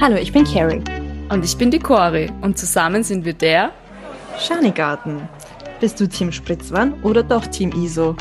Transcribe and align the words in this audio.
Hallo, 0.00 0.14
ich 0.14 0.32
bin 0.32 0.44
Carrie. 0.44 0.80
Und 1.28 1.44
ich 1.44 1.58
bin 1.58 1.72
die 1.72 1.80
Cori 1.80 2.30
und 2.40 2.56
zusammen 2.56 3.02
sind 3.02 3.24
wir 3.24 3.32
der 3.32 3.72
Schanigarten. 4.38 5.28
Bist 5.80 5.98
du 5.98 6.08
Team 6.08 6.30
Spritzwan 6.30 7.02
oder 7.02 7.24
doch 7.24 7.44
Team 7.46 7.72
ISO? 7.72 8.14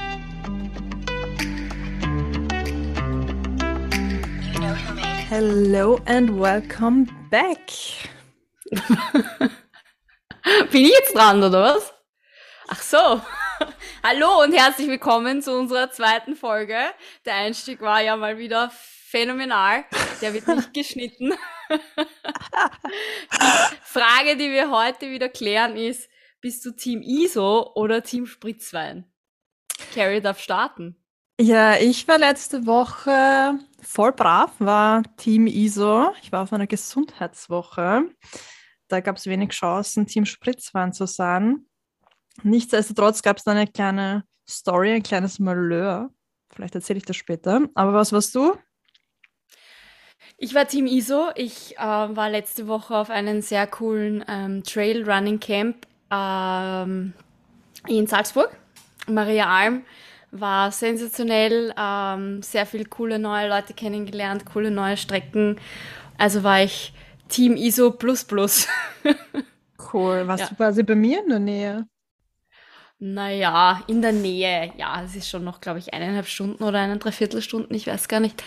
Hello 5.30 6.00
and 6.08 6.40
welcome 6.40 7.06
back. 7.30 7.60
bin 10.72 10.82
ich 10.82 10.90
jetzt 10.90 11.16
dran, 11.16 11.44
oder 11.44 11.62
was? 11.62 11.94
Ach 12.70 12.82
so. 12.82 12.98
Hallo 14.04 14.42
und 14.44 14.52
herzlich 14.54 14.88
willkommen 14.88 15.44
zu 15.44 15.56
unserer 15.56 15.92
zweiten 15.92 16.36
Folge. 16.36 16.80
Der 17.26 17.36
Einstieg 17.36 17.82
war 17.82 18.02
ja 18.02 18.16
mal 18.16 18.40
wieder 18.40 18.72
phänomenal. 19.10 19.86
Der 20.22 20.34
wird 20.34 20.48
nicht 20.48 20.74
geschnitten. 20.74 21.34
die 21.72 21.78
Frage, 23.84 24.36
die 24.38 24.52
wir 24.52 24.70
heute 24.70 25.10
wieder 25.10 25.30
klären, 25.30 25.76
ist: 25.78 26.10
Bist 26.42 26.66
du 26.66 26.72
Team 26.72 27.02
ISO 27.02 27.72
oder 27.76 28.04
Team 28.04 28.26
Spritzwein? 28.26 29.06
Carrie 29.94 30.22
darf 30.22 30.40
starten. 30.40 30.98
Ja, 31.40 31.76
ich 31.78 32.08
war 32.08 32.18
letzte 32.18 32.66
Woche 32.66 33.60
voll 33.82 34.12
brav, 34.12 34.52
war 34.60 35.04
Team 35.18 35.46
ISO. 35.48 36.12
Ich 36.22 36.32
war 36.32 36.44
auf 36.44 36.52
einer 36.52 36.68
Gesundheitswoche. 36.68 38.10
Da 38.88 39.00
gab 39.02 39.18
es 39.18 39.26
wenig 39.28 39.52
Chancen, 39.52 40.08
Team 40.08 40.26
Spritzwein 40.26 40.94
zu 40.94 41.06
sein. 41.06 41.66
Nichtsdestotrotz 42.44 43.22
gab 43.22 43.38
es 43.38 43.44
da 43.44 43.52
eine 43.52 43.68
kleine 43.68 44.24
Story, 44.50 44.94
ein 44.94 45.04
kleines 45.04 45.40
Malheur. 45.40 46.10
Vielleicht 46.50 46.76
erzähle 46.76 46.98
ich 46.98 47.06
das 47.06 47.16
später. 47.16 47.68
Aber 47.76 47.94
was 47.94 48.12
warst 48.12 48.34
du? 48.34 48.56
Ich 50.40 50.54
war 50.54 50.68
Team 50.68 50.86
ISO. 50.86 51.30
Ich 51.36 51.78
äh, 51.78 51.82
war 51.82 52.30
letzte 52.30 52.68
Woche 52.68 52.96
auf 52.96 53.10
einem 53.10 53.42
sehr 53.42 53.66
coolen 53.66 54.24
ähm, 54.28 54.64
Trail 54.64 55.10
Running 55.10 55.40
Camp 55.40 55.88
ähm, 56.12 57.14
in 57.88 58.06
Salzburg. 58.06 58.56
Maria 59.08 59.48
Alm 59.48 59.84
war 60.30 60.72
sensationell, 60.72 61.74
ähm, 61.76 62.44
sehr 62.44 62.68
viele 62.68 62.86
coole 62.86 63.18
neue 63.18 63.50
Leute 63.50 63.74
kennengelernt, 63.74 64.46
coole 64.46 64.70
neue 64.70 64.98
Strecken. 64.98 65.60
Also 66.20 66.44
war 66.44 66.62
ich 66.62 66.94
Team 67.30 67.56
ISO 67.56 67.92
plus 67.92 68.24
plus. 68.24 68.68
cool. 69.94 70.28
Warst 70.28 70.44
ja. 70.44 70.50
du 70.50 70.56
quasi 70.56 70.84
bei 70.84 70.96
mir 70.96 71.24
in 71.24 71.30
der 71.30 71.40
Nähe? 71.40 71.88
Naja, 73.00 73.82
in 73.88 74.04
der 74.04 74.12
Nähe. 74.12 74.72
Ja, 74.78 75.02
es 75.04 75.16
ist 75.16 75.30
schon 75.30 75.44
noch, 75.44 75.62
glaube 75.62 75.80
ich, 75.80 75.94
eineinhalb 75.94 76.28
Stunden 76.28 76.64
oder 76.64 76.80
eine 76.80 76.98
Dreiviertelstunden, 76.98 77.76
ich 77.76 77.88
weiß 77.88 78.08
gar 78.08 78.20
nicht. 78.20 78.44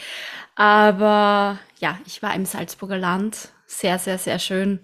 Aber 0.57 1.59
ja, 1.81 1.99
ich 2.07 2.23
war 2.23 2.35
im 2.35 2.45
Salzburger 2.45 2.99
Land. 2.99 3.53
Sehr, 3.67 3.99
sehr, 3.99 4.19
sehr 4.19 4.39
schön. 4.39 4.81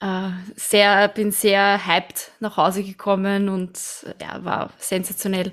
Äh, 0.00 0.28
sehr, 0.54 1.08
bin 1.08 1.32
sehr 1.32 1.86
hyped 1.86 2.32
nach 2.40 2.56
Hause 2.56 2.84
gekommen 2.84 3.48
und 3.48 3.78
ja, 4.20 4.44
war 4.44 4.70
sensationell, 4.78 5.52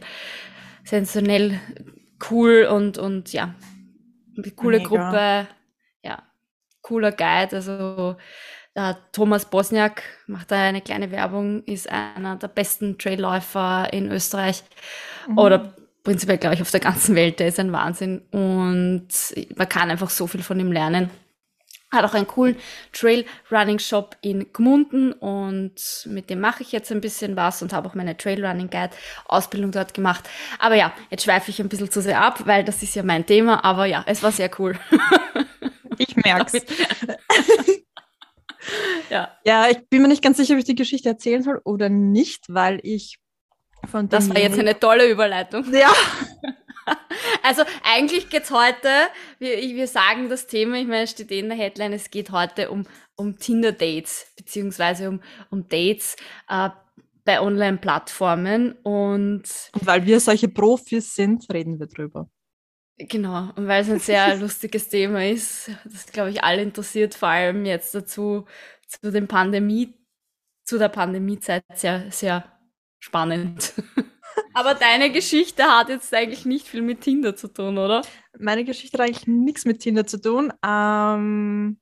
sensationell 0.84 1.60
cool 2.30 2.68
und, 2.70 2.98
und 2.98 3.32
ja, 3.32 3.56
coole 4.56 4.80
Mega. 4.80 4.90
Gruppe. 4.90 5.48
Ja, 6.04 6.24
cooler 6.82 7.12
Guide. 7.12 7.56
Also 7.56 8.18
der 8.76 8.98
Thomas 9.14 9.46
Bosniak 9.46 10.04
macht 10.28 10.52
da 10.52 10.62
eine 10.62 10.82
kleine 10.82 11.12
Werbung, 11.12 11.64
ist 11.64 11.90
einer 11.90 12.36
der 12.36 12.48
besten 12.50 12.98
Trailläufer 12.98 13.94
in 13.94 14.12
Österreich. 14.12 14.64
Mhm. 15.28 15.38
Oder 15.38 15.74
prinzipiell, 16.04 16.38
glaube 16.38 16.56
ich, 16.56 16.62
auf 16.62 16.72
der 16.72 16.80
ganzen 16.80 17.16
Welt, 17.16 17.40
der 17.40 17.48
ist 17.48 17.60
ein 17.60 17.72
Wahnsinn 17.72 18.22
und 18.32 19.08
man 19.56 19.70
kann 19.70 19.92
einfach 19.92 20.10
so 20.10 20.28
viel 20.28 20.44
von 20.44 20.60
ihm 20.60 20.72
lernen. 20.72 21.10
Hat 21.92 22.06
auch 22.06 22.14
einen 22.14 22.28
coolen 22.28 22.56
Trail-Running-Shop 22.94 24.16
in 24.22 24.54
Gmunden 24.54 25.12
und 25.12 25.74
mit 26.06 26.30
dem 26.30 26.40
mache 26.40 26.64
ich 26.64 26.72
jetzt 26.72 26.90
ein 26.90 27.02
bisschen 27.02 27.36
was 27.36 27.62
und 27.62 27.74
habe 27.74 27.90
auch 27.90 27.96
meine 27.96 28.16
Trail-Running-Guide-Ausbildung 28.16 29.72
dort 29.72 29.94
gemacht. 29.94 30.30
Aber 30.58 30.76
ja, 30.76 30.94
jetzt 31.10 31.26
schweife 31.26 31.52
ich 31.52 31.60
ein 31.60 31.68
bisschen 31.68 31.92
zu 31.92 32.02
sehr 32.02 32.22
ab, 32.22 32.44
weil 32.46 32.64
das 32.64 32.82
ist 32.82 32.96
ja 32.96 33.04
mein 33.04 33.26
Thema, 33.26 33.66
aber 33.66 33.86
ja, 33.88 34.04
es 34.08 34.24
war 34.24 34.32
sehr 34.32 34.50
cool. 34.60 34.78
Ich 35.98 36.16
merke 36.16 36.58
es. 36.58 36.66
ja. 39.10 39.38
ja, 39.46 39.70
ich 39.70 39.88
bin 39.90 40.02
mir 40.02 40.08
nicht 40.08 40.24
ganz 40.24 40.38
sicher, 40.38 40.54
ob 40.54 40.60
ich 40.60 40.66
die 40.66 40.76
Geschichte 40.76 41.10
erzählen 41.10 41.44
soll 41.44 41.62
oder 41.64 41.90
nicht, 41.90 42.46
weil 42.48 42.80
ich 42.82 43.20
von 43.90 44.10
das 44.10 44.30
war 44.30 44.38
jetzt 44.38 44.60
eine 44.60 44.80
tolle 44.80 45.10
Überleitung. 45.10 45.66
Ja. 45.74 45.92
Also 47.44 47.64
eigentlich 47.84 48.30
geht 48.30 48.44
es 48.44 48.52
heute, 48.52 48.90
wir, 49.40 49.58
wir 49.58 49.88
sagen 49.88 50.30
das 50.30 50.48
Thema, 50.48 50.78
ich 50.78 50.88
meine, 50.88 51.04
es 51.04 51.12
steht 51.12 51.32
eh 51.32 51.40
in 51.40 51.50
der 51.50 51.58
Headline, 51.58 51.94
es 51.94 52.10
geht 52.10 52.32
heute 52.32 52.72
um, 52.72 52.86
um 53.16 53.38
Tinder-Dates, 53.38 54.34
beziehungsweise 54.36 55.10
um, 55.10 55.22
um 55.50 55.68
Dates 55.68 56.16
äh, 56.50 56.70
bei 57.24 57.40
Online-Plattformen 57.40 58.74
und, 58.84 59.44
und 59.74 59.86
weil 59.86 60.06
wir 60.06 60.20
solche 60.20 60.50
Profis 60.50 61.14
sind, 61.14 61.46
reden 61.54 61.80
wir 61.80 61.88
drüber. 61.88 62.30
Genau, 62.98 63.50
und 63.56 63.68
weil 63.68 63.82
es 63.82 63.90
ein 63.90 64.00
sehr 64.00 64.36
lustiges 64.40 64.90
Thema 64.90 65.28
ist, 65.28 65.72
das 65.86 66.08
glaube 66.08 66.32
ich 66.32 66.44
alle 66.44 66.62
interessiert, 66.62 67.16
vor 67.16 67.30
allem 67.30 67.66
jetzt 67.66 67.96
dazu 67.96 68.46
zu 68.88 69.12
den 69.12 69.28
Pandemie, 69.28 69.94
zu 70.64 70.78
der 70.78 70.90
Pandemiezeit 70.90 71.64
sehr, 71.74 72.12
sehr 72.12 72.44
spannend. 73.02 73.74
Aber 74.54 74.76
deine 74.76 75.12
Geschichte 75.12 75.64
hat 75.64 75.90
jetzt 75.90 76.14
eigentlich 76.14 76.46
nicht 76.46 76.68
viel 76.68 76.82
mit 76.82 77.02
Tinder 77.02 77.36
zu 77.36 77.50
tun, 77.50 77.78
oder? 77.78 78.02
Meine 78.40 78.64
Geschichte 78.64 78.98
hat 78.98 79.08
eigentlich 79.08 79.28
nichts 79.28 79.66
mit 79.66 79.82
Tinder 79.82 80.08
zu 80.08 80.22
tun. 80.22 80.54
Ähm, 80.66 81.80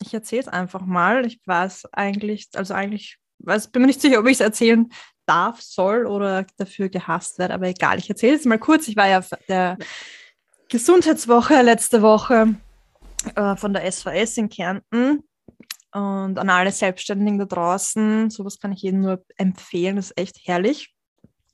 ich 0.00 0.14
erzähle 0.14 0.42
es 0.42 0.48
einfach 0.48 0.82
mal. 0.82 1.26
Ich 1.26 1.40
weiß 1.44 1.86
eigentlich, 1.92 2.48
also 2.54 2.74
eigentlich, 2.74 3.18
weiß, 3.40 3.72
bin 3.72 3.82
mir 3.82 3.88
nicht 3.88 4.00
sicher, 4.00 4.20
ob 4.20 4.26
ich 4.26 4.34
es 4.34 4.40
erzählen 4.40 4.88
darf, 5.26 5.60
soll 5.60 6.06
oder 6.06 6.46
dafür 6.56 6.88
gehasst 6.88 7.38
werde, 7.38 7.54
aber 7.54 7.66
egal. 7.66 7.98
Ich 7.98 8.08
erzähle 8.08 8.36
es 8.36 8.44
mal 8.44 8.58
kurz. 8.58 8.88
Ich 8.88 8.96
war 8.96 9.08
ja 9.08 9.18
auf 9.18 9.30
der 9.48 9.76
Gesundheitswoche 10.68 11.62
letzte 11.62 12.02
Woche 12.02 12.54
äh, 13.34 13.56
von 13.56 13.72
der 13.72 13.90
SVS 13.90 14.36
in 14.36 14.48
Kärnten 14.48 15.24
und 15.92 16.38
an 16.38 16.50
alle 16.50 16.72
Selbstständigen 16.72 17.38
da 17.38 17.46
draußen, 17.46 18.30
sowas 18.30 18.58
kann 18.58 18.72
ich 18.72 18.82
jedem 18.82 19.00
nur 19.00 19.24
empfehlen, 19.36 19.96
das 19.96 20.10
ist 20.10 20.18
echt 20.18 20.40
herrlich. 20.44 20.94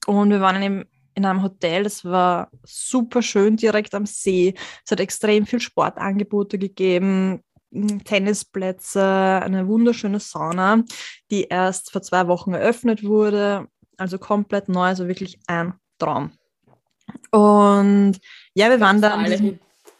Und 0.06 0.30
wir 0.30 0.40
waren 0.40 0.62
in, 0.62 0.84
in 1.14 1.24
einem 1.24 1.42
Hotel, 1.42 1.84
das 1.84 2.04
war 2.04 2.50
super 2.64 3.22
schön, 3.22 3.56
direkt 3.56 3.94
am 3.94 4.06
See. 4.06 4.54
Es 4.84 4.90
hat 4.90 5.00
extrem 5.00 5.46
viel 5.46 5.60
Sportangebote 5.60 6.58
gegeben, 6.58 7.42
Tennisplätze, 8.04 9.02
eine 9.02 9.66
wunderschöne 9.66 10.20
Sauna, 10.20 10.84
die 11.30 11.44
erst 11.44 11.90
vor 11.90 12.02
zwei 12.02 12.26
Wochen 12.28 12.54
eröffnet 12.54 13.04
wurde. 13.04 13.66
Also 13.96 14.18
komplett 14.18 14.68
neu, 14.68 14.86
also 14.86 15.06
wirklich 15.06 15.38
ein 15.46 15.74
Traum. 15.98 16.32
Und 17.30 18.18
ja, 18.54 18.70
wir 18.70 18.80
waren 18.80 19.00
da 19.00 19.16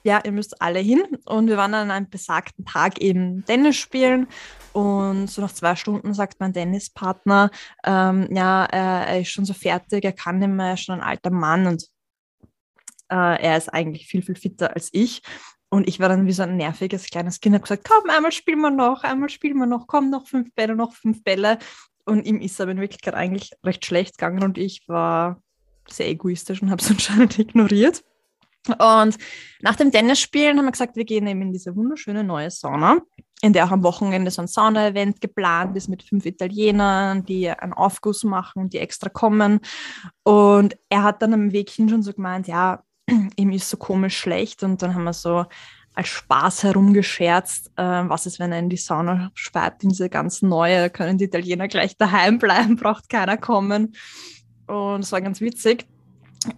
ja, 0.04 0.20
ihr 0.24 0.32
müsst 0.32 0.60
alle 0.60 0.78
hin. 0.78 1.02
Und 1.24 1.48
wir 1.48 1.56
waren 1.56 1.72
dann 1.72 1.90
an 1.90 1.96
einem 1.96 2.10
besagten 2.10 2.64
Tag 2.64 3.00
eben 3.00 3.44
Tennis 3.44 3.76
spielen. 3.76 4.28
Und 4.72 5.28
so 5.28 5.40
nach 5.40 5.52
zwei 5.52 5.74
Stunden 5.74 6.14
sagt 6.14 6.40
mein 6.40 6.52
Tennispartner, 6.52 7.50
ähm, 7.84 8.28
ja, 8.30 8.64
er, 8.66 9.20
ist 9.20 9.30
schon 9.30 9.46
so 9.46 9.54
fertig, 9.54 10.04
er 10.04 10.12
kann 10.12 10.38
nicht 10.38 10.48
mehr, 10.48 10.66
er 10.66 10.74
ist 10.74 10.84
schon 10.84 11.00
ein 11.00 11.08
alter 11.08 11.30
Mann 11.30 11.66
und 11.66 11.88
äh, 13.08 13.42
er 13.42 13.56
ist 13.56 13.72
eigentlich 13.72 14.06
viel, 14.06 14.22
viel 14.22 14.36
fitter 14.36 14.74
als 14.74 14.90
ich. 14.92 15.22
Und 15.70 15.88
ich 15.88 15.98
war 16.00 16.08
dann 16.08 16.26
wie 16.26 16.32
so 16.32 16.42
ein 16.42 16.56
nerviges 16.56 17.06
kleines 17.06 17.40
Kind, 17.40 17.54
habe 17.54 17.62
gesagt, 17.62 17.88
komm, 17.88 18.08
einmal 18.10 18.30
spielen 18.30 18.60
wir 18.60 18.70
noch, 18.70 19.02
einmal 19.02 19.28
spielen 19.28 19.56
wir 19.56 19.66
noch, 19.66 19.86
komm, 19.86 20.10
noch 20.10 20.26
fünf 20.26 20.54
Bälle, 20.54 20.76
noch 20.76 20.92
fünf 20.92 21.24
Bälle. 21.24 21.58
Und 22.04 22.26
ihm 22.26 22.40
ist 22.40 22.60
aber 22.60 22.72
in 22.72 22.80
Wirklichkeit 22.80 23.14
eigentlich 23.14 23.52
recht 23.64 23.84
schlecht 23.86 24.18
gegangen 24.18 24.44
und 24.44 24.58
ich 24.58 24.86
war 24.88 25.40
sehr 25.88 26.08
egoistisch 26.08 26.62
und 26.62 26.70
habe 26.70 26.82
es 26.82 26.90
anscheinend 26.90 27.38
ignoriert. 27.38 28.04
Und 28.68 29.18
nach 29.60 29.76
dem 29.76 29.92
Tennisspielen 29.92 30.58
haben 30.58 30.64
wir 30.64 30.72
gesagt, 30.72 30.96
wir 30.96 31.04
gehen 31.04 31.26
eben 31.26 31.42
in 31.42 31.52
diese 31.52 31.76
wunderschöne 31.76 32.24
neue 32.24 32.50
Sauna, 32.50 32.98
in 33.42 33.52
der 33.52 33.66
auch 33.66 33.72
am 33.72 33.82
Wochenende 33.82 34.30
so 34.30 34.40
ein 34.42 34.48
Sauna-Event 34.48 35.20
geplant 35.20 35.76
ist 35.76 35.88
mit 35.88 36.02
fünf 36.02 36.24
Italienern, 36.24 37.24
die 37.24 37.50
einen 37.50 37.74
Aufguss 37.74 38.24
machen, 38.24 38.70
die 38.70 38.78
extra 38.78 39.10
kommen. 39.10 39.60
Und 40.22 40.76
er 40.88 41.02
hat 41.02 41.20
dann 41.20 41.34
am 41.34 41.52
Weg 41.52 41.70
hin 41.70 41.88
schon 41.88 42.02
so 42.02 42.12
gemeint, 42.12 42.48
ja, 42.48 42.82
ihm 43.36 43.50
ist 43.50 43.68
so 43.68 43.76
komisch 43.76 44.16
schlecht. 44.16 44.62
Und 44.62 44.80
dann 44.80 44.94
haben 44.94 45.04
wir 45.04 45.12
so 45.12 45.44
als 45.94 46.08
Spaß 46.08 46.64
herumgescherzt, 46.64 47.70
äh, 47.76 47.82
was 47.82 48.26
ist, 48.26 48.40
wenn 48.40 48.50
er 48.50 48.58
in 48.58 48.68
die 48.68 48.76
Sauna 48.76 49.30
speit, 49.34 49.82
in 49.82 49.90
diese 49.90 50.08
ganz 50.08 50.42
neue, 50.42 50.90
können 50.90 51.18
die 51.18 51.24
Italiener 51.24 51.68
gleich 51.68 51.96
daheim 51.96 52.38
bleiben, 52.38 52.76
braucht 52.80 53.08
keiner 53.08 53.36
kommen. 53.36 53.94
Und 54.66 55.00
es 55.00 55.12
war 55.12 55.20
ganz 55.20 55.40
witzig. 55.40 55.86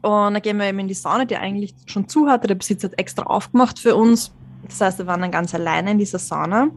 Und 0.02 0.34
dann 0.34 0.42
gehen 0.42 0.58
wir 0.58 0.66
eben 0.66 0.78
in 0.80 0.88
die 0.88 0.94
Sauna, 0.94 1.24
die 1.24 1.36
eigentlich 1.36 1.74
schon 1.86 2.08
zu 2.08 2.28
hatte. 2.28 2.48
Der 2.48 2.54
Besitzer 2.54 2.88
hat 2.88 2.98
extra 2.98 3.24
aufgemacht 3.24 3.78
für 3.78 3.94
uns. 3.94 4.32
Das 4.64 4.80
heißt, 4.80 4.98
wir 4.98 5.06
waren 5.06 5.20
dann 5.20 5.30
ganz 5.30 5.54
alleine 5.54 5.92
in 5.92 5.98
dieser 5.98 6.18
Sauna. 6.18 6.68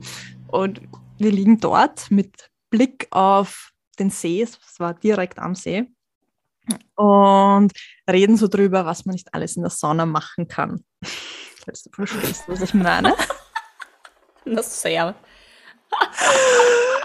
Und 0.48 0.82
wir 1.18 1.32
liegen 1.32 1.60
dort 1.60 2.12
mit 2.12 2.50
Blick 2.70 3.08
auf 3.12 3.72
den 3.98 4.10
See. 4.10 4.42
Es 4.42 4.60
war 4.80 4.94
direkt 4.94 5.40
am 5.40 5.56
See. 5.56 5.88
Und 6.96 7.74
reden 8.10 8.38
so 8.38 8.48
drüber, 8.48 8.86
was 8.86 9.06
man 9.06 9.14
nicht 9.14 9.34
alles 9.34 9.56
in 9.56 9.64
der 9.64 9.72
Sauna 9.72 10.06
machen 10.06 10.48
kann. 10.48 10.84
Falls 11.66 11.84
du 11.84 11.90
verstehst, 11.92 12.44
was 12.48 12.62
ich 12.62 12.74
meine. 12.74 13.14
Na 14.46 14.62
sehr. 14.62 15.16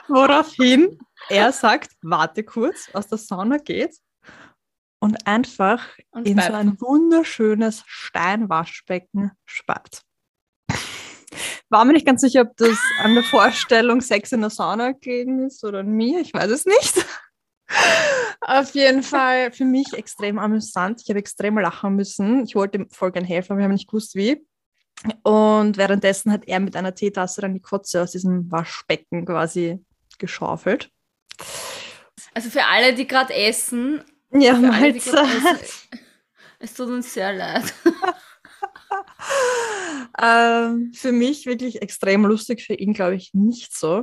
Woraufhin 0.09 0.99
er 1.31 1.53
sagt, 1.53 1.93
warte 2.03 2.45
kurz, 2.45 2.91
aus 2.93 3.09
der 3.09 3.19
Sauna 3.19 3.57
geht 3.57 3.97
und 5.05 5.27
einfach 5.27 5.87
Und 6.13 6.27
in 6.27 6.41
so 6.41 6.55
ein 6.55 6.81
wunderschönes 6.81 7.83
Steinwaschbecken 7.87 9.33
spart. 9.45 10.01
War 11.69 11.85
mir 11.85 11.93
nicht 11.93 12.07
ganz 12.07 12.23
sicher, 12.23 12.41
ob 12.41 12.57
das 12.57 12.79
an 13.01 13.15
der 13.15 13.23
Vorstellung 13.23 14.01
Sex 14.01 14.33
in 14.33 14.41
der 14.41 14.49
Sauna 14.49 14.93
gelegen 14.93 15.45
ist 15.45 15.63
oder 15.63 15.81
an 15.81 15.91
mir, 15.91 16.21
ich 16.21 16.33
weiß 16.33 16.51
es 16.51 16.65
nicht. 16.65 17.05
Auf 18.41 18.75
jeden 18.75 19.03
Fall 19.03 19.53
für 19.53 19.67
mich 19.67 19.93
extrem 19.93 20.39
amüsant. 20.39 21.03
Ich 21.03 21.11
habe 21.11 21.19
extrem 21.19 21.59
lachen 21.59 21.97
müssen. 21.97 22.45
Ich 22.45 22.55
wollte 22.55 22.79
ihm 22.79 22.89
voll 22.89 23.13
gern 23.13 23.25
helfen, 23.25 23.53
aber 23.53 23.59
wir 23.59 23.65
haben 23.65 23.73
nicht 23.73 23.89
gewusst, 23.89 24.15
wie. 24.15 24.47
Und 25.23 25.77
währenddessen 25.77 26.33
hat 26.33 26.47
er 26.47 26.61
mit 26.61 26.77
einer 26.77 26.95
Teetasse 26.95 27.43
dann 27.43 27.53
die 27.53 27.61
Kotze 27.61 28.03
aus 28.03 28.13
diesem 28.13 28.51
Waschbecken 28.51 29.27
quasi 29.27 29.85
geschaufelt. 30.19 30.89
Also 32.33 32.49
für 32.49 32.65
alle, 32.65 32.95
die 32.95 33.07
gerade 33.07 33.35
essen, 33.35 34.03
Ja, 34.37 34.55
Mahlzeit. 34.55 35.73
es 36.59 36.75
tut 36.75 36.89
uns 36.89 37.13
sehr 37.15 37.33
leid. 37.33 37.73
ähm, 40.23 40.93
für 40.95 41.13
mich 41.13 41.47
wirklich 41.47 41.83
extrem 41.83 42.25
lustig, 42.25 42.65
für 42.65 42.75
ihn 42.75 42.93
glaube 42.95 43.15
ich 43.17 43.33
nicht 43.35 43.77
so. 43.77 44.03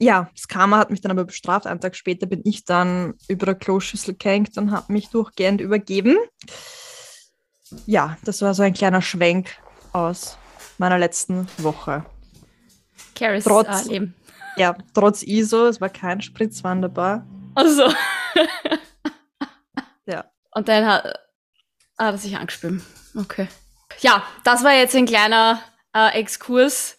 Ja, 0.00 0.30
das 0.34 0.46
Karma 0.46 0.78
hat 0.78 0.90
mich 0.90 1.00
dann 1.00 1.10
aber 1.10 1.24
bestraft. 1.24 1.66
Einen 1.66 1.80
Tag 1.80 1.96
später 1.96 2.26
bin 2.26 2.42
ich 2.44 2.64
dann 2.64 3.14
über 3.28 3.46
der 3.46 3.56
Kloschüssel 3.56 4.14
gehängt 4.14 4.56
und 4.56 4.70
habe 4.70 4.92
mich 4.92 5.08
durchgehend 5.08 5.60
übergeben. 5.60 6.16
Ja, 7.86 8.16
das 8.24 8.40
war 8.40 8.54
so 8.54 8.62
ein 8.62 8.74
kleiner 8.74 9.02
Schwenk 9.02 9.56
aus 9.92 10.38
meiner 10.78 10.98
letzten 10.98 11.48
Woche. 11.58 12.06
Carries 13.14 13.44
Trotz- 13.44 13.86
Leben. 13.86 14.14
Ja, 14.56 14.76
trotz 14.94 15.22
ISO, 15.22 15.66
es 15.66 15.80
war 15.80 15.88
kein 15.88 16.20
Spritz 16.20 16.64
wanderbar. 16.64 17.26
Also. 17.54 17.84
Ja. 20.08 20.24
Und 20.52 20.68
dann 20.68 20.86
hat, 20.86 21.04
hat 21.04 22.14
er 22.14 22.18
sich 22.18 22.36
angespielt. 22.36 22.82
Okay. 23.14 23.46
Ja, 24.00 24.22
das 24.44 24.64
war 24.64 24.72
jetzt 24.72 24.94
ein 24.96 25.06
kleiner 25.06 25.60
äh, 25.94 26.18
Exkurs 26.18 26.98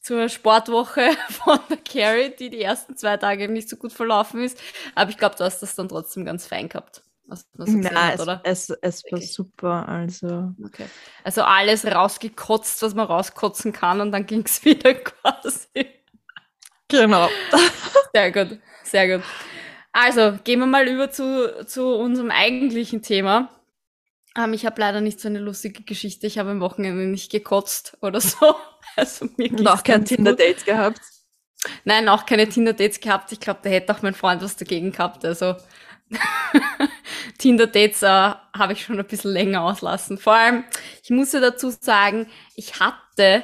zur 0.00 0.28
Sportwoche 0.28 1.10
von 1.30 1.58
der 1.68 1.78
Carrie, 1.78 2.34
die 2.38 2.50
die 2.50 2.62
ersten 2.62 2.96
zwei 2.96 3.16
Tage 3.16 3.48
nicht 3.48 3.68
so 3.68 3.76
gut 3.76 3.92
verlaufen 3.92 4.42
ist. 4.44 4.58
Aber 4.94 5.10
ich 5.10 5.18
glaube, 5.18 5.34
du 5.36 5.44
hast 5.44 5.60
das 5.60 5.74
dann 5.74 5.88
trotzdem 5.88 6.24
ganz 6.24 6.46
fein 6.46 6.68
gehabt. 6.68 7.02
Was 7.26 7.46
man 7.56 7.66
so 7.66 7.78
Ja, 7.78 7.94
hat, 8.08 8.14
es, 8.16 8.20
oder? 8.20 8.40
es, 8.44 8.70
es 8.82 9.02
war 9.10 9.20
super. 9.20 9.88
Also, 9.88 10.52
Okay. 10.64 10.86
Also 11.24 11.42
alles 11.42 11.86
rausgekotzt, 11.86 12.82
was 12.82 12.94
man 12.94 13.06
rauskotzen 13.06 13.72
kann 13.72 14.00
und 14.00 14.12
dann 14.12 14.26
ging 14.26 14.44
es 14.44 14.62
wieder 14.64 14.94
quasi. 14.94 15.88
genau. 16.88 17.28
Sehr 18.14 18.30
gut, 18.30 18.58
sehr 18.84 19.16
gut. 19.16 19.26
Also, 19.94 20.36
gehen 20.42 20.58
wir 20.58 20.66
mal 20.66 20.88
über 20.88 21.12
zu, 21.12 21.64
zu 21.66 21.94
unserem 21.94 22.32
eigentlichen 22.32 23.00
Thema. 23.00 23.48
Ähm, 24.36 24.52
ich 24.52 24.66
habe 24.66 24.80
leider 24.80 25.00
nicht 25.00 25.20
so 25.20 25.28
eine 25.28 25.38
lustige 25.38 25.84
Geschichte. 25.84 26.26
Ich 26.26 26.36
habe 26.36 26.50
am 26.50 26.60
Wochenende 26.60 27.06
nicht 27.06 27.30
gekotzt 27.30 27.96
oder 28.02 28.20
so. 28.20 28.54
Also 28.96 29.26
mir 29.38 29.50
Und 29.50 29.66
auch 29.66 29.82
kein. 29.82 30.04
Tinder-Date 30.04 30.66
gehabt. 30.66 31.00
Nein, 31.84 32.08
auch 32.08 32.26
keine 32.26 32.48
Tinder-Dates 32.48 33.00
gehabt. 33.00 33.32
Ich 33.32 33.40
glaube, 33.40 33.58
da 33.62 33.70
hätte 33.70 33.92
auch 33.92 34.02
mein 34.02 34.14
Freund 34.14 34.40
was 34.40 34.54
dagegen 34.56 34.92
gehabt. 34.92 35.24
Also 35.24 35.56
Tinder-Dates 37.38 38.02
äh, 38.02 38.06
habe 38.06 38.72
ich 38.72 38.84
schon 38.84 38.98
ein 39.00 39.06
bisschen 39.06 39.32
länger 39.32 39.62
auslassen. 39.62 40.18
Vor 40.18 40.34
allem, 40.34 40.64
ich 41.02 41.10
muss 41.10 41.32
ja 41.32 41.40
dazu 41.40 41.70
sagen, 41.70 42.28
ich 42.54 42.78
hatte, 42.78 43.42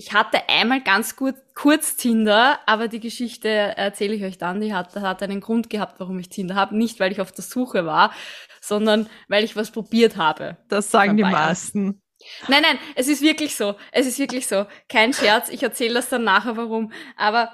ich 0.00 0.12
hatte 0.14 0.48
einmal 0.48 0.80
ganz 0.80 1.14
gut 1.14 1.34
kurz 1.54 1.96
Tinder, 1.96 2.58
aber 2.64 2.88
die 2.88 3.00
Geschichte 3.00 3.50
erzähle 3.50 4.14
ich 4.14 4.24
euch 4.24 4.38
dann. 4.38 4.62
Die 4.62 4.72
hat, 4.72 4.96
hat 4.96 5.22
einen 5.22 5.42
Grund 5.42 5.68
gehabt, 5.68 6.00
warum 6.00 6.18
ich 6.18 6.30
Tinder 6.30 6.54
habe. 6.54 6.74
Nicht, 6.74 7.00
weil 7.00 7.12
ich 7.12 7.20
auf 7.20 7.32
der 7.32 7.44
Suche 7.44 7.84
war, 7.84 8.14
sondern 8.62 9.10
weil 9.28 9.44
ich 9.44 9.56
was 9.56 9.70
probiert 9.70 10.16
habe. 10.16 10.56
Das 10.70 10.90
sagen 10.90 11.18
die 11.18 11.22
meisten. 11.22 12.00
Nein, 12.48 12.62
nein, 12.62 12.78
es 12.94 13.08
ist 13.08 13.20
wirklich 13.20 13.56
so. 13.56 13.74
Es 13.92 14.06
ist 14.06 14.18
wirklich 14.18 14.46
so. 14.46 14.64
Kein 14.88 15.12
Scherz. 15.12 15.50
Ich 15.50 15.62
erzähle 15.62 15.92
das 15.92 16.08
dann 16.08 16.24
nachher, 16.24 16.56
warum. 16.56 16.92
Aber 17.18 17.52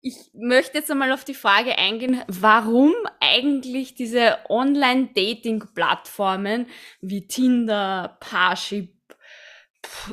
ich 0.00 0.16
möchte 0.32 0.78
jetzt 0.78 0.90
einmal 0.90 1.12
auf 1.12 1.24
die 1.24 1.34
Frage 1.34 1.76
eingehen, 1.76 2.22
warum 2.26 2.94
eigentlich 3.20 3.94
diese 3.94 4.38
Online-Dating-Plattformen 4.48 6.68
wie 7.02 7.28
Tinder, 7.28 8.16
Parship, 8.18 9.01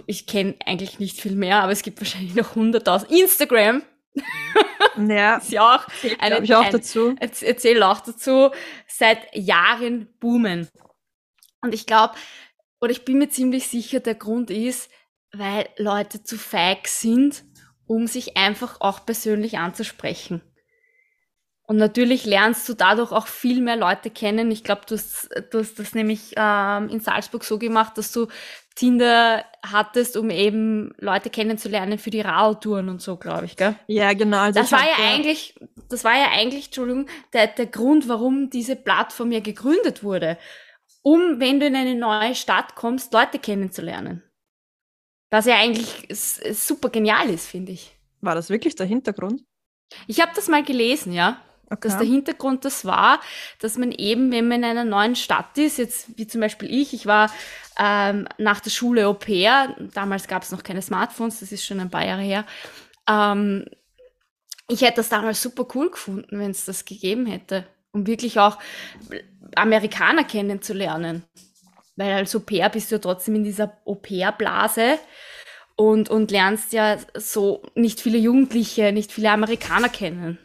ich 0.07 0.25
kenne 0.27 0.55
eigentlich 0.65 0.99
nicht 0.99 1.19
viel 1.21 1.35
mehr, 1.35 1.61
aber 1.63 1.71
es 1.71 1.83
gibt 1.83 1.99
wahrscheinlich 2.01 2.35
noch 2.35 2.55
hunderttausend. 2.55 3.11
Instagram 3.11 3.81
Ja, 4.97 5.37
ist 5.37 5.51
ja 5.51 5.75
auch 5.75 5.85
eine, 6.19 6.39
ich 6.43 6.53
auch 6.55 6.63
ein- 6.65 6.71
dazu. 6.71 7.15
Erz- 7.19 7.43
erzähl 7.45 7.81
auch 7.83 8.01
dazu, 8.01 8.51
seit 8.87 9.19
Jahren 9.35 10.07
boomen. 10.19 10.67
Und 11.61 11.73
ich 11.73 11.85
glaube, 11.85 12.15
oder 12.81 12.91
ich 12.91 13.05
bin 13.05 13.17
mir 13.19 13.29
ziemlich 13.29 13.67
sicher, 13.67 13.99
der 13.99 14.15
Grund 14.15 14.49
ist, 14.49 14.89
weil 15.31 15.69
Leute 15.77 16.23
zu 16.23 16.37
feig 16.37 16.87
sind, 16.87 17.43
um 17.85 18.07
sich 18.07 18.35
einfach 18.37 18.81
auch 18.81 19.05
persönlich 19.05 19.57
anzusprechen. 19.57 20.41
Und 21.63 21.77
natürlich 21.77 22.25
lernst 22.25 22.67
du 22.67 22.73
dadurch 22.73 23.11
auch 23.11 23.27
viel 23.27 23.61
mehr 23.61 23.75
Leute 23.75 24.09
kennen. 24.09 24.49
Ich 24.49 24.63
glaube, 24.63 24.81
du 24.87 24.95
hast, 24.95 25.29
du 25.51 25.59
hast 25.59 25.77
das 25.77 25.93
nämlich 25.93 26.33
ähm, 26.35 26.89
in 26.89 26.99
Salzburg 26.99 27.43
so 27.43 27.59
gemacht, 27.59 27.95
dass 27.97 28.11
du 28.11 28.27
Tinder 28.79 29.43
hattest, 29.61 30.15
um 30.15 30.29
eben 30.29 30.93
Leute 30.99 31.29
kennenzulernen 31.29 31.99
für 31.99 32.11
die 32.11 32.21
Radtouren 32.21 32.87
und 32.87 33.01
so, 33.01 33.17
glaube 33.17 33.43
ich, 33.43 33.57
gell? 33.57 33.75
Ja, 33.87 34.13
genau. 34.13 34.37
Also 34.37 34.57
Das 34.57 34.71
war 34.71 34.79
hab 34.79 34.97
ja 34.97 35.05
eigentlich, 35.05 35.59
das 35.89 36.05
war 36.05 36.17
ja 36.17 36.29
eigentlich, 36.31 36.67
Entschuldigung, 36.67 37.07
der, 37.33 37.47
der 37.47 37.65
Grund, 37.65 38.07
warum 38.07 38.49
diese 38.49 38.77
Plattform 38.77 39.33
ja 39.33 39.41
gegründet 39.41 40.01
wurde. 40.01 40.37
Um, 41.01 41.41
wenn 41.41 41.59
du 41.59 41.65
in 41.67 41.75
eine 41.75 41.95
neue 41.95 42.35
Stadt 42.35 42.75
kommst, 42.75 43.11
Leute 43.11 43.37
kennenzulernen. 43.37 44.23
Was 45.29 45.45
ja 45.45 45.57
eigentlich 45.57 46.07
super 46.53 46.87
genial 46.89 47.29
ist, 47.29 47.47
finde 47.47 47.73
ich. 47.73 47.91
War 48.21 48.35
das 48.35 48.49
wirklich 48.49 48.75
der 48.75 48.85
Hintergrund? 48.85 49.43
Ich 50.07 50.21
habe 50.21 50.31
das 50.35 50.47
mal 50.47 50.63
gelesen, 50.63 51.11
ja. 51.11 51.41
Dass 51.69 51.97
der 51.97 52.07
Okay. 52.07 52.07
Hintergrund 52.07 52.65
das 52.65 52.85
war, 52.85 53.19
dass 53.59 53.77
man 53.77 53.91
eben, 53.91 54.31
wenn 54.31 54.47
man 54.47 54.59
in 54.59 54.65
einer 54.65 54.85
neuen 54.85 55.15
Stadt 55.15 55.57
ist, 55.57 55.77
jetzt 55.77 56.17
wie 56.17 56.27
zum 56.27 56.41
Beispiel 56.41 56.69
ich, 56.73 56.93
ich 56.93 57.05
war 57.05 57.31
ähm, 57.77 58.27
nach 58.37 58.59
der 58.59 58.71
Schule 58.71 59.07
Au 59.07 59.13
pair, 59.13 59.75
damals 59.93 60.27
gab 60.27 60.43
es 60.43 60.51
noch 60.51 60.63
keine 60.63 60.81
Smartphones, 60.81 61.39
das 61.39 61.51
ist 61.51 61.65
schon 61.65 61.79
ein 61.79 61.91
paar 61.91 62.05
Jahre 62.05 62.23
her. 62.23 62.45
Ähm, 63.07 63.65
ich 64.67 64.81
hätte 64.81 64.97
das 64.97 65.09
damals 65.09 65.41
super 65.41 65.67
cool 65.75 65.89
gefunden, 65.91 66.39
wenn 66.39 66.51
es 66.51 66.65
das 66.65 66.85
gegeben 66.85 67.25
hätte, 67.25 67.65
um 67.91 68.05
wirklich 68.07 68.39
auch 68.39 68.57
Amerikaner 69.55 70.23
kennenzulernen. 70.23 71.23
Weil 71.95 72.13
als 72.13 72.35
Au 72.35 72.39
pair 72.39 72.69
bist 72.69 72.91
du 72.91 72.95
ja 72.95 72.99
trotzdem 72.99 73.35
in 73.35 73.43
dieser 73.43 73.77
Au 73.85 73.95
pair-Blase 73.95 74.99
und, 75.75 76.09
und 76.09 76.31
lernst 76.31 76.73
ja 76.73 76.97
so 77.15 77.63
nicht 77.75 77.99
viele 78.01 78.17
Jugendliche, 78.17 78.91
nicht 78.91 79.11
viele 79.11 79.31
Amerikaner 79.31 79.89
kennen. 79.89 80.37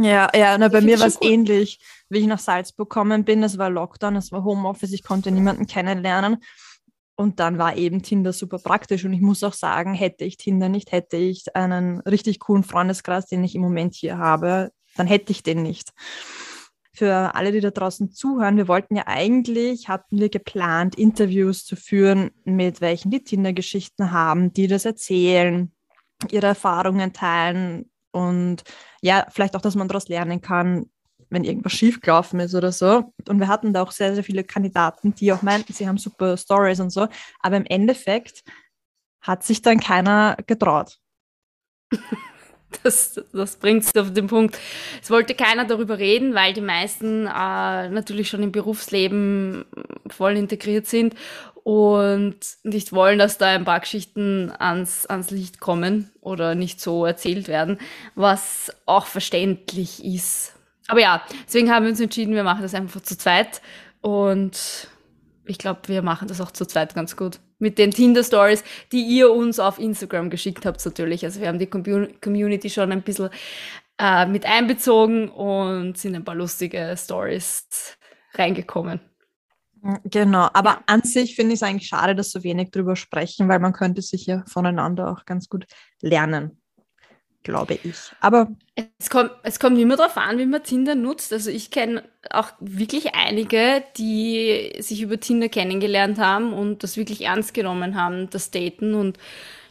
Ja, 0.00 0.30
ja, 0.34 0.56
na, 0.56 0.68
bei 0.68 0.80
mir 0.80 0.98
war 0.98 1.08
es 1.08 1.18
cool. 1.20 1.30
ähnlich, 1.30 1.78
wie 2.08 2.20
ich 2.20 2.26
nach 2.26 2.38
Salzburg 2.38 2.88
gekommen 2.88 3.24
bin. 3.24 3.42
Es 3.42 3.58
war 3.58 3.68
Lockdown, 3.68 4.16
es 4.16 4.32
war 4.32 4.44
Homeoffice, 4.44 4.92
ich 4.92 5.02
konnte 5.02 5.30
niemanden 5.30 5.66
kennenlernen. 5.66 6.38
Und 7.16 7.38
dann 7.38 7.58
war 7.58 7.76
eben 7.76 8.02
Tinder 8.02 8.32
super 8.32 8.58
praktisch. 8.58 9.04
Und 9.04 9.12
ich 9.12 9.20
muss 9.20 9.44
auch 9.44 9.52
sagen, 9.52 9.92
hätte 9.92 10.24
ich 10.24 10.38
Tinder 10.38 10.70
nicht, 10.70 10.90
hätte 10.90 11.18
ich 11.18 11.54
einen 11.54 12.00
richtig 12.00 12.38
coolen 12.38 12.64
Freundeskreis, 12.64 13.26
den 13.26 13.44
ich 13.44 13.54
im 13.54 13.60
Moment 13.60 13.94
hier 13.94 14.16
habe, 14.16 14.72
dann 14.96 15.06
hätte 15.06 15.32
ich 15.32 15.42
den 15.42 15.62
nicht. 15.62 15.90
Für 16.94 17.34
alle, 17.34 17.52
die 17.52 17.60
da 17.60 17.70
draußen 17.70 18.10
zuhören, 18.10 18.56
wir 18.56 18.68
wollten 18.68 18.96
ja 18.96 19.06
eigentlich, 19.06 19.88
hatten 19.88 20.18
wir 20.18 20.30
geplant, 20.30 20.94
Interviews 20.94 21.66
zu 21.66 21.76
führen 21.76 22.30
mit 22.44 22.80
welchen 22.80 23.10
die 23.10 23.22
Tinder-Geschichten 23.22 24.12
haben, 24.12 24.54
die 24.54 24.66
das 24.66 24.86
erzählen, 24.86 25.70
ihre 26.30 26.46
Erfahrungen 26.46 27.12
teilen 27.12 27.90
und 28.12 28.64
ja, 29.02 29.26
vielleicht 29.30 29.56
auch, 29.56 29.60
dass 29.60 29.74
man 29.74 29.88
daraus 29.88 30.08
lernen 30.08 30.40
kann, 30.40 30.86
wenn 31.30 31.44
irgendwas 31.44 31.72
schiefgelaufen 31.72 32.40
ist 32.40 32.54
oder 32.54 32.72
so. 32.72 33.12
Und 33.28 33.38
wir 33.38 33.48
hatten 33.48 33.72
da 33.72 33.82
auch 33.82 33.92
sehr, 33.92 34.14
sehr 34.14 34.24
viele 34.24 34.44
Kandidaten, 34.44 35.14
die 35.14 35.32
auch 35.32 35.42
meinten, 35.42 35.72
sie 35.72 35.88
haben 35.88 35.98
super 35.98 36.36
Stories 36.36 36.80
und 36.80 36.90
so. 36.90 37.08
Aber 37.40 37.56
im 37.56 37.66
Endeffekt 37.66 38.42
hat 39.20 39.44
sich 39.44 39.62
dann 39.62 39.80
keiner 39.80 40.36
getraut. 40.46 40.98
Das, 42.84 43.20
das 43.32 43.56
bringt 43.56 43.82
es 43.82 43.96
auf 43.96 44.12
den 44.12 44.28
Punkt. 44.28 44.56
Es 45.02 45.10
wollte 45.10 45.34
keiner 45.34 45.64
darüber 45.64 45.98
reden, 45.98 46.34
weil 46.34 46.52
die 46.52 46.60
meisten 46.60 47.26
äh, 47.26 47.88
natürlich 47.88 48.28
schon 48.28 48.44
im 48.44 48.52
Berufsleben 48.52 49.64
voll 50.08 50.36
integriert 50.36 50.86
sind 50.86 51.16
und 51.64 52.36
nicht 52.62 52.92
wollen, 52.92 53.18
dass 53.18 53.38
da 53.38 53.46
ein 53.48 53.64
paar 53.64 53.80
Geschichten 53.80 54.52
ans, 54.58 55.06
ans 55.06 55.30
Licht 55.30 55.60
kommen 55.60 56.10
oder 56.20 56.54
nicht 56.54 56.80
so 56.80 57.04
erzählt 57.04 57.48
werden, 57.48 57.78
was 58.14 58.72
auch 58.86 59.06
verständlich 59.06 60.04
ist. 60.04 60.54
Aber 60.88 61.00
ja, 61.00 61.22
deswegen 61.46 61.70
haben 61.70 61.84
wir 61.84 61.90
uns 61.90 62.00
entschieden, 62.00 62.34
wir 62.34 62.42
machen 62.42 62.62
das 62.62 62.74
einfach 62.74 63.00
zu 63.00 63.16
zweit 63.16 63.60
und 64.00 64.88
ich 65.44 65.58
glaube, 65.58 65.80
wir 65.86 66.02
machen 66.02 66.28
das 66.28 66.40
auch 66.40 66.50
zu 66.50 66.66
zweit 66.66 66.94
ganz 66.94 67.16
gut. 67.16 67.40
Mit 67.58 67.78
den 67.78 67.90
Tinder-Stories, 67.90 68.64
die 68.90 69.02
ihr 69.02 69.30
uns 69.30 69.58
auf 69.58 69.78
Instagram 69.78 70.30
geschickt 70.30 70.64
habt, 70.64 70.84
natürlich. 70.84 71.24
Also 71.24 71.40
wir 71.40 71.48
haben 71.48 71.58
die 71.58 71.66
Community 71.66 72.70
schon 72.70 72.90
ein 72.90 73.02
bisschen 73.02 73.28
äh, 73.98 74.26
mit 74.26 74.46
einbezogen 74.46 75.28
und 75.28 75.98
sind 75.98 76.14
ein 76.14 76.24
paar 76.24 76.34
lustige 76.34 76.94
Stories 76.96 77.98
reingekommen. 78.34 79.00
Genau, 80.04 80.48
aber 80.52 80.70
ja. 80.70 80.82
an 80.86 81.02
sich 81.02 81.34
finde 81.34 81.54
ich 81.54 81.60
es 81.60 81.62
eigentlich 81.62 81.88
schade, 81.88 82.14
dass 82.14 82.30
so 82.30 82.42
wenig 82.42 82.70
drüber 82.70 82.96
sprechen, 82.96 83.48
weil 83.48 83.60
man 83.60 83.72
könnte 83.72 84.02
sich 84.02 84.26
ja 84.26 84.44
voneinander 84.46 85.10
auch 85.10 85.24
ganz 85.24 85.48
gut 85.48 85.66
lernen 86.02 86.60
glaube 87.42 87.78
ich. 87.82 87.96
Aber 88.20 88.48
es 88.98 89.10
kommt, 89.10 89.32
es 89.42 89.58
kommt 89.58 89.78
immer 89.78 89.96
darauf 89.96 90.16
an, 90.16 90.38
wie 90.38 90.46
man 90.46 90.62
Tinder 90.62 90.94
nutzt. 90.94 91.32
Also 91.32 91.50
ich 91.50 91.70
kenne 91.70 92.04
auch 92.30 92.52
wirklich 92.60 93.14
einige, 93.14 93.82
die 93.96 94.72
sich 94.78 95.02
über 95.02 95.18
Tinder 95.18 95.48
kennengelernt 95.48 96.18
haben 96.18 96.52
und 96.52 96.82
das 96.82 96.96
wirklich 96.96 97.22
ernst 97.22 97.54
genommen 97.54 98.00
haben, 98.00 98.28
das 98.30 98.50
Daten 98.50 98.94
und 98.94 99.18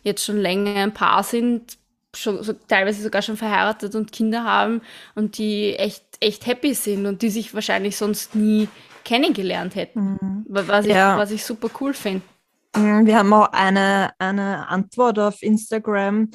jetzt 0.04 0.26
schon 0.26 0.38
länger 0.38 0.76
ein 0.76 0.94
Paar 0.94 1.24
sind, 1.24 1.78
schon, 2.16 2.42
so, 2.44 2.54
teilweise 2.54 3.04
sogar 3.04 3.22
schon 3.22 3.38
verheiratet 3.38 3.94
und 3.96 4.12
Kinder 4.12 4.44
haben 4.44 4.82
und 5.16 5.38
die 5.38 5.76
echt, 5.76 6.04
echt 6.20 6.48
happy 6.48 6.74
sind 6.74 7.06
und 7.06 7.22
die 7.22 7.30
sich 7.30 7.54
wahrscheinlich 7.54 7.98
sonst 7.98 8.36
nie 8.36 8.68
kennengelernt 9.10 9.76
hätten. 9.76 10.18
Mhm. 10.22 10.46
Was, 10.48 10.86
ich, 10.86 10.94
ja. 10.94 11.18
was 11.18 11.32
ich 11.32 11.44
super 11.44 11.70
cool 11.82 11.94
finde. 11.94 12.22
Mhm, 12.76 13.06
wir 13.06 13.18
haben 13.18 13.34
auch 13.34 13.52
eine, 13.52 14.12
eine 14.20 14.68
Antwort 14.68 15.18
auf 15.20 15.42
Instagram 15.42 16.30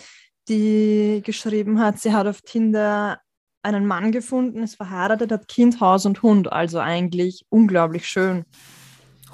die 0.49 1.23
geschrieben 1.25 1.81
hat, 1.81 1.99
sie 1.99 2.13
hat 2.13 2.27
auf 2.27 2.43
Tinder 2.43 3.21
einen 3.63 3.87
Mann 3.87 4.13
gefunden, 4.13 4.63
ist 4.63 4.77
verheiratet, 4.77 5.33
hat 5.33 5.49
Kind, 5.49 5.81
Haus 5.81 6.05
und 6.05 6.23
Hund. 6.23 6.53
Also 6.53 6.79
eigentlich 6.81 7.47
unglaublich 7.49 8.07
schön. 8.07 8.45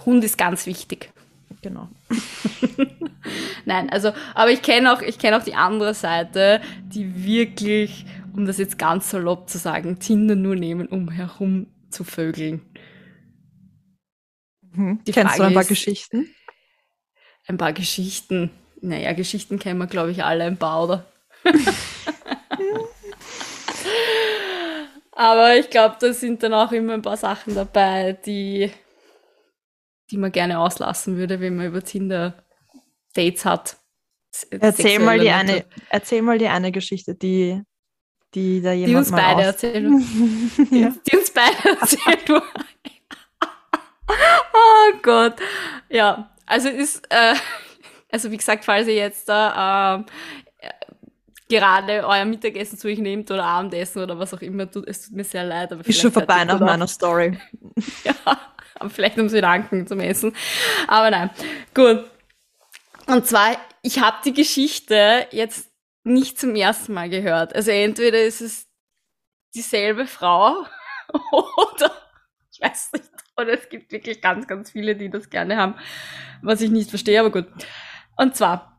Hund 0.07 0.23
ist 0.23 0.39
ganz 0.39 0.67
wichtig. 0.67 1.13
Genau. 1.63 1.89
Nein, 3.65 3.91
also, 3.91 4.13
aber 4.35 4.51
ich 4.51 4.63
kenne 4.63 4.93
auch, 4.93 5.03
ich 5.03 5.19
kenne 5.19 5.37
auch 5.37 5.43
die 5.43 5.55
andere 5.55 5.95
Seite, 5.95 6.61
die 6.85 7.25
wirklich, 7.25 8.07
um 8.35 8.47
das 8.47 8.59
jetzt 8.59 8.79
ganz 8.79 9.11
salopp 9.11 9.51
zu 9.51 9.59
sagen, 9.59 9.99
Tinder 9.99 10.37
nur 10.37 10.55
nehmen, 10.55 10.87
um 10.87 11.11
herum 11.11 11.67
zu 11.91 12.05
vögeln. 12.05 12.63
Mhm. 14.73 15.01
Die 15.05 15.13
Kennst 15.13 15.37
Frage 15.37 15.43
du 15.43 15.49
ein 15.49 15.55
paar 15.55 15.63
ist, 15.63 15.69
Geschichten? 15.69 16.35
Ein 17.47 17.57
paar 17.59 17.73
Geschichten. 17.73 18.51
Naja, 18.81 19.13
Geschichten 19.13 19.59
kennen 19.59 19.79
wir, 19.79 19.87
glaube 19.87 20.11
ich, 20.11 20.25
alle 20.25 20.45
ein 20.45 20.57
paar, 20.57 20.85
oder? 20.85 21.07
Aber 25.13 25.57
ich 25.57 25.69
glaube, 25.69 25.97
da 26.01 26.13
sind 26.15 26.43
dann 26.43 26.55
auch 26.55 26.73
immer 26.73 26.95
ein 26.95 27.03
paar 27.03 27.19
Sachen 27.19 27.55
dabei, 27.55 28.15
die, 28.25 28.71
die 30.11 30.17
man 30.17 30.33
gerne 30.33 30.59
auslassen 30.59 31.17
würde, 31.17 31.41
wenn 31.41 31.57
man 31.57 31.67
über 31.67 31.83
Tinder 31.83 32.43
Dates 33.15 33.45
hat. 33.45 33.77
Erzähl 34.51 34.99
mal, 34.99 35.19
die 35.19 35.29
eine, 35.31 35.67
erzähl 35.91 36.23
mal 36.23 36.39
die 36.39 36.49
eine 36.49 36.73
Geschichte, 36.73 37.15
die, 37.15 37.61
die 38.35 38.63
da 38.63 38.73
jemand 38.73 38.91
Die 38.91 38.97
uns 38.97 39.11
beide 39.11 39.43
erzählen. 39.43 40.01
ja. 40.71 40.89
die, 40.91 41.11
die 41.11 41.17
uns 41.17 41.31
beide 41.33 41.81
erzählen. 41.81 42.43
oh 44.55 44.99
Gott. 45.03 45.35
Ja, 45.89 46.31
also 46.47 46.69
ist, 46.69 47.07
äh, 47.11 47.35
also 48.13 48.31
wie 48.31 48.37
gesagt, 48.37 48.65
falls 48.65 48.89
ihr 48.89 48.95
jetzt 48.95 49.29
da 49.29 50.05
äh, 50.61 50.71
gerade 51.49 52.07
euer 52.07 52.25
Mittagessen 52.25 52.79
zu 52.79 52.89
euch 52.89 52.99
nehmt 52.99 53.31
oder 53.31 53.45
Abendessen 53.45 54.03
oder 54.03 54.19
was 54.19 54.33
auch 54.33 54.41
immer, 54.41 54.71
tut, 54.71 54.87
es 54.87 55.07
tut 55.07 55.17
mir 55.17 55.25
sehr 55.25 55.45
leid. 55.45 55.73
Aber 55.73 55.87
ist 55.87 56.01
schon 56.01 56.13
vorbei 56.13 56.45
nach 56.45 56.61
meiner 56.61 56.87
Story. 56.87 57.39
ja, 58.05 58.15
aber 58.75 58.91
vielleicht 58.91 59.19
um 59.19 59.29
sie 59.29 59.41
danken 59.41 59.87
zum 59.87 60.01
Essen. 60.01 60.35
Aber 60.87 61.11
nein, 61.11 61.31
gut. 61.75 62.05
Und 63.07 63.27
zwar, 63.27 63.57
ich 63.83 64.01
habe 64.01 64.19
die 64.25 64.33
Geschichte 64.33 65.27
jetzt 65.33 65.71
nicht 66.05 66.39
zum 66.39 66.55
ersten 66.55 66.95
Mal 66.95 67.11
gehört. 67.11 67.55
Also 67.55 67.73
entweder 67.73 68.23
ist 68.23 68.41
es 68.41 68.69
dieselbe 69.55 70.07
Frau 70.07 70.65
oder 71.13 71.93
ich 72.61 72.69
weiß 72.69 72.93
nicht, 72.93 73.11
oder 73.37 73.53
es 73.55 73.69
gibt 73.69 73.93
wirklich 73.93 74.21
ganz, 74.21 74.47
ganz 74.47 74.71
viele, 74.71 74.97
die 74.97 75.11
das 75.11 75.31
gerne 75.31 75.57
haben, 75.57 75.75
was 76.43 76.61
ich 76.61 76.71
nicht 76.71 76.91
verstehe, 76.91 77.21
aber 77.21 77.31
gut. 77.31 77.47
Und 78.17 78.37
zwar, 78.37 78.79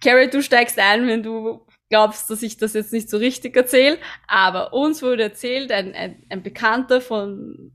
Carrie, 0.00 0.28
du 0.28 0.42
steigst 0.42 0.78
ein, 0.78 1.06
wenn 1.06 1.22
du 1.22 1.66
glaubst, 1.88 2.28
dass 2.30 2.42
ich 2.42 2.56
das 2.56 2.74
jetzt 2.74 2.92
nicht 2.92 3.08
so 3.08 3.16
richtig 3.16 3.56
erzähle, 3.56 3.98
aber 4.26 4.72
uns 4.72 5.02
wurde 5.02 5.22
erzählt, 5.22 5.70
ein, 5.70 5.94
ein, 5.94 6.24
ein 6.28 6.42
Bekannter 6.42 7.00
von, 7.00 7.72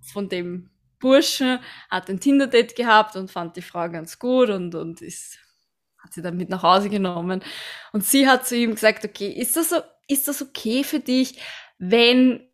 von 0.00 0.28
dem 0.28 0.70
Burschen 0.98 1.58
hat 1.90 2.08
ein 2.08 2.20
Tinder-Date 2.20 2.76
gehabt 2.76 3.16
und 3.16 3.30
fand 3.30 3.56
die 3.56 3.62
Frau 3.62 3.88
ganz 3.88 4.18
gut 4.18 4.50
und, 4.50 4.74
und 4.74 5.02
ist, 5.02 5.38
hat 5.98 6.12
sie 6.12 6.22
dann 6.22 6.36
mit 6.36 6.48
nach 6.48 6.62
Hause 6.62 6.90
genommen. 6.90 7.42
Und 7.92 8.04
sie 8.04 8.28
hat 8.28 8.46
zu 8.46 8.56
ihm 8.56 8.74
gesagt, 8.74 9.04
okay, 9.04 9.28
ist 9.28 9.56
das, 9.56 9.70
so, 9.70 9.76
ist 10.08 10.28
das 10.28 10.42
okay 10.42 10.84
für 10.84 11.00
dich, 11.00 11.40
wenn 11.78 12.46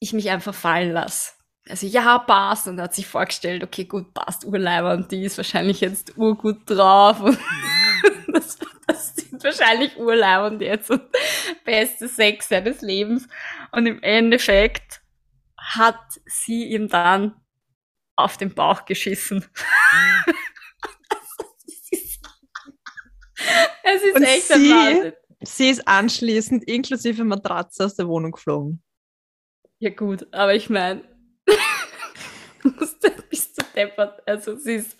ich 0.00 0.12
mich 0.12 0.30
einfach 0.30 0.54
fallen 0.54 0.92
lasse? 0.92 1.35
Also 1.68 1.86
ja, 1.86 2.18
passt. 2.18 2.68
Und 2.68 2.80
hat 2.80 2.94
sich 2.94 3.06
vorgestellt, 3.06 3.62
okay, 3.64 3.84
gut, 3.84 4.12
passt, 4.14 4.44
Urleiber 4.44 4.92
und 4.92 5.10
die 5.10 5.24
ist 5.24 5.36
wahrscheinlich 5.36 5.80
jetzt 5.80 6.16
urgut 6.16 6.60
drauf. 6.66 7.20
Und 7.20 7.38
das, 8.32 8.58
das 8.86 9.16
sind 9.16 9.42
wahrscheinlich 9.42 9.96
Urleiber 9.96 10.46
und 10.46 10.60
jetzt 10.60 10.90
und 10.90 11.02
beste 11.64 12.08
Sex 12.08 12.48
seines 12.48 12.80
Lebens. 12.82 13.28
Und 13.72 13.86
im 13.86 14.02
Endeffekt 14.02 15.00
hat 15.56 16.00
sie 16.26 16.64
ihm 16.66 16.88
dann 16.88 17.34
auf 18.16 18.36
den 18.36 18.54
Bauch 18.54 18.84
geschissen. 18.84 19.44
es 23.82 24.02
ist 24.02 24.16
und 24.16 24.22
echt 24.22 24.46
sie, 24.48 24.70
Wahnsinn. 24.70 25.12
Sie 25.42 25.68
ist 25.68 25.86
anschließend 25.86 26.64
inklusive 26.64 27.24
Matratze 27.24 27.84
aus 27.84 27.94
der 27.94 28.08
Wohnung 28.08 28.32
geflogen. 28.32 28.82
Ja 29.78 29.90
gut, 29.90 30.26
aber 30.32 30.54
ich 30.54 30.70
meine, 30.70 31.15
bist 32.72 33.58
du 33.58 33.62
deppert. 33.74 34.22
Also, 34.26 34.52
ist, 34.52 34.96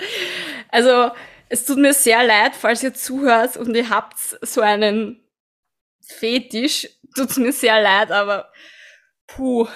also, 0.69 1.11
es 1.49 1.65
tut 1.65 1.79
mir 1.79 1.95
sehr 1.95 2.25
leid, 2.25 2.55
falls 2.57 2.83
ihr 2.83 2.95
zuhört 2.95 3.57
und 3.57 3.75
ihr 3.75 3.89
habt 3.89 4.19
so 4.19 4.61
einen 4.61 5.23
Fetisch. 6.01 6.89
Tut's 7.15 7.37
mir 7.37 7.53
sehr 7.53 7.81
leid, 7.81 8.11
aber 8.11 8.51
puh, 9.27 9.67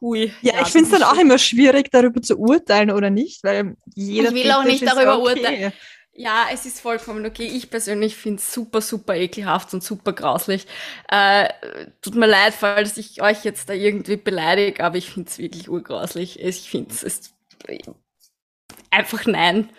hui. 0.00 0.32
Ja, 0.42 0.54
ja 0.54 0.62
ich 0.62 0.68
finde 0.68 0.90
es 0.90 0.98
dann 0.98 1.02
auch 1.02 1.18
immer 1.18 1.38
schwierig, 1.38 1.90
darüber 1.90 2.20
zu 2.20 2.38
urteilen 2.38 2.90
oder 2.90 3.10
nicht, 3.10 3.42
weil 3.44 3.76
jeder 3.94 4.28
Ich 4.28 4.34
will 4.34 4.42
Fetisch 4.42 4.54
auch 4.54 4.64
nicht 4.64 4.86
darüber 4.86 5.18
okay. 5.18 5.38
urteilen. 5.38 5.72
Ja, 6.14 6.46
es 6.52 6.66
ist 6.66 6.80
vollkommen 6.80 7.24
okay. 7.24 7.46
Ich 7.46 7.70
persönlich 7.70 8.16
finde 8.16 8.38
es 8.38 8.52
super, 8.52 8.82
super 8.82 9.14
ekelhaft 9.16 9.72
und 9.72 9.82
super 9.82 10.12
grauslich. 10.12 10.66
Äh, 11.10 11.48
tut 12.02 12.14
mir 12.16 12.26
leid, 12.26 12.52
falls 12.52 12.98
ich 12.98 13.22
euch 13.22 13.44
jetzt 13.44 13.70
da 13.70 13.72
irgendwie 13.72 14.16
beleidige, 14.16 14.84
aber 14.84 14.98
ich 14.98 15.10
finde 15.10 15.30
es 15.30 15.38
wirklich 15.38 15.70
urgrauslich. 15.70 16.38
Ich 16.40 16.68
finde 16.68 16.94
es 16.94 17.32
einfach 18.90 19.24
nein. 19.24 19.70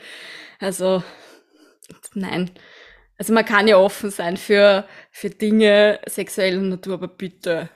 Also, 0.59 1.03
nein. 2.15 2.51
Also 3.17 3.31
man 3.33 3.45
kann 3.45 3.67
ja 3.67 3.77
offen 3.77 4.09
sein 4.09 4.37
für, 4.37 4.87
für 5.11 5.29
Dinge 5.29 5.99
sexueller 6.07 6.61
Natur, 6.61 6.95
aber 6.95 7.07
bitte. 7.07 7.69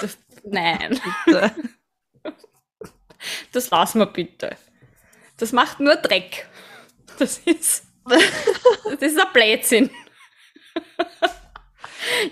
Das, 0.00 0.16
nein. 0.44 0.98
Bitte. 1.26 1.54
Das 3.52 3.70
lassen 3.70 4.00
wir 4.00 4.06
bitte. 4.06 4.56
Das 5.36 5.52
macht 5.52 5.78
nur 5.78 5.96
Dreck. 5.96 6.48
Das 7.22 7.38
ist, 7.38 7.86
das 8.04 9.00
ist 9.00 9.20
ein 9.20 9.32
Blödsinn. 9.32 9.90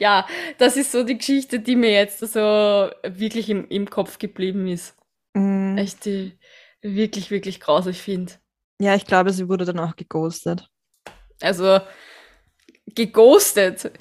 ja, 0.01 0.27
das 0.59 0.77
ist 0.77 0.91
so 0.91 1.05
die 1.05 1.17
Geschichte, 1.17 1.61
die 1.61 1.77
mir 1.77 1.93
jetzt 1.93 2.19
so 2.19 2.91
wirklich 3.05 3.49
im, 3.51 3.69
im 3.69 3.89
Kopf 3.89 4.19
geblieben 4.19 4.67
ist. 4.67 4.97
Mm. 5.35 5.79
Echt 5.79 6.05
die 6.07 6.37
wirklich, 6.83 7.31
wirklich 7.31 7.61
grausig 7.61 8.03
finde. 8.03 8.33
Ja, 8.81 8.97
ich 8.97 9.07
glaube, 9.07 9.33
sie 9.33 9.49
wurde 9.49 9.65
dann 9.65 9.79
auch 9.79 9.95
geghostet. 9.95 10.69
Also, 11.41 11.79
geghostet. 12.87 13.93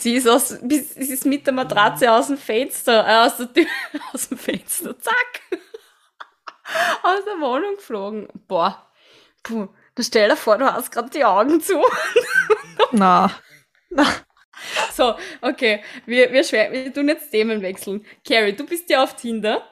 Sie 0.00 0.14
ist, 0.16 0.26
aus, 0.26 0.48
sie 0.48 1.12
ist 1.12 1.24
mit 1.24 1.46
der 1.46 1.54
Matratze 1.54 2.10
aus 2.10 2.26
dem 2.26 2.36
Fenster, 2.36 3.06
äh, 3.06 3.26
aus 3.26 3.36
der 3.36 3.52
Tür, 3.52 3.66
aus 4.12 4.28
dem 4.28 4.38
Fenster, 4.38 4.98
zack, 4.98 5.60
aus 7.04 7.24
der 7.24 7.40
Wohnung 7.40 7.76
geflogen. 7.76 8.26
Boah, 8.48 8.90
puh, 9.44 9.68
da 9.94 10.02
stell 10.02 10.28
dir 10.28 10.36
vor, 10.36 10.58
du 10.58 10.64
hast 10.64 10.90
gerade 10.90 11.10
die 11.10 11.24
Augen 11.24 11.60
zu. 11.60 11.82
Na. 12.92 13.30
Na. 13.90 14.06
So, 14.92 15.14
okay, 15.40 15.82
wir, 16.06 16.32
wir, 16.32 16.44
schwer, 16.44 16.72
wir 16.72 16.92
tun 16.92 17.08
jetzt 17.08 17.30
Themen 17.30 17.60
wechseln. 17.62 18.04
Carrie, 18.26 18.54
du 18.54 18.64
bist 18.64 18.88
ja 18.90 19.02
auf 19.02 19.14
Tinder 19.16 19.62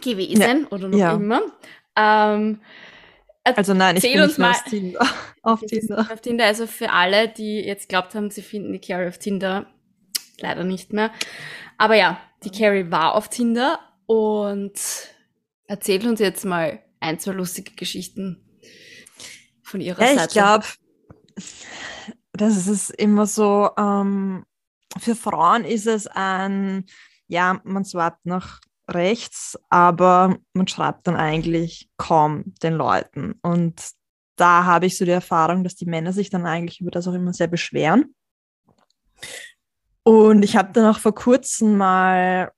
gewesen 0.00 0.40
ja. 0.40 0.68
oder 0.70 0.88
noch 0.88 0.98
ja. 0.98 1.12
immer. 1.14 1.42
Ähm, 1.96 2.60
also 3.44 3.74
nein, 3.74 3.96
ich 3.96 4.02
bin 4.02 4.20
nicht 4.20 4.38
mal 4.38 4.50
auf 4.52 4.64
Tinder. 4.64 5.06
auf 5.42 5.60
Tinder. 5.60 6.08
Auf 6.10 6.20
Tinder. 6.20 6.44
Also 6.46 6.66
für 6.66 6.90
alle, 6.90 7.28
die 7.28 7.60
jetzt 7.60 7.88
glaubt 7.88 8.14
haben, 8.14 8.30
sie 8.30 8.42
finden 8.42 8.72
die 8.72 8.80
Carrie 8.80 9.08
auf 9.08 9.18
Tinder, 9.18 9.66
leider 10.40 10.64
nicht 10.64 10.92
mehr. 10.92 11.12
Aber 11.76 11.94
ja, 11.94 12.20
die 12.44 12.50
Carrie 12.50 12.90
war 12.90 13.14
auf 13.14 13.28
Tinder 13.28 13.78
und 14.06 14.78
erzählt 15.66 16.04
uns 16.04 16.20
jetzt 16.20 16.44
mal, 16.44 16.82
ein, 17.00 17.20
zwei 17.20 17.32
lustige 17.32 17.74
Geschichten 17.76 18.47
von 19.68 19.80
ihrer 19.80 20.00
Ja, 20.00 20.14
Seite. 20.14 20.26
ich 20.26 20.32
glaube, 20.32 20.66
das 22.32 22.66
ist 22.66 22.90
immer 22.90 23.26
so, 23.26 23.70
ähm, 23.76 24.44
für 24.98 25.14
Frauen 25.14 25.64
ist 25.64 25.86
es 25.86 26.06
ein, 26.06 26.86
ja, 27.26 27.60
man 27.64 27.84
swipet 27.84 28.18
nach 28.24 28.60
rechts, 28.90 29.58
aber 29.68 30.36
man 30.54 30.66
schreibt 30.66 31.06
dann 31.06 31.16
eigentlich 31.16 31.90
kaum 31.98 32.54
den 32.62 32.74
Leuten. 32.74 33.34
Und 33.42 33.82
da 34.36 34.64
habe 34.64 34.86
ich 34.86 34.96
so 34.96 35.04
die 35.04 35.10
Erfahrung, 35.10 35.62
dass 35.62 35.74
die 35.74 35.86
Männer 35.86 36.12
sich 36.12 36.30
dann 36.30 36.46
eigentlich 36.46 36.80
über 36.80 36.90
das 36.90 37.06
auch 37.06 37.12
immer 37.12 37.34
sehr 37.34 37.48
beschweren. 37.48 38.14
Und 40.04 40.42
ich 40.42 40.56
habe 40.56 40.72
dann 40.72 40.86
auch 40.86 41.00
vor 41.00 41.14
kurzem 41.14 41.76
mal 41.76 42.50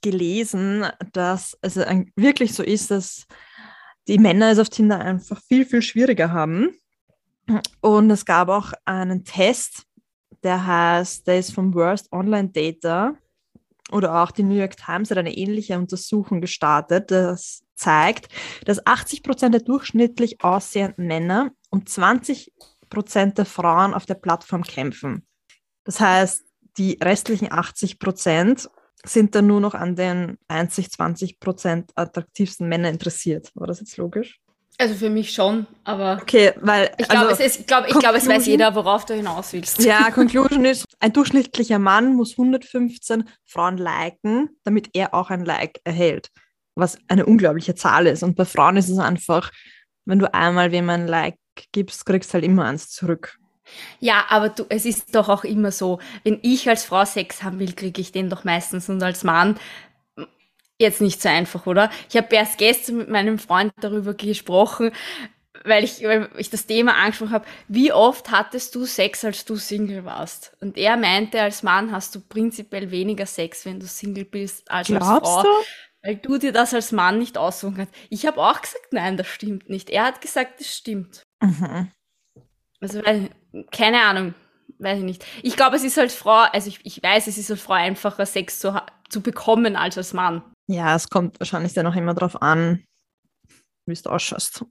gelesen, 0.00 0.86
dass 1.12 1.58
es 1.60 1.76
wirklich 2.16 2.54
so 2.54 2.62
ist, 2.62 2.90
dass 2.90 3.26
die 4.08 4.18
Männer 4.18 4.50
es 4.50 4.58
auf 4.58 4.68
Tinder 4.68 5.00
einfach 5.00 5.40
viel, 5.42 5.64
viel 5.64 5.82
schwieriger 5.82 6.32
haben. 6.32 6.76
Und 7.80 8.10
es 8.10 8.24
gab 8.24 8.48
auch 8.48 8.72
einen 8.84 9.24
Test, 9.24 9.84
der 10.42 10.66
heißt, 10.66 11.26
der 11.26 11.38
ist 11.38 11.52
vom 11.52 11.74
Worst 11.74 12.12
Online 12.12 12.48
Data 12.48 13.16
oder 13.90 14.22
auch 14.22 14.30
die 14.30 14.42
New 14.42 14.56
York 14.56 14.76
Times 14.76 15.10
hat 15.10 15.18
eine 15.18 15.36
ähnliche 15.36 15.78
Untersuchung 15.78 16.40
gestartet, 16.40 17.10
das 17.10 17.62
zeigt, 17.74 18.28
dass 18.64 18.86
80 18.86 19.22
Prozent 19.22 19.54
der 19.54 19.62
durchschnittlich 19.62 20.42
aussehenden 20.42 21.06
Männer 21.06 21.50
und 21.70 21.88
20 21.88 22.52
Prozent 22.88 23.38
der 23.38 23.46
Frauen 23.46 23.94
auf 23.94 24.06
der 24.06 24.14
Plattform 24.14 24.62
kämpfen. 24.62 25.26
Das 25.84 26.00
heißt, 26.00 26.44
die 26.78 26.98
restlichen 27.02 27.52
80 27.52 27.98
Prozent 27.98 28.68
sind 29.04 29.34
dann 29.34 29.46
nur 29.46 29.60
noch 29.60 29.74
an 29.74 29.96
den 29.96 30.38
einzig 30.48 30.90
20 30.90 31.38
Prozent 31.40 31.90
attraktivsten 31.94 32.68
Männern 32.68 32.94
interessiert. 32.94 33.50
War 33.54 33.66
das 33.66 33.80
jetzt 33.80 33.96
logisch? 33.96 34.40
Also 34.76 34.94
für 34.94 35.08
mich 35.08 35.32
schon, 35.32 35.66
aber 35.84 36.18
Okay, 36.20 36.52
weil 36.60 36.90
ich 36.98 37.08
glaube, 37.08 37.28
also, 37.28 37.42
es, 37.44 37.58
ist- 37.58 37.66
glaub, 37.68 37.86
ich 37.86 37.96
glaub, 37.96 38.14
es 38.16 38.26
weiß 38.26 38.46
jeder, 38.46 38.74
worauf 38.74 39.04
du 39.04 39.14
hinaus 39.14 39.52
willst. 39.52 39.84
Ja, 39.84 40.10
Conclusion 40.14 40.64
ist, 40.64 40.84
ein 40.98 41.12
durchschnittlicher 41.12 41.78
Mann 41.78 42.16
muss 42.16 42.32
115 42.32 43.28
Frauen 43.44 43.76
liken, 43.78 44.50
damit 44.64 44.90
er 44.94 45.14
auch 45.14 45.30
ein 45.30 45.44
Like 45.44 45.80
erhält. 45.84 46.30
Was 46.74 46.98
eine 47.06 47.24
unglaubliche 47.24 47.76
Zahl 47.76 48.08
ist. 48.08 48.24
Und 48.24 48.34
bei 48.34 48.44
Frauen 48.44 48.76
ist 48.76 48.88
es 48.88 48.98
einfach, 48.98 49.52
wenn 50.06 50.18
du 50.18 50.34
einmal 50.34 50.72
wem 50.72 50.90
ein 50.90 51.06
Like 51.06 51.36
gibst, 51.70 52.04
kriegst 52.04 52.30
du 52.30 52.34
halt 52.34 52.44
immer 52.44 52.64
eins 52.64 52.90
zurück. 52.90 53.38
Ja, 54.00 54.24
aber 54.28 54.50
du, 54.50 54.64
es 54.68 54.84
ist 54.84 55.14
doch 55.14 55.28
auch 55.28 55.44
immer 55.44 55.72
so, 55.72 56.00
wenn 56.22 56.38
ich 56.42 56.68
als 56.68 56.84
Frau 56.84 57.04
Sex 57.04 57.42
haben 57.42 57.58
will, 57.58 57.72
kriege 57.72 58.00
ich 58.00 58.12
den 58.12 58.30
doch 58.30 58.44
meistens 58.44 58.88
und 58.88 59.02
als 59.02 59.24
Mann 59.24 59.58
jetzt 60.78 61.00
nicht 61.00 61.22
so 61.22 61.28
einfach, 61.28 61.66
oder? 61.66 61.90
Ich 62.08 62.16
habe 62.16 62.34
erst 62.34 62.58
gestern 62.58 62.96
mit 62.96 63.08
meinem 63.08 63.38
Freund 63.38 63.72
darüber 63.80 64.14
gesprochen, 64.14 64.90
weil 65.64 65.84
ich, 65.84 66.02
weil 66.02 66.28
ich 66.36 66.50
das 66.50 66.66
Thema 66.66 66.94
angesprochen 66.94 67.32
habe, 67.32 67.46
wie 67.68 67.92
oft 67.92 68.30
hattest 68.30 68.74
du 68.74 68.84
Sex, 68.84 69.24
als 69.24 69.44
du 69.44 69.56
Single 69.56 70.04
warst? 70.04 70.56
Und 70.60 70.76
er 70.76 70.96
meinte, 70.96 71.40
als 71.40 71.62
Mann 71.62 71.92
hast 71.92 72.14
du 72.14 72.20
prinzipiell 72.20 72.90
weniger 72.90 73.26
Sex, 73.26 73.64
wenn 73.64 73.80
du 73.80 73.86
Single 73.86 74.24
bist, 74.24 74.70
als 74.70 74.90
als 74.90 74.98
Glaubst 74.98 75.32
Frau. 75.32 75.42
du? 75.42 75.48
Weil 76.02 76.16
du 76.16 76.36
dir 76.36 76.52
das 76.52 76.74
als 76.74 76.92
Mann 76.92 77.18
nicht 77.18 77.38
aussuchen 77.38 77.76
kannst. 77.76 77.94
Ich 78.10 78.26
habe 78.26 78.42
auch 78.42 78.60
gesagt, 78.60 78.92
nein, 78.92 79.16
das 79.16 79.26
stimmt 79.26 79.70
nicht. 79.70 79.88
Er 79.88 80.04
hat 80.04 80.20
gesagt, 80.20 80.60
das 80.60 80.74
stimmt. 80.74 81.22
Mhm. 81.40 81.90
Also, 82.84 83.02
weil, 83.02 83.30
keine 83.70 84.02
Ahnung, 84.02 84.34
weiß 84.78 84.98
ich 84.98 85.04
nicht. 85.04 85.24
Ich 85.42 85.56
glaube, 85.56 85.76
es 85.76 85.84
ist 85.84 85.98
als 85.98 86.14
Frau, 86.14 86.42
also 86.52 86.68
ich, 86.68 86.80
ich 86.84 87.02
weiß, 87.02 87.28
es 87.28 87.38
ist 87.38 87.50
als 87.50 87.62
Frau 87.62 87.72
einfacher, 87.72 88.26
Sex 88.26 88.58
zu, 88.58 88.78
zu 89.08 89.22
bekommen 89.22 89.74
als 89.74 89.96
als 89.96 90.12
Mann. 90.12 90.42
Ja, 90.66 90.94
es 90.94 91.08
kommt 91.08 91.40
wahrscheinlich 91.40 91.72
dann 91.72 91.86
auch 91.86 91.96
immer 91.96 92.12
drauf 92.12 92.42
an, 92.42 92.84
wie 93.86 93.94
du 93.94 94.10
ausschaust. 94.10 94.66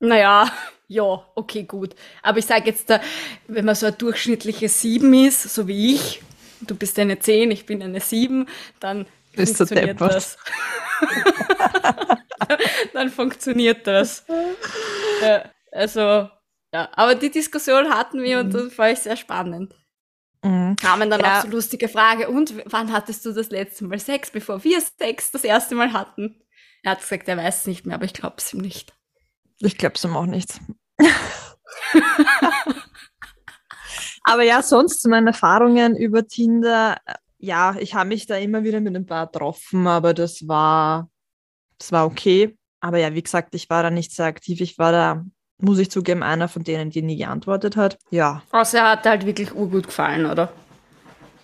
Naja, 0.00 0.52
ja, 0.88 1.02
okay, 1.34 1.62
gut. 1.62 1.94
Aber 2.20 2.40
ich 2.40 2.44
sage 2.44 2.66
jetzt, 2.66 2.90
da, 2.90 3.00
wenn 3.48 3.64
man 3.64 3.74
so 3.74 3.86
ein 3.86 3.96
durchschnittliches 3.96 4.82
Sieben 4.82 5.14
ist, 5.14 5.44
so 5.44 5.66
wie 5.66 5.94
ich, 5.94 6.20
du 6.60 6.74
bist 6.74 6.98
eine 6.98 7.18
Zehn, 7.20 7.50
ich 7.50 7.64
bin 7.64 7.82
eine 7.82 8.00
Sieben, 8.00 8.46
dann 8.80 9.06
Bist 9.34 9.54
du 9.54 9.66
funktioniert 9.66 9.98
deppert. 9.98 10.14
das. 10.14 10.36
dann 12.92 13.08
funktioniert 13.08 13.86
das. 13.86 14.26
Ja, 15.22 15.44
also, 15.72 16.28
ja. 16.74 16.88
Aber 16.92 17.14
die 17.14 17.30
Diskussion 17.30 17.88
hatten 17.88 18.22
wir 18.22 18.40
und 18.40 18.52
das 18.52 18.76
war 18.76 18.90
ich 18.90 18.98
sehr 18.98 19.16
spannend. 19.16 19.74
Mhm. 20.42 20.76
kamen 20.76 21.08
dann 21.08 21.20
Ja. 21.20 21.38
auch 21.38 21.44
so 21.44 21.48
lustige 21.48 21.88
Frage. 21.88 22.28
Und 22.28 22.54
wann 22.66 22.92
hattest 22.92 23.24
du 23.24 23.32
das 23.32 23.48
letzte 23.48 23.84
Mal 23.86 23.98
Sex, 23.98 24.30
bevor 24.30 24.62
wir 24.62 24.78
Sex 24.80 25.30
das 25.30 25.42
erste 25.42 25.74
Mal 25.74 25.94
hatten? 25.94 26.42
Er 26.82 26.90
hat 26.92 27.00
gesagt, 27.00 27.26
er 27.28 27.38
weiß 27.38 27.60
es 27.60 27.66
nicht 27.66 27.86
mehr, 27.86 27.94
aber 27.94 28.04
ich 28.04 28.12
glaube 28.12 28.36
es 28.36 28.52
ihm 28.52 28.60
nicht. 28.60 28.92
Ich 29.60 29.78
glaube 29.78 29.94
es 29.94 30.04
ihm 30.04 30.14
auch 30.16 30.26
nicht. 30.26 30.60
Aber 34.26 34.42
ja, 34.42 34.62
sonst 34.62 35.02
zu 35.02 35.08
meinen 35.08 35.26
Erfahrungen 35.26 35.96
über 35.96 36.26
Tinder, 36.26 36.96
äh, 37.06 37.14
ja, 37.38 37.76
ich 37.78 37.94
habe 37.94 38.08
mich 38.08 38.26
da 38.26 38.36
immer 38.36 38.64
wieder 38.64 38.80
mit 38.80 38.96
ein 38.96 39.04
paar 39.06 39.26
getroffen, 39.26 39.86
aber 39.86 40.14
das 40.14 40.48
war, 40.48 41.10
das 41.78 41.92
war 41.92 42.06
okay. 42.06 42.56
Aber 42.80 42.98
ja, 42.98 43.12
wie 43.14 43.22
gesagt, 43.22 43.54
ich 43.54 43.68
war 43.68 43.82
da 43.82 43.90
nicht 43.90 44.12
sehr 44.12 44.24
aktiv. 44.24 44.62
Ich 44.62 44.78
war 44.78 44.92
da, 44.92 45.24
muss 45.58 45.78
ich 45.78 45.90
zugeben, 45.90 46.22
einer 46.22 46.48
von 46.48 46.64
denen, 46.64 46.90
die 46.90 47.02
nie 47.02 47.16
geantwortet 47.16 47.76
hat. 47.76 47.98
Ja, 48.10 48.42
Außer 48.50 48.78
er 48.78 48.90
hat 48.92 49.06
halt 49.06 49.26
wirklich 49.26 49.54
urgut 49.54 49.86
gefallen, 49.86 50.26
oder? 50.26 50.52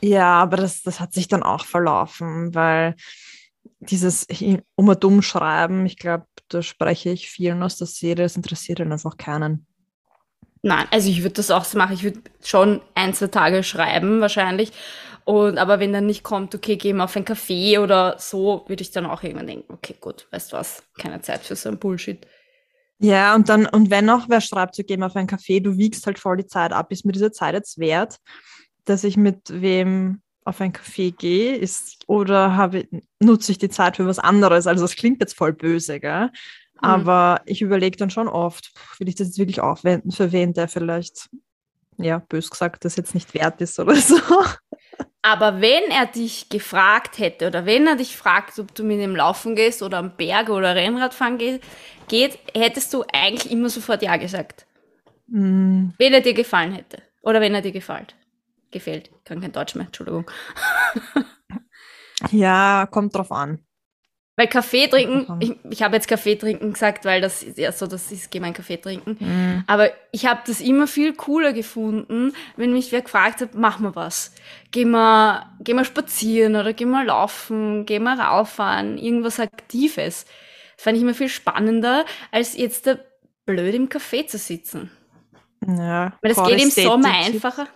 ja, 0.00 0.40
aber 0.42 0.56
das, 0.56 0.82
das 0.82 1.00
hat 1.00 1.12
sich 1.12 1.28
dann 1.28 1.42
auch 1.42 1.64
verlaufen, 1.64 2.54
weil 2.54 2.94
dieses 3.80 4.26
um 4.76 4.88
und 4.88 5.04
dumm 5.04 5.22
schreiben, 5.22 5.86
ich 5.86 5.96
glaube, 5.96 6.26
da 6.48 6.62
spreche 6.62 7.10
ich 7.10 7.30
vielen 7.30 7.62
aus 7.62 7.76
der 7.76 7.86
Serie, 7.86 8.24
das 8.24 8.36
interessiert 8.36 8.80
dann 8.80 8.92
einfach 8.92 9.16
keinen. 9.16 9.66
Nein, 10.62 10.86
also 10.90 11.08
ich 11.08 11.22
würde 11.22 11.34
das 11.34 11.50
auch 11.50 11.64
so 11.64 11.78
machen. 11.78 11.94
Ich 11.94 12.02
würde 12.02 12.20
schon 12.42 12.82
ein, 12.94 13.14
zwei 13.14 13.28
Tage 13.28 13.62
schreiben, 13.62 14.20
wahrscheinlich. 14.20 14.72
Und, 15.24 15.58
aber 15.58 15.80
wenn 15.80 15.92
dann 15.92 16.06
nicht 16.06 16.22
kommt, 16.22 16.54
okay, 16.54 16.76
gehen 16.76 16.96
wir 16.96 17.04
auf 17.04 17.16
ein 17.16 17.24
Café 17.24 17.80
oder 17.80 18.16
so, 18.18 18.64
würde 18.66 18.82
ich 18.82 18.90
dann 18.90 19.06
auch 19.06 19.22
irgendwann 19.22 19.46
denken, 19.46 19.72
okay, 19.72 19.94
gut, 20.00 20.26
weißt 20.32 20.52
du 20.52 20.56
was, 20.56 20.82
keine 20.98 21.20
Zeit 21.22 21.42
für 21.42 21.56
so 21.56 21.68
ein 21.68 21.78
Bullshit. 21.78 22.26
Ja, 23.02 23.34
und 23.34 23.48
dann, 23.48 23.66
und 23.66 23.90
wenn 23.90 24.04
noch 24.04 24.28
wer 24.28 24.42
schreibt, 24.42 24.74
zu 24.74 24.84
gehen 24.84 25.02
auf 25.02 25.16
ein 25.16 25.26
Café, 25.26 25.62
du 25.62 25.78
wiegst 25.78 26.06
halt 26.06 26.18
voll 26.18 26.36
die 26.36 26.46
Zeit 26.46 26.72
ab. 26.72 26.92
Ist 26.92 27.06
mir 27.06 27.12
diese 27.12 27.32
Zeit 27.32 27.54
jetzt 27.54 27.78
wert, 27.78 28.18
dass 28.84 29.04
ich 29.04 29.16
mit 29.16 29.40
wem 29.48 30.20
auf 30.44 30.60
ein 30.60 30.72
Café 30.72 31.16
gehe, 31.16 31.56
ist, 31.56 32.04
oder 32.08 32.56
habe, 32.56 32.86
nutze 33.18 33.52
ich 33.52 33.58
die 33.58 33.70
Zeit 33.70 33.96
für 33.96 34.06
was 34.06 34.18
anderes? 34.18 34.66
Also 34.66 34.84
das 34.84 34.96
klingt 34.96 35.20
jetzt 35.20 35.36
voll 35.36 35.52
böse, 35.54 35.98
gell? 35.98 36.30
Aber 36.82 37.42
ich 37.46 37.62
überlege 37.62 37.96
dann 37.96 38.10
schon 38.10 38.28
oft, 38.28 38.72
will 38.98 39.08
ich 39.08 39.14
das 39.14 39.28
jetzt 39.28 39.38
wirklich 39.38 39.60
aufwenden 39.60 40.12
für 40.12 40.32
wen, 40.32 40.54
der 40.54 40.68
vielleicht, 40.68 41.28
ja, 41.98 42.18
bös 42.18 42.50
gesagt, 42.50 42.84
das 42.84 42.96
jetzt 42.96 43.14
nicht 43.14 43.34
wert 43.34 43.60
ist 43.60 43.78
oder 43.78 43.96
so. 43.96 44.16
Aber 45.22 45.60
wenn 45.60 45.90
er 45.90 46.06
dich 46.06 46.48
gefragt 46.48 47.18
hätte 47.18 47.46
oder 47.46 47.66
wenn 47.66 47.86
er 47.86 47.96
dich 47.96 48.16
fragt, 48.16 48.58
ob 48.58 48.74
du 48.74 48.84
mit 48.84 49.00
ihm 49.00 49.14
laufen 49.14 49.54
gehst 49.54 49.82
oder 49.82 49.98
am 49.98 50.16
Berg 50.16 50.48
oder 50.48 50.74
Rennradfahren 50.74 51.36
ge 51.36 51.60
geht, 52.08 52.38
hättest 52.54 52.92
du 52.94 53.04
eigentlich 53.12 53.52
immer 53.52 53.68
sofort 53.68 54.02
Ja 54.02 54.16
gesagt. 54.16 54.66
Hm, 55.30 55.92
Wenn 55.98 56.12
er 56.14 56.22
dir 56.22 56.34
gefallen 56.34 56.72
hätte. 56.72 57.02
Oder 57.22 57.40
wenn 57.40 57.54
er 57.54 57.60
dir 57.60 57.72
gefällt. 57.72 58.16
Gefällt. 58.70 59.08
Ich 59.08 59.24
kann 59.24 59.40
kein 59.40 59.52
Deutsch 59.52 59.74
mehr, 59.74 59.86
Entschuldigung. 59.86 60.30
ja, 62.30 62.88
kommt 62.90 63.14
drauf 63.14 63.30
an. 63.30 63.64
Weil 64.40 64.48
Kaffee 64.48 64.86
trinken, 64.86 65.26
ich, 65.40 65.52
ich 65.68 65.82
habe 65.82 65.96
jetzt 65.96 66.08
Kaffee 66.08 66.34
trinken 66.34 66.72
gesagt, 66.72 67.04
weil 67.04 67.20
das 67.20 67.42
ist 67.42 67.58
ja 67.58 67.72
so, 67.72 67.86
das 67.86 68.10
ist, 68.10 68.34
einen 68.34 68.54
Kaffee 68.54 68.78
trinken. 68.78 69.18
Hm. 69.18 69.64
Aber 69.66 69.90
ich 70.12 70.24
habe 70.24 70.40
das 70.46 70.62
immer 70.62 70.86
viel 70.86 71.12
cooler 71.12 71.52
gefunden, 71.52 72.32
wenn 72.56 72.72
mich 72.72 72.90
wer 72.90 73.02
gefragt 73.02 73.42
hat, 73.42 73.54
mach 73.54 73.80
mal 73.80 73.94
was. 73.94 74.32
Geh 74.70 74.86
mal, 74.86 75.44
geh 75.60 75.74
mal 75.74 75.84
spazieren 75.84 76.56
oder 76.56 76.72
geh 76.72 76.86
mal 76.86 77.04
laufen, 77.04 77.84
geh 77.84 77.98
mal 77.98 78.18
rauffahren, 78.18 78.96
irgendwas 78.96 79.40
Aktives. 79.40 80.24
Das 80.24 80.84
fand 80.84 80.96
ich 80.96 81.02
immer 81.02 81.12
viel 81.12 81.28
spannender, 81.28 82.06
als 82.30 82.56
jetzt 82.56 82.86
da 82.86 82.96
blöd 83.44 83.74
im 83.74 83.90
Café 83.90 84.26
zu 84.26 84.38
sitzen. 84.38 84.90
Ja, 85.66 86.14
Weil 86.22 86.32
das 86.34 86.46
geht 86.46 86.62
im 86.62 86.70
Sommer 86.70 87.12
einfacher. 87.12 87.68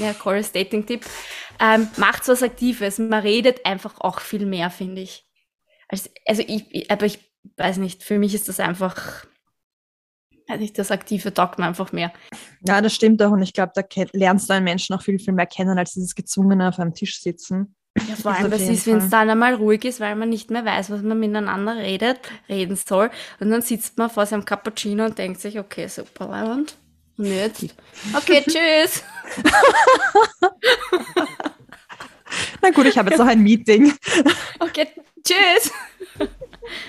Ja, 0.00 0.12
Chorus 0.12 0.50
Dating 0.50 0.86
Tipp. 0.86 1.06
Ähm, 1.60 1.86
macht 1.98 2.26
was 2.26 2.42
Aktives. 2.42 2.98
Man 2.98 3.22
redet 3.22 3.64
einfach 3.64 4.00
auch 4.00 4.18
viel 4.18 4.44
mehr, 4.44 4.70
finde 4.70 5.02
ich. 5.02 5.23
Also, 5.94 6.10
also 6.26 6.42
ich, 6.44 6.90
aber 6.90 7.06
ich 7.06 7.20
weiß 7.56 7.76
nicht, 7.76 8.02
für 8.02 8.18
mich 8.18 8.34
ist 8.34 8.48
das 8.48 8.58
einfach, 8.58 9.26
weiß 10.48 10.58
nicht, 10.58 10.76
das 10.76 10.90
Aktive 10.90 11.30
mir 11.56 11.66
einfach 11.66 11.92
mehr. 11.92 12.12
Ja, 12.66 12.80
das 12.80 12.94
stimmt 12.94 13.22
auch. 13.22 13.30
Und 13.30 13.42
ich 13.42 13.52
glaube, 13.52 13.70
da 13.76 13.82
lernst 14.12 14.50
du 14.50 14.54
einen 14.54 14.64
Menschen 14.64 14.96
auch 14.96 15.02
viel, 15.02 15.20
viel 15.20 15.34
mehr 15.34 15.46
kennen, 15.46 15.78
als 15.78 15.92
dieses 15.92 16.16
gezwungene 16.16 16.68
auf 16.68 16.80
einem 16.80 16.94
Tisch 16.94 17.20
sitzen. 17.20 17.76
Ja, 18.08 18.16
vor 18.16 18.32
allem, 18.32 18.50
jeden 18.50 18.74
ist, 18.74 18.88
wenn 18.88 18.96
es 18.96 19.08
dann 19.08 19.30
einmal 19.30 19.54
ruhig 19.54 19.84
ist, 19.84 20.00
weil 20.00 20.16
man 20.16 20.28
nicht 20.28 20.50
mehr 20.50 20.64
weiß, 20.64 20.90
was 20.90 21.02
man 21.02 21.20
miteinander 21.20 21.76
redet, 21.76 22.18
reden 22.48 22.74
soll. 22.74 23.08
Und 23.38 23.50
dann 23.50 23.62
sitzt 23.62 23.96
man 23.96 24.10
vor 24.10 24.26
seinem 24.26 24.44
Cappuccino 24.44 25.04
und 25.04 25.16
denkt 25.16 25.40
sich, 25.40 25.60
okay, 25.60 25.86
super, 25.86 26.26
Leiband. 26.26 26.74
Und 27.16 27.26
jetzt? 27.26 27.64
Okay, 28.16 28.42
tschüss. 28.48 29.04
Na 32.60 32.70
gut, 32.70 32.86
ich 32.86 32.98
habe 32.98 33.10
jetzt 33.10 33.20
noch 33.20 33.28
ein 33.28 33.44
Meeting. 33.44 33.92
Okay, 34.58 34.88
tschüss. 35.24 35.72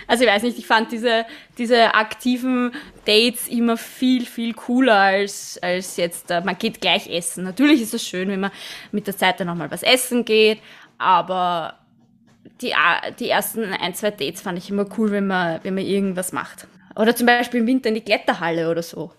Also 0.07 0.23
ich 0.23 0.29
weiß 0.29 0.43
nicht, 0.43 0.57
ich 0.57 0.67
fand 0.67 0.91
diese, 0.91 1.25
diese 1.57 1.93
aktiven 1.95 2.71
Dates 3.05 3.47
immer 3.47 3.75
viel, 3.75 4.25
viel 4.25 4.53
cooler 4.53 4.95
als, 4.95 5.59
als 5.61 5.97
jetzt, 5.97 6.31
uh, 6.31 6.41
man 6.43 6.57
geht 6.57 6.79
gleich 6.79 7.09
essen. 7.09 7.43
Natürlich 7.43 7.81
ist 7.81 7.93
es 7.93 8.07
schön, 8.07 8.29
wenn 8.29 8.39
man 8.39 8.51
mit 8.91 9.07
der 9.07 9.17
Zeit 9.17 9.39
dann 9.39 9.47
nochmal 9.47 9.71
was 9.71 9.83
essen 9.83 10.23
geht, 10.23 10.59
aber 10.97 11.77
die, 12.61 12.73
die 13.19 13.29
ersten 13.29 13.65
ein, 13.65 13.93
zwei 13.95 14.11
Dates 14.11 14.41
fand 14.41 14.57
ich 14.57 14.69
immer 14.69 14.85
cool, 14.97 15.11
wenn 15.11 15.27
man, 15.27 15.59
wenn 15.63 15.75
man 15.75 15.83
irgendwas 15.83 16.31
macht. 16.31 16.67
Oder 16.95 17.15
zum 17.15 17.25
Beispiel 17.25 17.59
im 17.59 17.67
Winter 17.67 17.89
in 17.89 17.95
die 17.95 18.01
Kletterhalle 18.01 18.69
oder 18.69 18.81
so. 18.81 19.11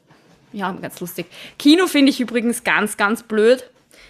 Ja, 0.52 0.72
ganz 0.72 1.00
lustig. 1.00 1.26
Kino 1.58 1.86
finde 1.86 2.10
ich 2.10 2.20
übrigens 2.20 2.64
ganz, 2.64 2.96
ganz 2.96 3.22
blöd. 3.22 3.68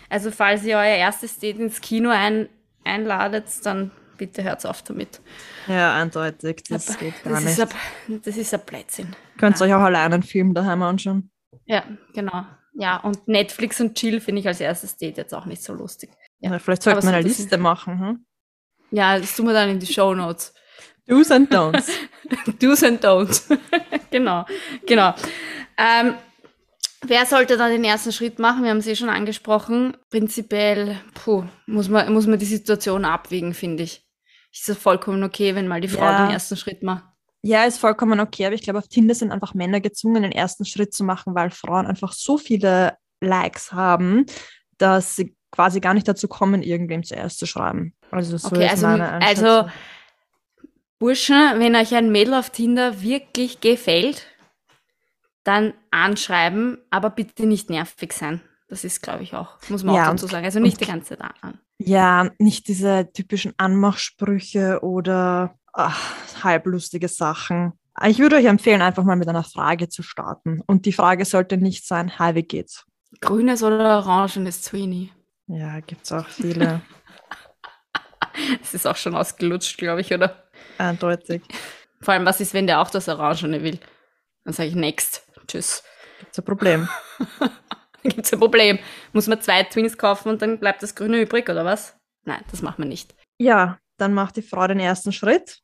Also 0.09 0.31
falls 0.31 0.63
ihr 0.63 0.77
euer 0.77 0.97
erstes 0.97 1.41
Date 1.41 1.59
ins 1.59 1.81
Kino 1.81 2.11
ein, 2.11 2.49
einladet, 2.85 3.47
dann 3.65 3.91
bitte 4.17 4.43
hört 4.43 4.65
auf 4.67 4.83
damit. 4.83 5.21
Ja, 5.67 5.95
eindeutig. 5.95 6.65
Das 6.69 6.89
Aber 6.91 6.99
geht 6.99 7.23
gar 7.23 7.35
das 7.35 7.45
nicht. 7.45 7.59
Ist 7.59 7.75
ein, 8.09 8.23
das 8.23 8.37
ist 8.37 8.55
ein 8.55 8.61
Blödsinn. 8.65 9.17
Könnt 9.39 9.61
ihr 9.61 9.67
ja. 9.67 9.77
euch 9.77 9.81
auch 9.81 9.87
alleine 9.87 10.15
einen 10.15 10.23
Film 10.23 10.55
daheim 10.55 10.83
anschauen. 10.83 11.31
Ja, 11.65 11.85
genau. 12.15 12.47
Ja, 12.75 12.99
und 12.99 13.27
Netflix 13.27 13.81
und 13.81 13.95
Chill 13.97 14.21
finde 14.21 14.41
ich 14.41 14.49
als 14.49 14.61
erstes 14.61 14.97
Date 14.97 15.17
jetzt 15.17 15.35
auch 15.35 15.47
nicht 15.47 15.63
so 15.63 15.73
lustig. 15.73 16.11
Ja. 16.41 16.53
ja 16.53 16.59
vielleicht 16.59 16.83
sollte 16.83 17.05
man 17.05 17.15
eine 17.15 17.27
Liste 17.27 17.57
machen. 17.57 17.99
Hm? 17.99 18.27
Ja, 18.91 19.19
das 19.19 19.35
tun 19.35 19.47
wir 19.47 19.55
dann 19.55 19.71
in 19.71 19.79
die 19.81 19.87
Show 19.87 20.15
Notes. 20.15 20.53
Do's 21.07 21.31
and 21.31 21.53
Don'ts. 21.53 21.91
Do's 22.61 22.83
and 22.83 23.05
Don'ts. 23.05 23.49
genau, 24.11 24.45
genau. 24.87 25.15
Ähm, 25.79 26.15
wer 27.03 27.27
sollte 27.27 27.57
dann 27.57 27.71
den 27.71 27.85
ersten 27.85 28.13
Schritt 28.13 28.39
machen? 28.39 28.65
Wir 28.65 28.71
haben 28.71 28.79
es 28.79 28.87
eh 28.87 28.97
schon 28.97 29.09
angesprochen. 29.09 29.97
Prinzipiell, 30.11 31.01
puh, 31.15 31.45
muss 31.67 31.89
man, 31.89 32.13
muss 32.13 32.27
man 32.27 32.39
die 32.39 32.45
Situation 32.45 33.05
abwägen, 33.05 33.55
finde 33.55 33.85
ich. 33.85 34.06
Ist 34.59 34.69
es 34.69 34.79
vollkommen 34.79 35.23
okay, 35.23 35.55
wenn 35.55 35.69
mal 35.69 35.81
die 35.81 35.89
Frau 35.89 36.05
ja. 36.05 36.27
den 36.27 36.33
ersten 36.33 36.57
Schritt 36.57 36.83
macht? 36.83 37.05
Ja, 37.43 37.65
ist 37.65 37.79
vollkommen 37.79 38.19
okay, 38.21 38.47
aber 38.47 38.55
ich 38.55 38.63
glaube, 38.63 38.79
auf 38.79 38.89
Tinder 38.89 39.15
sind 39.15 39.31
einfach 39.31 39.55
Männer 39.55 39.81
gezwungen, 39.81 40.23
den 40.23 40.33
ersten 40.33 40.65
Schritt 40.65 40.95
zu 40.95 41.05
machen, 41.05 41.35
weil 41.35 41.51
Frauen 41.51 41.87
einfach 41.87 42.13
so 42.13 42.39
viele 42.39 42.97
Likes 43.21 43.73
haben, 43.73 44.27
dass 44.79 45.15
sie 45.15 45.37
quasi 45.53 45.81
gar 45.81 45.95
nicht 45.95 46.09
dazu 46.09 46.27
kommen, 46.27 46.63
irgendwem 46.63 47.05
zuerst 47.05 47.39
zu 47.39 47.47
schreiben. 47.47 47.95
Also 48.11 48.37
so 48.37 48.49
okay, 48.49 48.69
also, 48.69 48.87
also 48.87 49.71
Burschen, 50.99 51.61
wenn 51.61 51.77
euch 51.77 51.95
ein 51.95 52.11
Mädel 52.11 52.35
auf 52.35 52.51
Tinder 52.51 53.01
wirklich 53.03 53.61
gefällt, 53.61 54.27
dann 55.45 55.75
anschreiben, 55.91 56.79
aber 56.91 57.11
bitte 57.11 57.47
nicht 57.47 57.71
nervig 57.71 58.13
sein. 58.13 58.41
Das 58.69 58.83
ist, 58.83 59.03
glaube 59.03 59.23
ich, 59.23 59.35
auch, 59.35 59.59
muss 59.69 59.85
man 59.85 59.95
ja, 59.95 60.07
auch 60.07 60.11
dazu 60.11 60.27
sagen. 60.27 60.45
Also 60.45 60.59
nicht 60.59 60.81
die 60.81 60.87
ganze 60.87 61.17
Zeit 61.17 61.31
an. 61.41 61.61
Ja, 61.79 62.31
nicht 62.39 62.69
diese 62.69 63.11
typischen 63.13 63.53
Anmachsprüche 63.59 64.81
oder 64.83 65.55
ach, 65.73 66.15
halblustige 66.43 67.09
Sachen. 67.09 67.73
Ich 68.05 68.19
würde 68.19 68.37
euch 68.37 68.47
empfehlen, 68.47 68.83
einfach 68.83 69.05
mal 69.05 69.17
mit 69.17 69.29
einer 69.29 69.45
Frage 69.45 69.89
zu 69.89 70.03
starten. 70.03 70.63
Und 70.67 70.87
die 70.87 70.93
Frage 70.93 71.25
sollte 71.25 71.57
nicht 71.57 71.87
sein, 71.87 72.19
hi, 72.19 72.35
wie 72.35 72.43
geht's? 72.43 72.85
Grünes 73.21 73.63
oder 73.63 73.99
orangenes 73.99 74.65
Sweeney? 74.65 75.11
Ja, 75.47 75.81
gibt's 75.81 76.13
auch 76.13 76.29
viele. 76.29 76.83
Es 78.63 78.75
ist 78.75 78.87
auch 78.87 78.97
schon 78.97 79.17
ausgelutscht, 79.17 79.79
glaube 79.79 80.03
ich, 80.03 80.13
oder? 80.13 80.45
Eindeutig. 80.77 81.43
Vor 82.03 82.13
allem, 82.13 82.27
was 82.27 82.39
ist, 82.39 82.53
wenn 82.53 82.67
der 82.67 82.81
auch 82.83 82.91
das 82.91 83.09
Orangene 83.09 83.63
will? 83.63 83.79
Dann 84.45 84.53
sage 84.53 84.69
ich 84.69 84.75
next. 84.75 85.27
Tschüss. 85.49 85.83
Gibt's 86.21 86.39
ein 86.39 86.45
Problem. 86.45 86.89
dann 88.07 88.09
gibt's 88.17 88.33
ein 88.33 88.41
Problem. 88.41 88.79
Muss 89.13 89.27
man 89.27 89.41
zwei 89.41 89.63
Twins 89.65 89.99
kaufen 89.99 90.29
und 90.29 90.43
dann 90.43 90.59
bleibt 90.59 90.83
das 90.83 90.95
Grüne 90.95 91.21
übrig, 91.21 91.49
oder 91.49 91.65
was? 91.65 91.97
Nein, 92.25 92.43
das 92.51 92.63
macht 92.63 92.79
man 92.79 92.89
nicht. 92.89 93.15
Ja, 93.39 93.79
dann 93.99 94.15
macht 94.15 94.37
die 94.37 94.43
Frau 94.43 94.67
den 94.67 94.81
ersten 94.81 95.13
Schritt. 95.13 95.61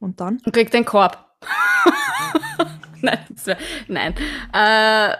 Und 0.00 0.20
dann? 0.20 0.40
Und 0.44 0.52
kriegt 0.52 0.74
den 0.74 0.84
Korb. 0.84 1.24
nein, 3.00 3.24
wär, 3.44 3.58
nein. 3.88 4.14
Äh, 4.52 5.16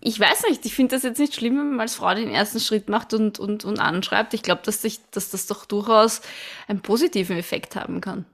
ich 0.00 0.20
weiß 0.20 0.44
nicht, 0.48 0.64
ich 0.66 0.74
finde 0.74 0.96
das 0.96 1.02
jetzt 1.02 1.18
nicht 1.18 1.34
schlimm, 1.34 1.58
wenn 1.58 1.70
man 1.70 1.80
als 1.80 1.94
Frau 1.94 2.14
den 2.14 2.30
ersten 2.30 2.60
Schritt 2.60 2.88
macht 2.88 3.14
und, 3.14 3.38
und, 3.38 3.64
und 3.64 3.78
anschreibt. 3.78 4.34
Ich 4.34 4.42
glaube, 4.42 4.62
dass, 4.64 4.82
dass 4.82 5.30
das 5.30 5.46
doch 5.46 5.64
durchaus 5.64 6.20
einen 6.68 6.80
positiven 6.80 7.36
Effekt 7.36 7.76
haben 7.76 8.00
kann. 8.00 8.26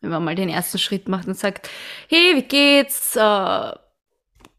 Wenn 0.00 0.10
man 0.10 0.24
mal 0.24 0.34
den 0.34 0.50
ersten 0.50 0.78
Schritt 0.78 1.08
macht 1.08 1.26
und 1.26 1.38
sagt, 1.38 1.70
hey, 2.08 2.36
wie 2.36 2.42
geht's? 2.42 3.16
Äh, 3.16 3.72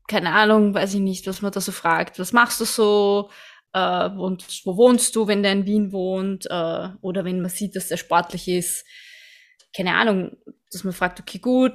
keine 0.08 0.32
Ahnung, 0.34 0.74
weiß 0.74 0.94
ich 0.94 1.00
nicht, 1.00 1.28
was 1.28 1.42
man 1.42 1.52
da 1.52 1.60
so 1.60 1.72
fragt. 1.72 2.20
Was 2.20 2.34
machst 2.34 2.60
du 2.60 2.66
so? 2.66 3.30
Äh, 3.74 4.10
und 4.10 4.46
wo 4.66 4.78
wohnst 4.78 5.16
du, 5.16 5.28
wenn 5.28 5.44
der 5.44 5.52
in 5.52 5.66
Wien 5.66 5.92
wohnt? 5.92 6.46
Äh, 6.46 6.90
oder 7.02 7.26
wenn 7.26 7.42
man 7.42 7.50
sieht, 7.50 7.76
dass 7.76 7.88
der 7.88 7.98
sportlich 7.98 8.48
ist. 8.48 8.86
Keine 9.76 9.96
Ahnung, 9.96 10.38
dass 10.72 10.84
man 10.84 10.94
fragt, 10.94 11.20
okay, 11.20 11.40
gut, 11.40 11.74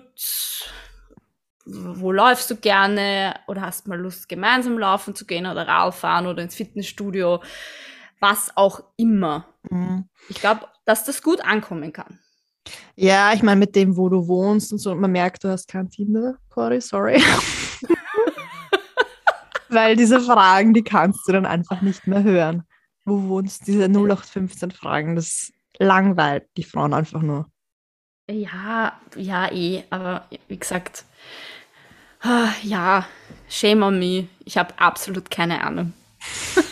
wo 1.66 2.12
läufst 2.12 2.50
du 2.50 2.56
gerne 2.56 3.34
oder 3.46 3.62
hast 3.62 3.86
mal 3.86 3.98
Lust, 4.00 4.28
gemeinsam 4.28 4.78
laufen 4.78 5.14
zu 5.14 5.26
gehen 5.26 5.46
oder 5.46 5.66
Radfahren 5.66 6.26
oder 6.26 6.42
ins 6.42 6.54
Fitnessstudio, 6.54 7.42
was 8.18 8.56
auch 8.56 8.82
immer. 8.96 9.46
Mhm. 9.70 10.08
Ich 10.28 10.40
glaube, 10.40 10.66
dass 10.86 11.04
das 11.04 11.22
gut 11.22 11.44
ankommen 11.44 11.92
kann. 11.92 12.18
Ja, 12.94 13.32
ich 13.32 13.42
meine, 13.42 13.58
mit 13.58 13.76
dem, 13.76 13.96
wo 13.96 14.08
du 14.08 14.26
wohnst 14.26 14.72
und 14.72 14.78
so, 14.78 14.94
man 14.94 15.12
merkt, 15.12 15.44
du 15.44 15.48
hast 15.48 15.68
kein 15.68 15.90
Tinder, 15.90 16.36
Cory, 16.48 16.80
sorry. 16.80 17.22
Weil 19.70 19.96
diese 19.96 20.20
Fragen, 20.20 20.74
die 20.74 20.82
kannst 20.82 21.26
du 21.26 21.32
dann 21.32 21.46
einfach 21.46 21.80
nicht 21.80 22.06
mehr 22.06 22.22
hören. 22.22 22.64
Wo 23.04 23.28
wohnst 23.28 23.62
du? 23.62 23.72
Diese 23.72 23.84
0815 23.84 24.70
Fragen, 24.70 25.16
das 25.16 25.52
langweilt 25.78 26.46
die 26.56 26.64
Frauen 26.64 26.92
einfach 26.92 27.22
nur. 27.22 27.46
Ja, 28.30 29.00
ja, 29.16 29.50
eh, 29.50 29.84
aber 29.90 30.26
wie 30.48 30.58
gesagt, 30.58 31.04
Ah, 32.22 32.50
ja, 32.62 33.06
shame 33.48 33.82
on 33.82 33.98
me. 33.98 34.28
Ich 34.44 34.58
habe 34.58 34.78
absolut 34.78 35.30
keine 35.30 35.64
Ahnung. 35.64 35.94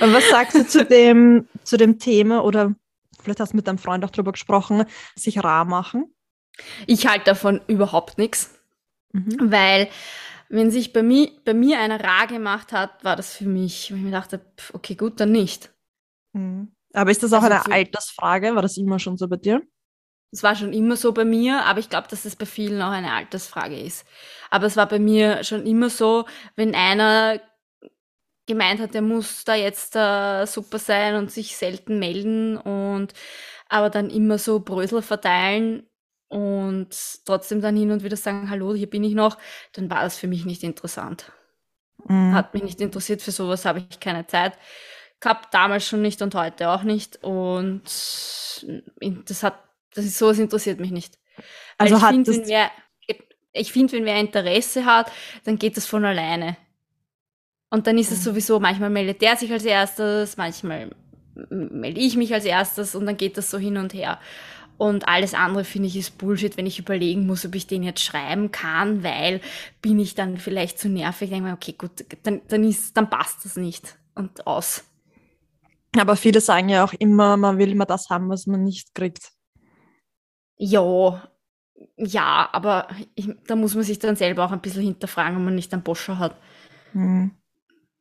Und 0.00 0.12
was 0.12 0.28
sagst 0.28 0.56
du 0.56 0.66
zu 0.66 0.84
dem, 0.84 1.46
zu 1.62 1.76
dem 1.76 2.00
Thema 2.00 2.42
oder 2.42 2.74
vielleicht 3.22 3.38
hast 3.38 3.52
du 3.52 3.56
mit 3.56 3.68
deinem 3.68 3.78
Freund 3.78 4.04
auch 4.04 4.10
darüber 4.10 4.32
gesprochen, 4.32 4.84
sich 5.14 5.44
rar 5.44 5.64
machen? 5.64 6.12
Ich 6.88 7.06
halte 7.06 7.26
davon 7.26 7.60
überhaupt 7.68 8.18
nichts, 8.18 8.58
mhm. 9.12 9.36
weil 9.38 9.88
wenn 10.52 10.70
sich 10.70 10.92
bei 10.92 11.02
mir, 11.02 11.30
bei 11.46 11.54
mir 11.54 11.80
einer 11.80 11.98
rar 11.98 12.26
gemacht 12.26 12.72
hat, 12.72 13.02
war 13.02 13.16
das 13.16 13.34
für 13.34 13.46
mich, 13.46 13.90
wo 13.90 13.96
ich 13.96 14.02
mir 14.02 14.10
dachte, 14.10 14.44
okay, 14.74 14.94
gut, 14.94 15.18
dann 15.18 15.32
nicht. 15.32 15.72
Mhm. 16.34 16.74
Aber 16.92 17.10
ist 17.10 17.22
das 17.22 17.32
auch 17.32 17.42
also 17.42 17.64
eine 17.64 17.74
Altersfrage? 17.74 18.54
War 18.54 18.60
das 18.60 18.76
immer 18.76 18.98
schon 18.98 19.16
so 19.16 19.28
bei 19.28 19.36
dir? 19.36 19.62
Es 20.30 20.42
war 20.42 20.54
schon 20.54 20.74
immer 20.74 20.96
so 20.96 21.12
bei 21.12 21.24
mir, 21.24 21.64
aber 21.64 21.78
ich 21.78 21.88
glaube, 21.88 22.06
dass 22.08 22.26
es 22.26 22.36
bei 22.36 22.44
vielen 22.44 22.82
auch 22.82 22.90
eine 22.90 23.12
Altersfrage 23.12 23.80
ist. 23.80 24.06
Aber 24.50 24.66
es 24.66 24.76
war 24.76 24.86
bei 24.86 24.98
mir 24.98 25.42
schon 25.42 25.66
immer 25.66 25.88
so, 25.88 26.26
wenn 26.54 26.74
einer 26.74 27.40
gemeint 28.46 28.80
hat, 28.80 28.94
er 28.94 29.02
muss 29.02 29.44
da 29.44 29.54
jetzt 29.54 29.96
äh, 29.96 30.44
super 30.44 30.78
sein 30.78 31.14
und 31.14 31.30
sich 31.30 31.56
selten 31.56 31.98
melden 31.98 32.58
und 32.58 33.14
aber 33.70 33.88
dann 33.88 34.10
immer 34.10 34.36
so 34.36 34.60
Brösel 34.60 35.00
verteilen 35.00 35.86
und 36.32 36.88
trotzdem 37.24 37.60
dann 37.60 37.76
hin 37.76 37.90
und 37.90 38.02
wieder 38.02 38.16
sagen, 38.16 38.48
hallo, 38.50 38.74
hier 38.74 38.88
bin 38.88 39.04
ich 39.04 39.14
noch, 39.14 39.38
dann 39.72 39.90
war 39.90 40.02
das 40.02 40.16
für 40.16 40.28
mich 40.28 40.44
nicht 40.44 40.62
interessant. 40.62 41.30
Mhm. 42.06 42.34
Hat 42.34 42.54
mich 42.54 42.62
nicht 42.62 42.80
interessiert, 42.80 43.22
für 43.22 43.32
sowas 43.32 43.64
habe 43.64 43.86
ich 43.90 44.00
keine 44.00 44.26
Zeit 44.26 44.54
gehabt, 45.20 45.54
damals 45.54 45.86
schon 45.86 46.02
nicht 46.02 46.22
und 46.22 46.34
heute 46.34 46.70
auch 46.70 46.82
nicht. 46.82 47.22
Und 47.22 47.82
das 47.84 49.42
hat 49.42 49.54
das 49.94 50.04
ist 50.04 50.18
sowas 50.18 50.38
interessiert 50.38 50.80
mich 50.80 50.90
nicht. 50.90 51.18
Also 51.78 51.96
ich 51.96 52.02
finde, 52.02 52.32
wenn 52.32 52.48
wer, 52.48 52.70
ich 53.52 53.72
finde, 53.72 53.92
wenn 53.92 54.04
wer 54.04 54.18
Interesse 54.18 54.84
hat, 54.84 55.10
dann 55.44 55.58
geht 55.58 55.76
das 55.76 55.86
von 55.86 56.04
alleine. 56.04 56.56
Und 57.70 57.86
dann 57.86 57.98
ist 57.98 58.12
es 58.12 58.20
mhm. 58.20 58.22
sowieso, 58.22 58.60
manchmal 58.60 58.90
meldet 58.90 59.22
der 59.22 59.36
sich 59.36 59.52
als 59.52 59.64
erstes, 59.64 60.36
manchmal 60.36 60.90
melde 61.34 62.00
ich 62.00 62.16
mich 62.16 62.32
als 62.34 62.44
erstes 62.44 62.94
und 62.94 63.06
dann 63.06 63.16
geht 63.16 63.38
das 63.38 63.50
so 63.50 63.58
hin 63.58 63.76
und 63.76 63.94
her. 63.94 64.18
Und 64.82 65.06
alles 65.06 65.32
andere 65.32 65.62
finde 65.62 65.86
ich 65.86 65.96
ist 65.96 66.18
Bullshit, 66.18 66.56
wenn 66.56 66.66
ich 66.66 66.80
überlegen 66.80 67.24
muss, 67.24 67.46
ob 67.46 67.54
ich 67.54 67.68
den 67.68 67.84
jetzt 67.84 68.02
schreiben 68.02 68.50
kann, 68.50 69.04
weil 69.04 69.40
bin 69.80 70.00
ich 70.00 70.16
dann 70.16 70.38
vielleicht 70.38 70.80
zu 70.80 70.88
nervig. 70.88 71.30
Denke 71.30 71.50
mir, 71.50 71.54
okay, 71.54 71.76
gut, 71.78 72.04
dann, 72.24 72.40
dann, 72.48 72.64
ist, 72.64 72.96
dann 72.96 73.08
passt 73.08 73.44
das 73.44 73.54
nicht. 73.54 73.96
Und 74.16 74.44
aus. 74.44 74.82
Aber 75.96 76.16
viele 76.16 76.40
sagen 76.40 76.68
ja 76.68 76.82
auch 76.82 76.94
immer, 76.94 77.36
man 77.36 77.58
will 77.58 77.70
immer 77.70 77.86
das 77.86 78.10
haben, 78.10 78.28
was 78.28 78.48
man 78.48 78.64
nicht 78.64 78.92
kriegt. 78.92 79.30
Ja, 80.56 81.28
ja, 81.96 82.48
aber 82.50 82.88
ich, 83.14 83.30
da 83.46 83.54
muss 83.54 83.76
man 83.76 83.84
sich 83.84 84.00
dann 84.00 84.16
selber 84.16 84.44
auch 84.44 84.52
ein 84.52 84.62
bisschen 84.62 84.82
hinterfragen, 84.82 85.36
ob 85.36 85.44
man 85.44 85.54
nicht 85.54 85.72
einen 85.72 85.84
Boscher 85.84 86.18
hat. 86.18 86.36
Mhm. 86.92 87.30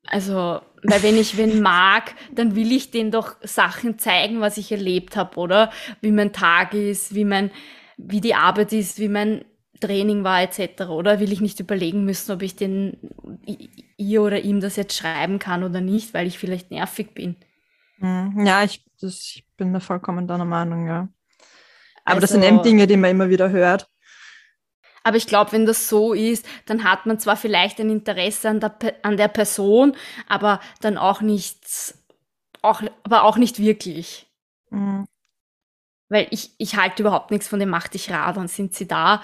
Also, 0.07 0.61
weil 0.83 1.03
wenn 1.03 1.17
ich 1.17 1.37
wen 1.37 1.61
mag, 1.63 2.15
dann 2.33 2.55
will 2.55 2.71
ich 2.71 2.91
den 2.91 3.11
doch 3.11 3.35
Sachen 3.43 3.99
zeigen, 3.99 4.41
was 4.41 4.57
ich 4.57 4.71
erlebt 4.71 5.15
habe, 5.15 5.37
oder? 5.37 5.71
Wie 6.01 6.11
mein 6.11 6.33
Tag 6.33 6.73
ist, 6.73 7.13
wie 7.15 7.25
mein, 7.25 7.51
wie 7.97 8.21
die 8.21 8.35
Arbeit 8.35 8.73
ist, 8.73 8.99
wie 8.99 9.09
mein 9.09 9.45
Training 9.79 10.23
war, 10.23 10.41
etc. 10.41 10.81
Oder 10.89 11.19
will 11.19 11.31
ich 11.31 11.41
nicht 11.41 11.59
überlegen 11.59 12.03
müssen, 12.05 12.31
ob 12.31 12.41
ich 12.41 12.55
den 12.55 12.97
ihr 13.97 14.21
oder 14.21 14.39
ihm 14.41 14.59
das 14.59 14.75
jetzt 14.75 14.95
schreiben 14.95 15.39
kann 15.39 15.63
oder 15.63 15.81
nicht, 15.81 16.13
weil 16.13 16.27
ich 16.27 16.37
vielleicht 16.39 16.71
nervig 16.71 17.13
bin. 17.13 17.35
Mhm. 17.97 18.45
Ja, 18.45 18.63
ich, 18.63 18.83
das, 18.99 19.33
ich 19.35 19.45
bin 19.57 19.73
da 19.73 19.79
vollkommen 19.79 20.27
deiner 20.27 20.45
Meinung, 20.45 20.87
ja. 20.87 21.07
Aber 22.05 22.19
das 22.19 22.31
sind 22.31 22.43
eben 22.43 22.57
Also- 22.59 22.69
Dinge, 22.69 22.87
die 22.87 22.97
man 22.97 23.11
immer 23.11 23.29
wieder 23.29 23.49
hört. 23.51 23.87
Aber 25.03 25.17
ich 25.17 25.27
glaube, 25.27 25.51
wenn 25.53 25.65
das 25.65 25.89
so 25.89 26.13
ist, 26.13 26.45
dann 26.65 26.83
hat 26.83 27.05
man 27.05 27.19
zwar 27.19 27.35
vielleicht 27.35 27.79
ein 27.79 27.89
Interesse 27.89 28.49
an 28.49 28.59
der, 28.59 28.75
an 29.01 29.17
der 29.17 29.27
Person, 29.29 29.95
aber 30.27 30.59
dann 30.81 30.97
auch 30.97 31.21
nicht, 31.21 31.95
auch, 32.61 32.81
aber 33.03 33.23
auch 33.23 33.37
nicht 33.37 33.59
wirklich. 33.59 34.27
Mhm. 34.69 35.05
Weil 36.09 36.27
ich, 36.31 36.51
ich 36.57 36.75
halte 36.75 37.03
überhaupt 37.03 37.31
nichts 37.31 37.47
von 37.47 37.59
dem 37.59 37.69
Mach 37.69 37.87
dich 37.87 38.11
rar, 38.11 38.33
dann 38.33 38.47
sind 38.47 38.75
sie 38.75 38.87
da. 38.87 39.23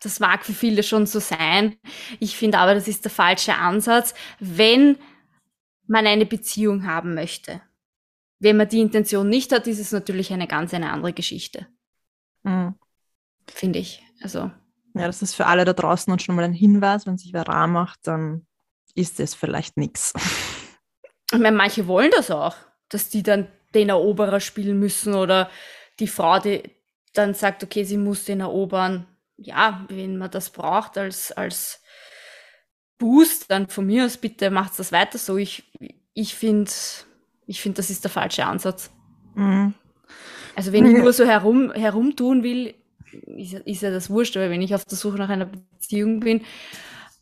Das 0.00 0.20
mag 0.20 0.44
für 0.44 0.54
viele 0.54 0.82
schon 0.82 1.06
so 1.06 1.20
sein. 1.20 1.76
Ich 2.18 2.36
finde 2.36 2.58
aber, 2.58 2.74
das 2.74 2.88
ist 2.88 3.04
der 3.04 3.10
falsche 3.10 3.54
Ansatz, 3.56 4.14
wenn 4.38 4.98
man 5.86 6.06
eine 6.06 6.26
Beziehung 6.26 6.86
haben 6.86 7.14
möchte. 7.14 7.60
Wenn 8.38 8.56
man 8.56 8.68
die 8.68 8.80
Intention 8.80 9.28
nicht 9.28 9.52
hat, 9.52 9.66
ist 9.66 9.80
es 9.80 9.92
natürlich 9.92 10.32
eine 10.32 10.46
ganz 10.46 10.72
eine 10.74 10.92
andere 10.92 11.12
Geschichte, 11.12 11.66
Mhm. 12.44 12.74
finde 13.50 13.80
ich. 13.80 14.02
Also, 14.22 14.50
Ja, 14.94 15.06
das 15.06 15.22
ist 15.22 15.34
für 15.34 15.46
alle 15.46 15.64
da 15.64 15.72
draußen 15.72 16.12
und 16.12 16.22
schon 16.22 16.34
mal 16.34 16.44
ein 16.44 16.52
Hinweis, 16.52 17.06
wenn 17.06 17.18
sich 17.18 17.32
wer 17.32 17.46
rar 17.46 17.66
macht, 17.66 18.00
dann 18.06 18.46
ist 18.94 19.20
es 19.20 19.34
vielleicht 19.34 19.76
nichts. 19.76 20.12
ich 21.32 21.38
meine, 21.38 21.56
manche 21.56 21.86
wollen 21.86 22.10
das 22.14 22.30
auch, 22.30 22.56
dass 22.88 23.08
die 23.10 23.22
dann 23.22 23.46
den 23.74 23.90
Eroberer 23.90 24.40
spielen 24.40 24.78
müssen 24.78 25.14
oder 25.14 25.50
die 26.00 26.08
Frau, 26.08 26.38
die 26.38 26.62
dann 27.12 27.34
sagt, 27.34 27.62
okay, 27.62 27.84
sie 27.84 27.98
muss 27.98 28.24
den 28.24 28.40
erobern. 28.40 29.06
Ja, 29.36 29.84
wenn 29.88 30.16
man 30.16 30.30
das 30.30 30.50
braucht 30.50 30.98
als, 30.98 31.30
als 31.32 31.82
Boost, 32.98 33.50
dann 33.50 33.68
von 33.68 33.86
mir 33.86 34.04
aus 34.04 34.16
bitte 34.16 34.50
macht 34.50 34.78
das 34.78 34.90
weiter 34.90 35.18
so. 35.18 35.36
Ich, 35.36 35.70
ich 36.14 36.34
finde, 36.34 36.70
ich 37.46 37.60
finde, 37.60 37.76
das 37.76 37.90
ist 37.90 38.02
der 38.04 38.10
falsche 38.10 38.44
Ansatz. 38.44 38.90
Mhm. 39.34 39.74
Also 40.56 40.72
wenn 40.72 40.86
ich 40.86 40.92
Ja. 40.94 41.02
nur 41.02 41.12
so 41.12 41.24
herum, 41.24 41.70
herumtun 41.72 42.42
will, 42.42 42.74
ist, 43.36 43.52
ja- 43.52 43.60
ist 43.60 43.82
ja 43.82 43.90
das 43.90 44.10
wurscht, 44.10 44.36
aber 44.36 44.50
wenn 44.50 44.62
ich 44.62 44.74
auf 44.74 44.84
der 44.84 44.96
Suche 44.98 45.16
nach 45.18 45.28
einer 45.28 45.46
Beziehung 45.46 46.20
bin, 46.20 46.42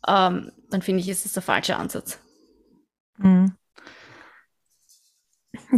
ähm, 0.07 0.51
dann 0.69 0.81
finde 0.81 1.01
ich, 1.01 1.09
ist 1.09 1.25
das 1.25 1.33
der 1.33 1.43
falsche 1.43 1.75
Ansatz. 1.75 2.19
Mhm. 3.17 3.53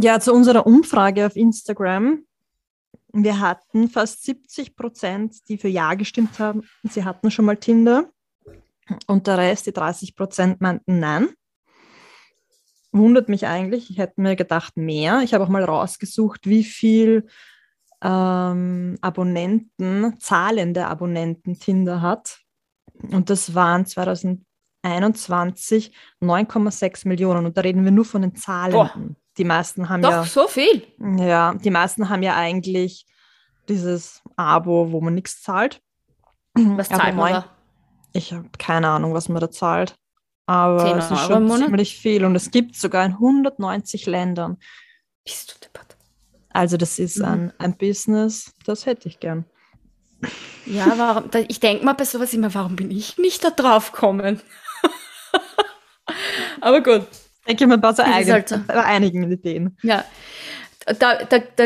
Ja, 0.00 0.20
zu 0.20 0.32
unserer 0.32 0.66
Umfrage 0.66 1.26
auf 1.26 1.36
Instagram. 1.36 2.24
Wir 3.12 3.40
hatten 3.40 3.88
fast 3.88 4.24
70 4.24 4.76
Prozent, 4.76 5.48
die 5.48 5.58
für 5.58 5.68
Ja 5.68 5.94
gestimmt 5.94 6.38
haben. 6.38 6.62
Sie 6.84 7.04
hatten 7.04 7.30
schon 7.30 7.44
mal 7.44 7.56
Tinder. 7.56 8.10
Und 9.06 9.26
der 9.26 9.38
Rest, 9.38 9.66
die 9.66 9.72
30 9.72 10.14
Prozent, 10.16 10.60
meinten 10.60 11.00
Nein. 11.00 11.28
Wundert 12.92 13.28
mich 13.28 13.46
eigentlich. 13.46 13.90
Ich 13.90 13.98
hätte 13.98 14.20
mir 14.20 14.36
gedacht, 14.36 14.76
mehr. 14.76 15.22
Ich 15.22 15.34
habe 15.34 15.44
auch 15.44 15.48
mal 15.48 15.64
rausgesucht, 15.64 16.46
wie 16.48 16.64
viel 16.64 17.26
ähm, 18.02 18.98
Abonnenten, 19.00 20.18
zahlende 20.18 20.86
Abonnenten 20.86 21.58
Tinder 21.58 22.00
hat. 22.00 22.40
Und 23.10 23.30
das 23.30 23.54
waren 23.54 23.86
2021 23.86 25.92
9,6 26.20 27.08
Millionen. 27.08 27.46
Und 27.46 27.56
da 27.56 27.62
reden 27.62 27.84
wir 27.84 27.90
nur 27.90 28.04
von 28.04 28.22
den 28.22 28.36
Zahlenden. 28.36 29.16
Die 29.36 29.44
meisten 29.44 29.88
haben 29.88 30.02
Doch, 30.02 30.10
ja, 30.10 30.24
so 30.24 30.48
viel. 30.48 30.86
ja, 31.18 31.54
die 31.54 31.70
meisten 31.70 32.08
haben 32.08 32.22
ja 32.22 32.36
eigentlich 32.36 33.06
dieses 33.68 34.22
Abo, 34.36 34.92
wo 34.92 35.00
man 35.00 35.14
nichts 35.14 35.42
zahlt. 35.42 35.80
Was 36.54 36.90
Aber 36.90 37.00
zahlt 37.00 37.16
man 37.16 37.32
da? 37.32 37.56
Ich 38.12 38.32
habe 38.32 38.48
keine 38.58 38.88
Ahnung, 38.88 39.14
was 39.14 39.28
man 39.28 39.40
da 39.40 39.50
zahlt. 39.50 39.96
Aber 40.46 40.84
10 40.84 40.98
es 40.98 41.10
ist 41.10 41.26
schon 41.26 41.48
ziemlich 41.48 41.96
viel. 41.96 42.24
Und 42.24 42.34
es 42.34 42.50
gibt 42.50 42.74
sogar 42.74 43.06
in 43.06 43.12
190 43.12 44.06
Ländern. 44.06 44.58
Bist 45.24 45.54
du 45.54 45.60
deppert? 45.60 45.89
Also 46.52 46.76
das 46.76 46.98
ist 46.98 47.18
Mhm. 47.18 47.24
ein, 47.24 47.52
ein 47.58 47.76
Business, 47.76 48.54
das 48.66 48.86
hätte 48.86 49.08
ich 49.08 49.20
gern. 49.20 49.44
Ja, 50.66 50.92
warum? 50.98 51.30
Ich 51.48 51.60
denke 51.60 51.84
mal 51.84 51.94
bei 51.94 52.04
sowas 52.04 52.34
immer, 52.34 52.52
warum 52.54 52.76
bin 52.76 52.90
ich 52.90 53.16
nicht 53.18 53.42
da 53.44 53.50
drauf 53.50 53.92
gekommen? 53.92 54.40
Aber 56.60 56.82
gut, 56.82 57.06
Ich 57.46 57.56
denke 57.56 57.66
mal 57.68 57.78
bei, 57.78 57.90
so 57.92 58.02
Das 58.02 58.08
ist 58.08 58.14
eigen, 58.16 58.32
halt 58.32 58.48
so. 58.48 58.58
bei 58.66 58.84
einigen 58.84 59.30
Ideen. 59.30 59.76
ja. 59.82 60.04
Da, 60.86 61.24
da, 61.24 61.38
da 61.56 61.64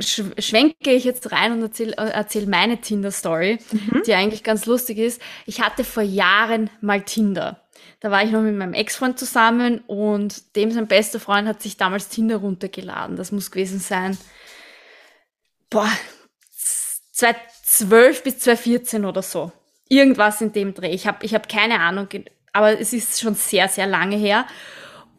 sch- 0.00 0.40
schwenke 0.40 0.90
ich 0.92 1.04
jetzt 1.04 1.30
rein 1.30 1.52
und 1.52 1.62
erzähle 1.62 1.92
erzähl 1.96 2.46
meine 2.46 2.80
Tinder-Story, 2.80 3.58
Mhm. 3.70 4.02
die 4.06 4.14
eigentlich 4.14 4.42
ganz 4.42 4.66
lustig 4.66 4.98
ist. 4.98 5.20
Ich 5.46 5.60
hatte 5.60 5.84
vor 5.84 6.02
Jahren 6.02 6.70
mal 6.80 7.02
Tinder. 7.02 7.60
Da 8.04 8.10
war 8.10 8.22
ich 8.22 8.30
noch 8.32 8.42
mit 8.42 8.54
meinem 8.54 8.74
Ex-Freund 8.74 9.18
zusammen 9.18 9.78
und 9.86 10.56
dem 10.56 10.70
sein 10.70 10.86
bester 10.86 11.18
Freund 11.18 11.48
hat 11.48 11.62
sich 11.62 11.78
damals 11.78 12.10
Tinder 12.10 12.36
runtergeladen. 12.36 13.16
Das 13.16 13.32
muss 13.32 13.50
gewesen 13.50 13.80
sein, 13.80 14.18
boah, 15.70 15.88
2012 17.12 18.22
bis 18.22 18.40
2014 18.40 19.06
oder 19.06 19.22
so. 19.22 19.52
Irgendwas 19.88 20.42
in 20.42 20.52
dem 20.52 20.74
Dreh. 20.74 20.90
Ich 20.90 21.06
habe 21.06 21.24
ich 21.24 21.34
hab 21.34 21.48
keine 21.48 21.80
Ahnung, 21.80 22.08
aber 22.52 22.78
es 22.78 22.92
ist 22.92 23.22
schon 23.22 23.36
sehr, 23.36 23.68
sehr 23.68 23.86
lange 23.86 24.16
her. 24.16 24.46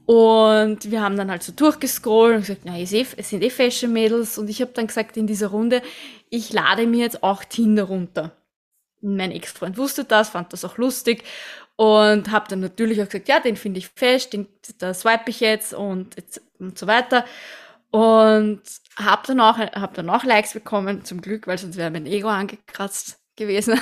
Und 0.06 0.92
wir 0.92 1.02
haben 1.02 1.18
dann 1.18 1.32
halt 1.32 1.42
so 1.42 1.54
durchgescrollt 1.54 2.36
und 2.36 2.42
gesagt, 2.42 2.62
na, 2.66 2.78
ist 2.78 2.94
eh, 2.94 3.08
es 3.18 3.32
sind 3.32 3.42
eh 3.42 3.50
Fashion-Mädels. 3.50 4.38
Und 4.38 4.48
ich 4.48 4.62
habe 4.62 4.74
dann 4.74 4.86
gesagt 4.86 5.18
in 5.18 5.26
dieser 5.26 5.48
Runde, 5.48 5.82
ich 6.30 6.54
lade 6.54 6.86
mir 6.86 7.00
jetzt 7.00 7.24
auch 7.24 7.46
Tinder 7.46 7.86
runter. 7.86 8.38
Mein 9.02 9.32
Ex-Freund 9.32 9.76
wusste 9.76 10.04
das, 10.04 10.30
fand 10.30 10.54
das 10.54 10.64
auch 10.64 10.78
lustig 10.78 11.24
und 11.76 12.32
habe 12.32 12.48
dann 12.50 12.62
natürlich 12.62 13.02
auch 13.02 13.06
gesagt, 13.06 13.28
ja, 13.28 13.40
den 13.40 13.58
finde 13.58 13.80
ich 13.80 13.90
fest, 13.90 14.34
den, 14.34 14.48
da 14.78 14.94
swipe 14.94 15.30
ich 15.30 15.40
jetzt 15.40 15.74
und, 15.74 16.16
jetzt 16.16 16.42
und 16.60 16.78
so 16.78 16.88
weiter. 16.88 17.26
Und 17.92 18.62
habe 18.98 19.24
dann, 19.28 19.42
hab 19.42 19.94
dann 19.94 20.10
auch 20.10 20.24
Likes 20.24 20.54
bekommen, 20.54 21.04
zum 21.06 21.22
Glück, 21.22 21.48
weil 21.48 21.58
sonst 21.58 21.78
wäre 21.78 21.92
mein 21.92 22.06
Ego 22.06 22.30
angekratzt 22.30 23.20
gewesen. 23.36 23.80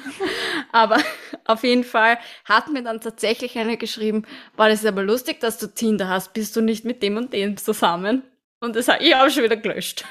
aber 0.72 0.98
auf 1.44 1.62
jeden 1.62 1.84
Fall 1.84 2.18
hat 2.44 2.70
mir 2.70 2.82
dann 2.82 3.00
tatsächlich 3.00 3.58
eine 3.58 3.76
geschrieben, 3.76 4.24
war 4.56 4.68
das 4.68 4.80
ist 4.80 4.86
aber 4.86 5.02
lustig, 5.02 5.40
dass 5.40 5.58
du 5.58 5.66
Tinder 5.66 6.08
hast, 6.08 6.32
bist 6.32 6.54
du 6.56 6.60
nicht 6.60 6.84
mit 6.84 7.02
dem 7.02 7.16
und 7.16 7.32
dem 7.32 7.56
zusammen? 7.56 8.22
Und 8.60 8.76
das, 8.76 8.88
ich 9.00 9.14
habe 9.14 9.30
schon 9.30 9.44
wieder 9.44 9.56
gelöscht. 9.56 10.04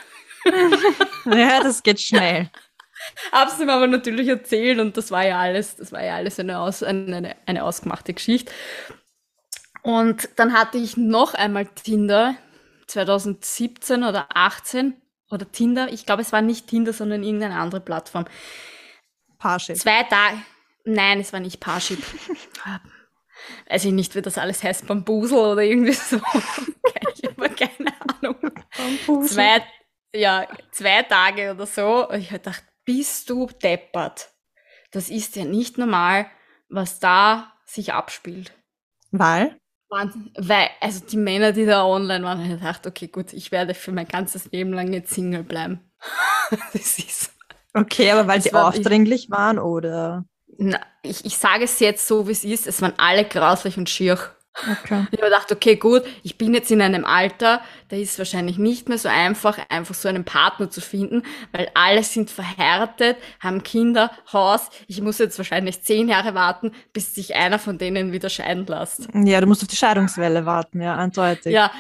Ja, 1.26 1.64
das 1.64 1.82
geht 1.82 2.02
schnell. 2.02 2.50
Hab's 3.32 3.60
ihm 3.60 3.70
aber 3.70 3.88
natürlich 3.88 4.28
erzählt 4.28 4.80
und 4.80 4.98
das 4.98 5.12
war 5.12 5.26
ja 5.26 5.40
alles, 5.40 5.76
das 5.76 5.92
war 5.92 6.04
ja 6.04 6.16
alles 6.16 6.40
eine, 6.40 6.60
aus, 6.60 6.84
eine, 6.84 7.36
eine 7.46 7.64
ausgemachte 7.64 8.14
Geschichte. 8.14 8.52
Und 9.82 10.30
dann 10.38 10.54
hatte 10.54 10.78
ich 10.78 10.96
noch 10.96 11.34
einmal 11.34 11.68
Tinder, 11.68 12.36
2017 12.88 14.04
oder 14.04 14.28
18 14.34 14.96
oder 15.30 15.52
Tinder. 15.52 15.92
Ich 15.92 16.06
glaube, 16.06 16.22
es 16.22 16.32
war 16.32 16.42
nicht 16.42 16.68
Tinder, 16.68 16.94
sondern 16.94 17.24
irgendeine 17.24 17.56
andere 17.56 17.82
Plattform. 17.82 18.26
Parship. 19.40 19.78
Zwei 19.78 20.04
Tage. 20.04 20.38
Nein, 20.86 21.20
es 21.20 21.34
war 21.34 21.40
nicht 21.40 21.60
Parship. 21.60 22.00
Weiß 23.70 23.84
ich 23.86 23.92
nicht, 23.92 24.16
wie 24.16 24.22
das 24.22 24.38
alles 24.38 24.64
heißt, 24.64 24.88
Bambusel 24.88 25.38
oder 25.38 25.62
irgendwie 25.62 25.94
so. 25.94 26.18
ich 27.16 27.30
habe 27.30 27.50
keine 27.50 27.94
Ahnung. 28.22 28.38
Zwei, 29.28 29.62
ja, 30.16 30.48
zwei 30.72 31.04
Tage 31.04 31.52
oder 31.52 31.66
so. 31.66 32.08
Und 32.08 32.20
ich 32.20 32.28
habe 32.28 32.40
gedacht, 32.40 32.64
bist 32.86 33.30
du 33.30 33.48
deppert? 33.62 34.32
Das 34.92 35.10
ist 35.10 35.36
ja 35.36 35.46
nicht 35.46 35.78
normal, 35.78 36.28
was 36.70 37.00
da 37.00 37.54
sich 37.66 37.94
abspielt. 37.94 38.54
Weil? 39.12 39.58
Weil, 39.90 40.70
also 40.82 41.06
die 41.06 41.18
Männer, 41.18 41.52
die 41.52 41.66
da 41.66 41.86
online 41.86 42.24
waren, 42.24 42.40
habe 42.40 42.48
ich 42.54 42.60
gedacht, 42.60 42.88
okay, 42.88 43.08
gut, 43.08 43.32
ich 43.32 43.52
werde 43.52 43.74
für 43.76 43.92
mein 43.92 44.08
ganzes 44.08 44.52
Leben 44.52 44.74
lang 44.74 44.92
jetzt 44.92 45.14
Single 45.14 45.44
bleiben. 45.44 45.92
das 46.74 46.98
ist. 46.98 47.32
Okay, 47.76 48.10
aber 48.12 48.28
weil 48.28 48.42
sie 48.42 48.54
war- 48.54 48.68
aufdringlich 48.68 49.30
waren 49.30 49.60
oder? 49.60 50.26
Na, 50.58 50.80
ich, 51.04 51.26
ich 51.26 51.38
sage 51.38 51.64
es 51.64 51.80
jetzt 51.80 52.08
so, 52.08 52.28
wie 52.28 52.32
es 52.32 52.44
ist. 52.44 52.68
Es 52.68 52.82
waren 52.82 52.94
alle 52.98 53.26
grauslich 53.26 53.78
und 53.78 53.90
schier. 53.90 54.20
Okay. 54.56 55.08
Ich 55.12 55.20
habe 55.20 55.30
gedacht, 55.30 55.52
okay, 55.52 55.76
gut, 55.76 56.04
ich 56.22 56.38
bin 56.38 56.54
jetzt 56.54 56.70
in 56.72 56.82
einem 56.82 57.06
Alter, 57.06 57.62
da 57.90 57.96
ist 57.96 58.12
es 58.12 58.18
wahrscheinlich 58.20 58.58
nicht 58.58 58.88
mehr 58.88 59.00
so 59.00 59.10
einfach, 59.10 59.58
einfach 59.70 59.96
so 59.96 60.08
einen 60.08 60.26
Partner 60.26 60.70
zu 60.70 60.80
finden, 60.80 61.24
weil 61.52 61.70
alle 61.74 62.04
sind 62.04 62.30
verhärtet, 62.30 63.18
haben 63.40 63.64
Kinder, 63.64 64.12
Haus. 64.32 64.70
Ich 64.88 65.02
muss 65.02 65.18
jetzt 65.18 65.38
wahrscheinlich 65.40 65.82
zehn 65.82 66.08
Jahre 66.08 66.36
warten, 66.36 66.72
bis 66.94 67.16
sich 67.16 67.36
einer 67.36 67.58
von 67.58 67.80
denen 67.80 68.12
wieder 68.12 68.30
scheiden 68.30 68.68
lässt. 68.68 69.08
Ja, 69.14 69.42
du 69.42 69.48
musst 69.48 69.64
auf 69.64 69.70
die 69.70 69.76
Scheidungswelle 69.76 70.46
warten, 70.46 70.82
ja, 70.82 70.96
eindeutig. 70.98 71.52
Ja, 71.52 71.72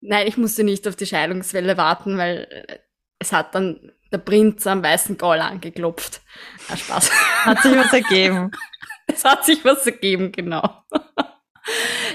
nein, 0.00 0.26
ich 0.28 0.36
musste 0.36 0.62
nicht 0.62 0.86
auf 0.86 0.94
die 0.94 1.06
Scheidungswelle 1.06 1.76
warten, 1.76 2.18
weil 2.18 2.46
äh, 2.50 2.78
es 3.18 3.32
hat 3.32 3.54
dann 3.54 3.92
der 4.12 4.18
Prinz 4.18 4.66
am 4.66 4.82
weißen 4.82 5.16
Gaul 5.18 5.38
angeklopft. 5.38 6.20
Ja, 6.68 6.76
Spaß. 6.76 7.10
Hat 7.44 7.62
sich 7.62 7.76
was 7.76 7.92
ergeben. 7.92 8.50
Es 9.08 9.24
hat 9.24 9.44
sich 9.44 9.62
was 9.64 9.84
ergeben, 9.84 10.30
genau. 10.30 10.84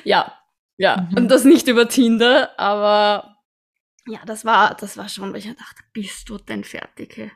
Ja, 0.08 0.34
ja. 0.78 1.08
Mhm. 1.10 1.18
Und 1.18 1.28
das 1.30 1.44
nicht 1.44 1.68
über 1.68 1.90
Tinder, 1.90 2.58
aber 2.58 3.38
ja, 4.08 4.20
das 4.26 4.46
war, 4.46 4.76
das 4.76 4.96
war 4.98 5.10
schon, 5.10 5.34
weil 5.34 5.40
ich 5.40 5.48
dachte, 5.48 5.84
bist 5.92 6.30
du 6.30 6.38
denn 6.38 6.64
fertig? 6.64 7.18
Hey? 7.18 7.32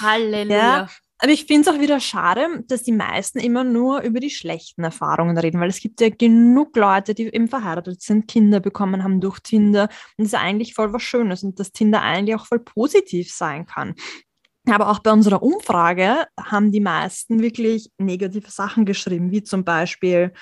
Halleluja. 0.00 0.56
Ja. 0.56 0.88
Aber 1.18 1.32
ich 1.32 1.46
finde 1.46 1.70
es 1.70 1.74
auch 1.74 1.80
wieder 1.80 1.98
schade, 2.00 2.64
dass 2.66 2.82
die 2.82 2.92
meisten 2.92 3.38
immer 3.38 3.64
nur 3.64 4.02
über 4.02 4.20
die 4.20 4.28
schlechten 4.28 4.84
Erfahrungen 4.84 5.38
reden, 5.38 5.60
weil 5.60 5.70
es 5.70 5.80
gibt 5.80 6.00
ja 6.02 6.10
genug 6.10 6.76
Leute, 6.76 7.14
die 7.14 7.32
eben 7.32 7.48
verheiratet 7.48 8.02
sind, 8.02 8.28
Kinder 8.28 8.60
bekommen 8.60 9.02
haben 9.02 9.20
durch 9.20 9.38
Tinder 9.40 9.84
und 10.18 10.24
das 10.24 10.28
ist 10.28 10.34
eigentlich 10.34 10.74
voll 10.74 10.92
was 10.92 11.02
Schönes 11.02 11.42
und 11.42 11.58
dass 11.58 11.72
Tinder 11.72 12.02
eigentlich 12.02 12.34
auch 12.36 12.46
voll 12.46 12.58
positiv 12.58 13.32
sein 13.32 13.64
kann. 13.64 13.94
Aber 14.68 14.90
auch 14.90 14.98
bei 14.98 15.12
unserer 15.12 15.42
Umfrage 15.42 16.26
haben 16.38 16.72
die 16.72 16.80
meisten 16.80 17.40
wirklich 17.40 17.90
negative 17.98 18.50
Sachen 18.50 18.84
geschrieben, 18.84 19.30
wie 19.30 19.42
zum 19.42 19.64
Beispiel, 19.64 20.34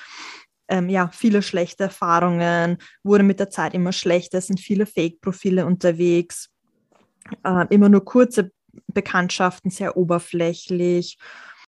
ähm, 0.67 0.89
ja, 0.89 1.09
viele 1.13 1.41
schlechte 1.41 1.83
Erfahrungen, 1.83 2.77
wurde 3.03 3.23
mit 3.23 3.39
der 3.39 3.49
Zeit 3.49 3.73
immer 3.73 3.91
schlechter, 3.91 4.39
es 4.39 4.47
sind 4.47 4.59
viele 4.59 4.85
Fake-Profile 4.85 5.65
unterwegs, 5.65 6.49
äh, 7.43 7.65
immer 7.69 7.89
nur 7.89 8.03
kurze 8.03 8.51
Bekanntschaften, 8.87 9.71
sehr 9.71 9.97
oberflächlich. 9.97 11.17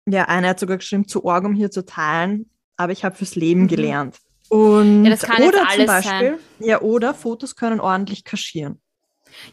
Ja, 0.05 0.25
einer 0.25 0.49
hat 0.49 0.59
sogar 0.59 0.77
geschrieben, 0.77 1.07
zu 1.07 1.25
Org, 1.25 1.45
um 1.45 1.53
hier 1.53 1.71
zu 1.71 1.85
teilen, 1.85 2.49
aber 2.77 2.91
ich 2.91 3.03
habe 3.03 3.15
fürs 3.15 3.35
Leben 3.35 3.61
mhm. 3.61 3.67
gelernt. 3.67 4.17
Und, 4.49 5.05
ja, 5.05 5.11
das 5.11 5.21
kann 5.23 5.43
oder 5.43 5.67
zum 5.75 5.85
Beispiel, 5.85 6.39
sein. 6.59 6.67
ja, 6.67 6.81
oder 6.81 7.13
Fotos 7.13 7.55
können 7.55 7.79
ordentlich 7.79 8.23
kaschieren. 8.23 8.79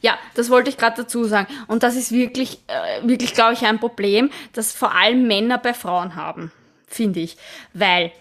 Ja, 0.00 0.18
das 0.34 0.50
wollte 0.50 0.70
ich 0.70 0.76
gerade 0.76 1.02
dazu 1.02 1.24
sagen. 1.24 1.52
Und 1.66 1.82
das 1.82 1.96
ist 1.96 2.12
wirklich, 2.12 2.60
äh, 2.68 3.06
wirklich, 3.06 3.34
glaube 3.34 3.54
ich, 3.54 3.62
ein 3.62 3.80
Problem, 3.80 4.30
das 4.52 4.72
vor 4.72 4.94
allem 4.94 5.26
Männer 5.26 5.58
bei 5.58 5.74
Frauen 5.74 6.14
haben, 6.14 6.52
finde 6.86 7.20
ich. 7.20 7.36
Weil 7.72 8.12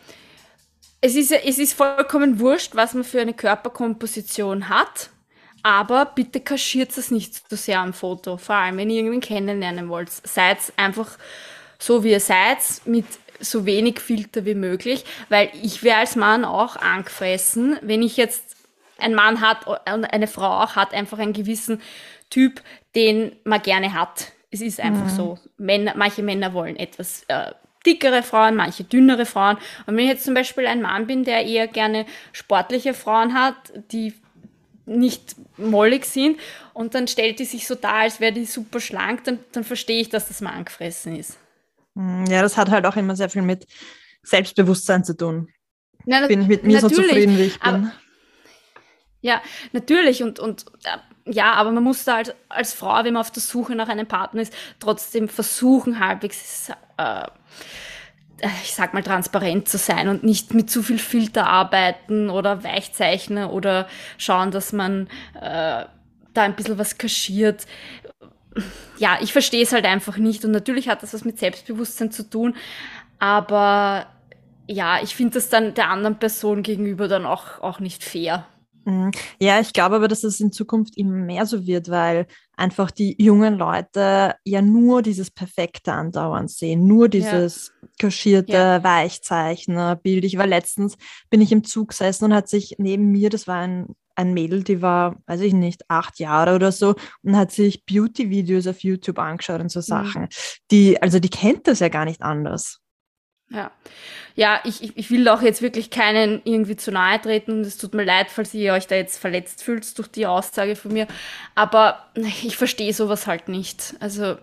es 1.01 1.15
ist, 1.15 1.31
es 1.31 1.57
ist 1.57 1.73
vollkommen 1.73 2.39
wurscht, 2.39 2.75
was 2.75 2.93
man 2.93 3.03
für 3.03 3.21
eine 3.21 3.33
Körperkomposition 3.33 4.69
hat. 4.69 5.09
Aber 5.63 6.05
bitte 6.05 6.39
kaschiert 6.39 6.95
es 6.97 7.11
nicht 7.11 7.49
zu 7.49 7.55
sehr 7.55 7.79
am 7.79 7.93
Foto. 7.93 8.37
Vor 8.37 8.55
allem, 8.55 8.77
wenn 8.77 8.89
ihr 8.89 8.97
irgendwen 8.97 9.21
kennenlernen 9.21 9.89
wollt. 9.89 10.09
Seid 10.09 10.57
einfach 10.77 11.17
so, 11.77 12.03
wie 12.03 12.11
ihr 12.11 12.19
seid, 12.19 12.57
mit 12.85 13.05
so 13.39 13.65
wenig 13.65 13.99
Filter 13.99 14.45
wie 14.45 14.55
möglich. 14.55 15.03
Weil 15.29 15.49
ich 15.61 15.83
wäre 15.83 15.99
als 15.99 16.15
Mann 16.15 16.45
auch 16.45 16.75
angefressen, 16.75 17.77
wenn 17.81 18.03
ich 18.03 18.17
jetzt 18.17 18.55
ein 18.97 19.15
Mann 19.15 19.41
hat 19.41 19.65
und 19.67 20.05
eine 20.05 20.27
Frau 20.27 20.61
auch 20.63 20.75
hat 20.75 20.93
einfach 20.93 21.17
einen 21.17 21.33
gewissen 21.33 21.81
Typ, 22.29 22.61
den 22.95 23.35
man 23.43 23.61
gerne 23.61 23.93
hat. 23.93 24.31
Es 24.51 24.61
ist 24.61 24.79
einfach 24.79 25.05
mhm. 25.05 25.15
so. 25.15 25.39
Männer, 25.57 25.93
manche 25.95 26.21
Männer 26.21 26.53
wollen 26.53 26.75
etwas 26.75 27.23
äh, 27.27 27.51
dickere 27.85 28.23
Frauen, 28.23 28.55
manche 28.55 28.83
dünnere 28.83 29.25
Frauen. 29.25 29.57
Und 29.85 29.95
wenn 29.97 30.05
ich 30.05 30.11
jetzt 30.11 30.25
zum 30.25 30.33
Beispiel 30.33 30.67
ein 30.67 30.81
Mann 30.81 31.07
bin, 31.07 31.23
der 31.23 31.45
eher 31.45 31.67
gerne 31.67 32.05
sportliche 32.31 32.93
Frauen 32.93 33.33
hat, 33.33 33.55
die 33.91 34.13
nicht 34.85 35.35
mollig 35.57 36.05
sind 36.05 36.39
und 36.73 36.95
dann 36.95 37.07
stellt 37.07 37.39
die 37.39 37.45
sich 37.45 37.67
so 37.67 37.75
dar, 37.75 37.95
als 37.95 38.19
wäre 38.19 38.33
die 38.33 38.45
super 38.45 38.79
schlank, 38.79 39.23
dann, 39.23 39.39
dann 39.51 39.63
verstehe 39.63 40.01
ich, 40.01 40.09
dass 40.09 40.27
das 40.27 40.41
mal 40.41 40.51
angefressen 40.51 41.15
ist. 41.15 41.37
Mhm, 41.95 42.25
ja, 42.25 42.41
das 42.41 42.57
hat 42.57 42.69
halt 42.69 42.85
auch 42.85 42.95
immer 42.95 43.15
sehr 43.15 43.29
viel 43.29 43.41
mit 43.41 43.67
Selbstbewusstsein 44.23 45.03
zu 45.03 45.15
tun. 45.15 45.49
Na, 46.05 46.27
bin 46.27 46.41
ich 46.41 46.47
mit 46.47 46.63
mir 46.63 46.79
so 46.79 46.89
zufrieden, 46.89 47.37
wie 47.37 47.43
ich 47.43 47.59
bin. 47.59 47.73
Aber, 47.73 47.91
ja, 49.21 49.41
natürlich 49.71 50.23
und, 50.23 50.39
und 50.39 50.65
äh, 50.83 50.97
ja, 51.31 51.53
aber 51.53 51.71
man 51.71 51.83
muss 51.83 52.03
da 52.03 52.17
als, 52.17 52.33
als 52.49 52.73
Frau, 52.73 53.03
wenn 53.03 53.13
man 53.13 53.21
auf 53.21 53.31
der 53.31 53.41
Suche 53.41 53.75
nach 53.75 53.87
einem 53.87 54.07
Partner 54.07 54.41
ist, 54.41 54.53
trotzdem 54.79 55.29
versuchen, 55.29 55.99
halbwegs, 55.99 56.71
äh, 56.97 57.27
ich 58.63 58.73
sag 58.73 58.93
mal, 58.93 59.03
transparent 59.03 59.69
zu 59.69 59.77
sein 59.77 60.07
und 60.07 60.23
nicht 60.23 60.53
mit 60.53 60.69
zu 60.69 60.81
viel 60.81 60.97
Filter 60.97 61.47
arbeiten 61.47 62.29
oder 62.31 62.63
Weichzeichnen 62.63 63.49
oder 63.49 63.87
schauen, 64.17 64.49
dass 64.49 64.73
man 64.73 65.07
äh, 65.39 65.85
da 66.33 66.41
ein 66.41 66.55
bisschen 66.55 66.79
was 66.79 66.97
kaschiert. 66.97 67.67
Ja, 68.97 69.19
ich 69.21 69.31
verstehe 69.31 69.63
es 69.63 69.71
halt 69.71 69.85
einfach 69.85 70.17
nicht 70.17 70.43
und 70.43 70.51
natürlich 70.51 70.89
hat 70.89 71.03
das 71.03 71.13
was 71.13 71.23
mit 71.23 71.37
Selbstbewusstsein 71.37 72.11
zu 72.11 72.27
tun, 72.27 72.55
aber 73.19 74.07
ja, 74.67 75.01
ich 75.01 75.15
finde 75.15 75.35
das 75.35 75.49
dann 75.49 75.73
der 75.73 75.89
anderen 75.89 76.17
Person 76.17 76.63
gegenüber 76.63 77.07
dann 77.07 77.25
auch, 77.25 77.59
auch 77.61 77.79
nicht 77.79 78.03
fair. 78.03 78.47
Mhm. 78.85 79.11
Ja, 79.39 79.59
ich 79.59 79.73
glaube 79.73 79.95
aber, 79.95 80.07
dass 80.07 80.23
es 80.23 80.39
in 80.39 80.51
Zukunft 80.51 80.97
immer 80.97 81.11
mehr 81.11 81.45
so 81.45 81.65
wird, 81.65 81.89
weil 81.89 82.27
einfach 82.55 82.91
die 82.91 83.15
jungen 83.21 83.57
Leute 83.57 84.35
ja 84.43 84.61
nur 84.61 85.01
dieses 85.01 85.31
Perfekte 85.31 85.93
andauernd 85.93 86.51
sehen, 86.51 86.87
nur 86.87 87.09
dieses 87.09 87.73
ja. 87.81 87.87
kaschierte 87.99 88.53
ja. 88.53 88.83
Weichzeichner-Bild. 88.83 90.25
Ich 90.25 90.37
war 90.37 90.47
letztens, 90.47 90.97
bin 91.29 91.41
ich 91.41 91.51
im 91.51 91.63
Zug 91.63 91.89
gesessen 91.89 92.25
und 92.25 92.33
hat 92.33 92.49
sich 92.49 92.75
neben 92.77 93.11
mir, 93.11 93.29
das 93.29 93.47
war 93.47 93.57
ein, 93.57 93.87
ein 94.15 94.33
Mädel, 94.33 94.63
die 94.63 94.81
war, 94.81 95.15
weiß 95.25 95.41
ich 95.41 95.53
nicht, 95.53 95.89
acht 95.89 96.19
Jahre 96.19 96.55
oder 96.55 96.71
so 96.71 96.95
und 97.23 97.37
hat 97.37 97.51
sich 97.51 97.85
Beauty-Videos 97.85 98.67
auf 98.67 98.79
YouTube 98.83 99.19
angeschaut 99.19 99.61
und 99.61 99.71
so 99.71 99.79
mhm. 99.79 99.83
Sachen. 99.83 100.21
Mhm. 100.23 100.27
Die, 100.71 101.01
also 101.01 101.19
die 101.19 101.29
kennt 101.29 101.67
das 101.67 101.79
ja 101.79 101.89
gar 101.89 102.05
nicht 102.05 102.21
anders. 102.21 102.80
Ja, 103.53 103.71
ja 104.35 104.59
ich, 104.63 104.97
ich 104.97 105.11
will 105.11 105.27
auch 105.27 105.41
jetzt 105.41 105.61
wirklich 105.61 105.89
keinen 105.89 106.41
irgendwie 106.45 106.75
zu 106.75 106.91
nahe 106.91 107.21
treten 107.21 107.51
und 107.51 107.61
es 107.61 107.77
tut 107.77 107.93
mir 107.93 108.05
leid, 108.05 108.27
falls 108.29 108.53
ihr 108.53 108.73
euch 108.73 108.87
da 108.87 108.95
jetzt 108.95 109.19
verletzt 109.19 109.63
fühlt 109.63 109.97
durch 109.97 110.07
die 110.07 110.25
Aussage 110.25 110.75
von 110.75 110.93
mir. 110.93 111.07
Aber 111.55 112.07
ich 112.15 112.55
verstehe 112.55 112.93
sowas 112.93 113.27
halt 113.27 113.49
nicht. 113.49 113.95
Also 113.99 114.37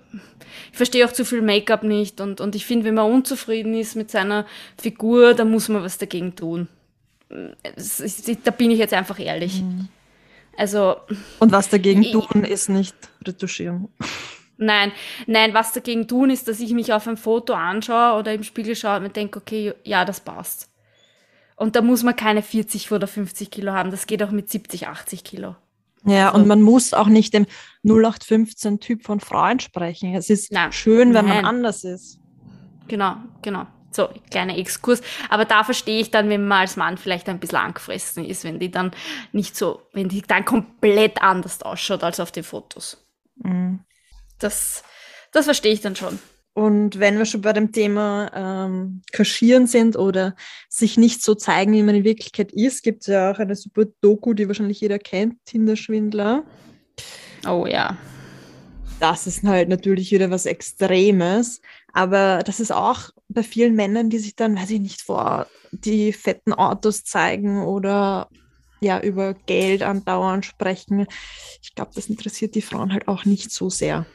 ich 0.71 0.77
verstehe 0.77 1.07
auch 1.07 1.12
zu 1.12 1.25
viel 1.25 1.42
Make-up 1.42 1.83
nicht 1.83 2.21
und, 2.21 2.40
und 2.40 2.55
ich 2.55 2.66
finde, 2.66 2.87
wenn 2.87 2.94
man 2.94 3.11
unzufrieden 3.11 3.75
ist 3.75 3.97
mit 3.97 4.11
seiner 4.11 4.47
Figur, 4.81 5.35
dann 5.35 5.51
muss 5.51 5.68
man 5.68 5.83
was 5.83 5.99
dagegen 5.99 6.37
tun. 6.37 6.68
Da 7.29 8.51
bin 8.51 8.71
ich 8.71 8.79
jetzt 8.79 8.94
einfach 8.94 9.18
ehrlich. 9.18 9.62
Mhm. 9.62 9.88
Also. 10.57 10.97
Und 11.38 11.53
was 11.53 11.68
dagegen 11.68 12.03
tun, 12.03 12.44
ist 12.44 12.68
nicht 12.68 12.97
retuschieren. 13.27 13.88
Nein, 14.59 14.90
nein, 15.27 15.55
was 15.55 15.73
dagegen 15.73 16.09
tun 16.09 16.31
ist, 16.31 16.49
dass 16.49 16.59
ich 16.59 16.73
mich 16.73 16.92
auf 16.92 17.07
ein 17.07 17.16
Foto 17.16 17.55
anschaue 17.55 18.18
oder 18.18 18.35
im 18.35 18.42
Spiegel 18.42 18.75
schaue 18.75 18.97
und 18.97 19.05
mir 19.05 19.11
denke, 19.11 19.38
okay, 19.38 19.73
ja, 19.85 20.05
das 20.05 20.21
passt. 20.21 20.68
Und 21.55 21.77
da 21.77 21.83
muss 21.83 22.03
man 22.03 22.16
keine 22.16 22.42
40 22.42 22.90
oder 22.90 23.07
50 23.07 23.51
Kilo 23.51 23.73
haben. 23.73 23.90
Das 23.90 24.07
geht 24.07 24.23
auch 24.23 24.33
mit 24.33 24.51
70, 24.51 24.88
80 24.88 25.25
Kilo. 25.25 25.57
Ja, 26.05 26.31
und 26.31 26.47
man 26.47 26.62
muss 26.62 26.92
auch 26.92 27.07
nicht 27.07 27.35
dem 27.35 27.47
0815-Typ 27.85 29.05
von 29.05 29.21
Frau 29.21 29.49
entsprechen. 29.49 30.14
Es 30.14 30.29
ist 30.31 30.53
nein, 30.53 30.73
schön, 30.73 31.14
wenn 31.14 31.27
nein. 31.27 31.37
man 31.37 31.44
anders 31.44 31.85
ist. 31.85 32.21
Genau, 32.88 33.16
genau. 33.42 33.66
So, 33.90 34.09
kleiner 34.31 34.57
Exkurs. 34.57 35.03
Aber 35.31 35.44
da 35.44 35.64
verstehe 35.64 36.01
ich 36.01 36.11
dann, 36.11 36.29
wenn 36.29 36.47
man 36.47 36.61
als 36.61 36.77
Mann 36.77 36.97
vielleicht 36.97 37.29
ein 37.29 37.40
bisschen 37.40 37.59
angefressen 37.59 38.25
ist, 38.25 38.44
wenn 38.44 38.59
die 38.59 38.71
dann 38.71 38.92
nicht 39.33 39.57
so, 39.57 39.83
wenn 39.92 40.09
die 40.09 40.23
dann 40.23 40.44
komplett 40.44 41.23
anders 41.23 41.62
ausschaut 41.62 42.03
als 42.03 42.21
auf 42.21 42.33
den 42.33 42.44
Fotos. 42.44 43.05
Mhm 43.37 43.81
das, 44.38 44.83
das 45.33 45.44
verstehe 45.44 45.72
ich 45.72 45.81
dann 45.81 45.96
schon. 45.96 46.18
Und 46.59 46.98
wenn 46.98 47.18
wir 47.18 47.24
schon 47.24 47.42
bei 47.42 47.53
dem 47.53 47.70
Thema 47.70 48.33
ähm, 48.35 49.03
Kaschieren 49.12 49.68
sind 49.68 49.96
oder 49.96 50.35
sich 50.68 50.96
nicht 50.96 51.22
so 51.22 51.37
zeigen, 51.37 51.72
wie 51.72 51.85
man 51.85 51.94
in 51.94 52.03
Wirklichkeit 52.03 52.51
ist, 52.51 52.83
gibt 52.83 53.03
es 53.03 53.07
ja 53.07 53.31
auch 53.31 53.38
eine 53.38 53.55
super 53.55 53.85
Doku, 54.01 54.35
die 54.35 54.48
wahrscheinlich 54.48 54.81
jeder 54.81 54.98
kennt, 54.98 55.37
Tinder-Schwindler. 55.44 56.42
Oh 57.46 57.64
ja. 57.64 57.96
Das 58.98 59.29
ist 59.29 59.44
halt 59.44 59.68
natürlich 59.68 60.11
wieder 60.11 60.33
was 60.33 60.46
Extremes, 60.46 61.61
aber 61.92 62.42
das 62.44 62.59
ist 62.59 62.72
auch 62.72 63.11
bei 63.29 63.44
vielen 63.44 63.77
Männern, 63.77 64.11
die 64.11 64.18
sich 64.18 64.35
dann, 64.35 64.57
weiß 64.57 64.70
ich 64.70 64.81
nicht, 64.81 65.03
vor 65.03 65.46
die 65.70 66.12
fetten 66.12 66.53
Autos 66.53 67.05
zeigen 67.05 67.62
oder 67.62 68.29
ja 68.81 69.01
über 69.01 69.35
Geld 69.35 69.85
andauernd 69.85 70.44
sprechen. 70.44 71.07
Ich 71.62 71.77
glaube, 71.77 71.92
das 71.94 72.09
interessiert 72.09 72.57
die 72.57 72.62
Frauen 72.62 72.92
halt 72.92 73.07
auch 73.07 73.24
nicht 73.24 73.53
so 73.53 73.70
sehr. 73.70 74.07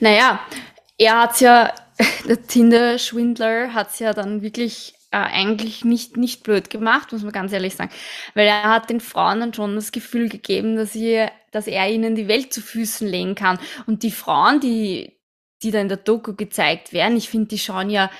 Naja, 0.00 0.40
er 0.98 1.22
hat 1.22 1.40
ja, 1.40 1.72
der 2.28 2.42
Tinder-Schwindler 2.42 3.74
hat 3.74 3.90
es 3.90 3.98
ja 3.98 4.12
dann 4.12 4.42
wirklich 4.42 4.94
äh, 5.10 5.16
eigentlich 5.16 5.84
nicht, 5.84 6.16
nicht 6.16 6.42
blöd 6.42 6.70
gemacht, 6.70 7.12
muss 7.12 7.22
man 7.22 7.32
ganz 7.32 7.52
ehrlich 7.52 7.74
sagen. 7.74 7.90
Weil 8.34 8.46
er 8.46 8.64
hat 8.64 8.90
den 8.90 9.00
Frauen 9.00 9.40
dann 9.40 9.54
schon 9.54 9.74
das 9.74 9.92
Gefühl 9.92 10.28
gegeben, 10.28 10.76
dass, 10.76 10.92
sie, 10.92 11.26
dass 11.50 11.66
er 11.66 11.88
ihnen 11.90 12.14
die 12.14 12.28
Welt 12.28 12.52
zu 12.52 12.60
Füßen 12.60 13.08
legen 13.08 13.34
kann. 13.34 13.58
Und 13.86 14.02
die 14.02 14.10
Frauen, 14.10 14.60
die, 14.60 15.16
die 15.62 15.70
da 15.70 15.80
in 15.80 15.88
der 15.88 15.96
Doku 15.96 16.34
gezeigt 16.34 16.92
werden, 16.92 17.16
ich 17.16 17.28
finde, 17.28 17.48
die 17.48 17.58
schauen 17.58 17.90
ja 17.90 18.10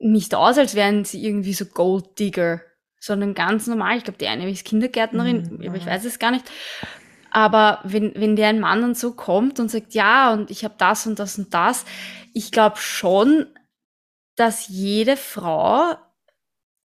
nicht 0.00 0.34
aus, 0.34 0.58
als 0.58 0.74
wären 0.74 1.04
sie 1.04 1.24
irgendwie 1.24 1.52
so 1.52 1.64
Gold 1.64 2.18
Digger, 2.18 2.60
sondern 2.98 3.34
ganz 3.34 3.66
normal. 3.66 3.98
Ich 3.98 4.04
glaube, 4.04 4.18
die 4.18 4.26
eine 4.26 4.50
ist 4.50 4.64
Kindergärtnerin, 4.64 5.58
mhm. 5.58 5.68
aber 5.68 5.76
ich 5.76 5.86
weiß 5.86 6.04
es 6.04 6.18
gar 6.18 6.32
nicht. 6.32 6.50
Aber 7.30 7.80
wenn, 7.84 8.12
wenn 8.16 8.36
der 8.36 8.48
ein 8.48 8.60
Mann 8.60 8.82
dann 8.82 8.94
so 8.94 9.14
kommt 9.14 9.60
und 9.60 9.70
sagt, 9.70 9.94
ja, 9.94 10.32
und 10.32 10.50
ich 10.50 10.64
habe 10.64 10.74
das 10.78 11.06
und 11.06 11.18
das 11.18 11.38
und 11.38 11.54
das, 11.54 11.84
ich 12.34 12.50
glaube 12.50 12.76
schon, 12.78 13.46
dass 14.36 14.68
jede 14.68 15.16
Frau 15.16 15.94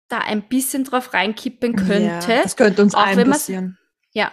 da 0.08 0.18
ein 0.18 0.42
bisschen 0.48 0.84
drauf 0.84 1.12
reinkippen 1.12 1.74
könnte. 1.74 2.32
Ja, 2.32 2.42
das 2.42 2.56
könnte 2.56 2.82
uns 2.82 2.94
auch 2.94 3.06
allen 3.06 3.30
passieren. 3.30 3.78
Ja, 4.12 4.32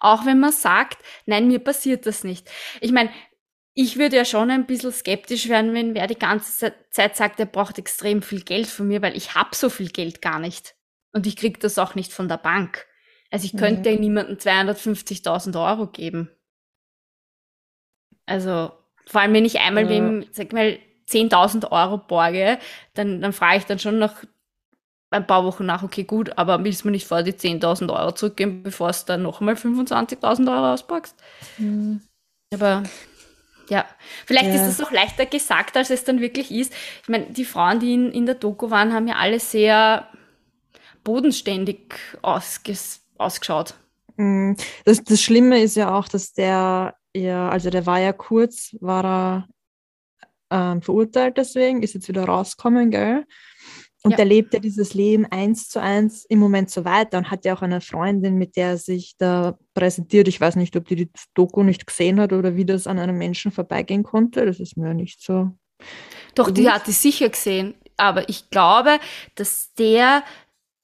auch 0.00 0.26
wenn 0.26 0.38
man 0.38 0.52
sagt, 0.52 0.98
nein, 1.26 1.48
mir 1.48 1.58
passiert 1.58 2.06
das 2.06 2.24
nicht. 2.24 2.50
Ich 2.80 2.92
meine, 2.92 3.10
ich 3.74 3.98
würde 3.98 4.16
ja 4.16 4.24
schon 4.24 4.50
ein 4.50 4.66
bisschen 4.66 4.92
skeptisch 4.92 5.48
werden, 5.48 5.74
wenn 5.74 5.94
wer 5.94 6.06
die 6.06 6.18
ganze 6.18 6.74
Zeit 6.90 7.16
sagt, 7.16 7.40
er 7.40 7.46
braucht 7.46 7.78
extrem 7.78 8.22
viel 8.22 8.42
Geld 8.42 8.68
von 8.68 8.86
mir, 8.86 9.02
weil 9.02 9.16
ich 9.16 9.34
habe 9.34 9.54
so 9.56 9.68
viel 9.68 9.88
Geld 9.88 10.22
gar 10.22 10.38
nicht. 10.38 10.76
Und 11.12 11.26
ich 11.26 11.36
krieg 11.36 11.60
das 11.60 11.78
auch 11.78 11.94
nicht 11.94 12.12
von 12.12 12.28
der 12.28 12.36
Bank. 12.36 12.86
Also 13.34 13.46
ich 13.46 13.56
könnte 13.56 13.90
mhm. 13.90 13.98
niemandem 13.98 14.36
250.000 14.36 15.60
Euro 15.60 15.88
geben. 15.88 16.30
Also. 18.26 18.70
Vor 19.06 19.20
allem, 19.20 19.34
wenn 19.34 19.44
ich 19.44 19.58
einmal 19.58 19.82
ja. 19.82 19.90
wem, 19.90 20.24
sag 20.30 20.52
mal, 20.52 20.78
10.000 21.08 21.72
Euro 21.72 21.98
borge, 21.98 22.60
dann, 22.94 23.20
dann 23.20 23.32
frage 23.32 23.58
ich 23.58 23.64
dann 23.64 23.80
schon 23.80 23.98
nach 23.98 24.22
ein 25.10 25.26
paar 25.26 25.44
Wochen 25.44 25.66
nach, 25.66 25.82
okay, 25.82 26.04
gut, 26.04 26.38
aber 26.38 26.62
willst 26.62 26.84
du 26.84 26.88
mir 26.88 26.92
nicht 26.92 27.08
vor 27.08 27.24
die 27.24 27.32
10.000 27.32 27.92
Euro 27.92 28.12
zurückgeben, 28.12 28.62
bevor 28.62 28.92
du 28.92 28.98
dann 29.06 29.22
nochmal 29.22 29.54
25.000 29.54 30.48
Euro 30.48 30.72
auspackst? 30.72 31.16
Mhm. 31.58 32.02
Aber 32.52 32.84
ja, 33.68 33.84
vielleicht 34.26 34.46
ja. 34.46 34.54
ist 34.54 34.78
es 34.78 34.80
auch 34.80 34.92
leichter 34.92 35.26
gesagt, 35.26 35.76
als 35.76 35.90
es 35.90 36.04
dann 36.04 36.20
wirklich 36.20 36.52
ist. 36.52 36.72
Ich 37.02 37.08
meine, 37.08 37.26
die 37.26 37.44
Frauen, 37.44 37.80
die 37.80 37.94
in, 37.94 38.12
in 38.12 38.26
der 38.26 38.36
Doku 38.36 38.70
waren, 38.70 38.92
haben 38.92 39.08
ja 39.08 39.16
alle 39.16 39.40
sehr 39.40 40.08
bodenständig 41.02 41.94
ausges 42.22 43.03
ausgeschaut. 43.18 43.74
Mhm. 44.16 44.56
Das, 44.84 45.02
das 45.02 45.20
Schlimme 45.20 45.60
ist 45.60 45.76
ja 45.76 45.96
auch, 45.96 46.08
dass 46.08 46.32
der 46.32 46.94
ja, 47.16 47.48
also 47.48 47.70
der 47.70 47.86
war 47.86 48.00
ja 48.00 48.12
kurz, 48.12 48.76
war 48.80 49.04
er 49.04 49.48
ähm, 50.50 50.82
verurteilt 50.82 51.36
deswegen, 51.36 51.82
ist 51.82 51.94
jetzt 51.94 52.08
wieder 52.08 52.24
rausgekommen, 52.24 52.90
gell? 52.90 53.24
Und 54.02 54.10
ja. 54.10 54.16
der 54.18 54.26
lebt 54.26 54.52
ja 54.52 54.60
dieses 54.60 54.92
Leben 54.92 55.24
eins 55.30 55.68
zu 55.68 55.80
eins 55.80 56.26
im 56.26 56.38
Moment 56.38 56.68
so 56.70 56.84
weiter 56.84 57.16
und 57.16 57.30
hat 57.30 57.46
ja 57.46 57.56
auch 57.56 57.62
eine 57.62 57.80
Freundin, 57.80 58.36
mit 58.36 58.54
der 58.56 58.70
er 58.70 58.76
sich 58.76 59.14
da 59.16 59.56
präsentiert. 59.72 60.28
Ich 60.28 60.38
weiß 60.38 60.56
nicht, 60.56 60.76
ob 60.76 60.86
die 60.86 60.96
die 60.96 61.10
Doku 61.32 61.62
nicht 61.62 61.86
gesehen 61.86 62.20
hat 62.20 62.34
oder 62.34 62.54
wie 62.54 62.66
das 62.66 62.86
an 62.86 62.98
einem 62.98 63.16
Menschen 63.16 63.50
vorbeigehen 63.50 64.02
konnte. 64.02 64.44
Das 64.44 64.60
ist 64.60 64.76
mir 64.76 64.92
nicht 64.92 65.22
so. 65.22 65.52
Doch, 66.34 66.48
bewusst. 66.48 66.58
die 66.58 66.70
hat 66.70 66.86
die 66.86 66.92
sicher 66.92 67.30
gesehen. 67.30 67.76
Aber 67.96 68.28
ich 68.28 68.50
glaube, 68.50 68.98
dass 69.36 69.72
der, 69.78 70.22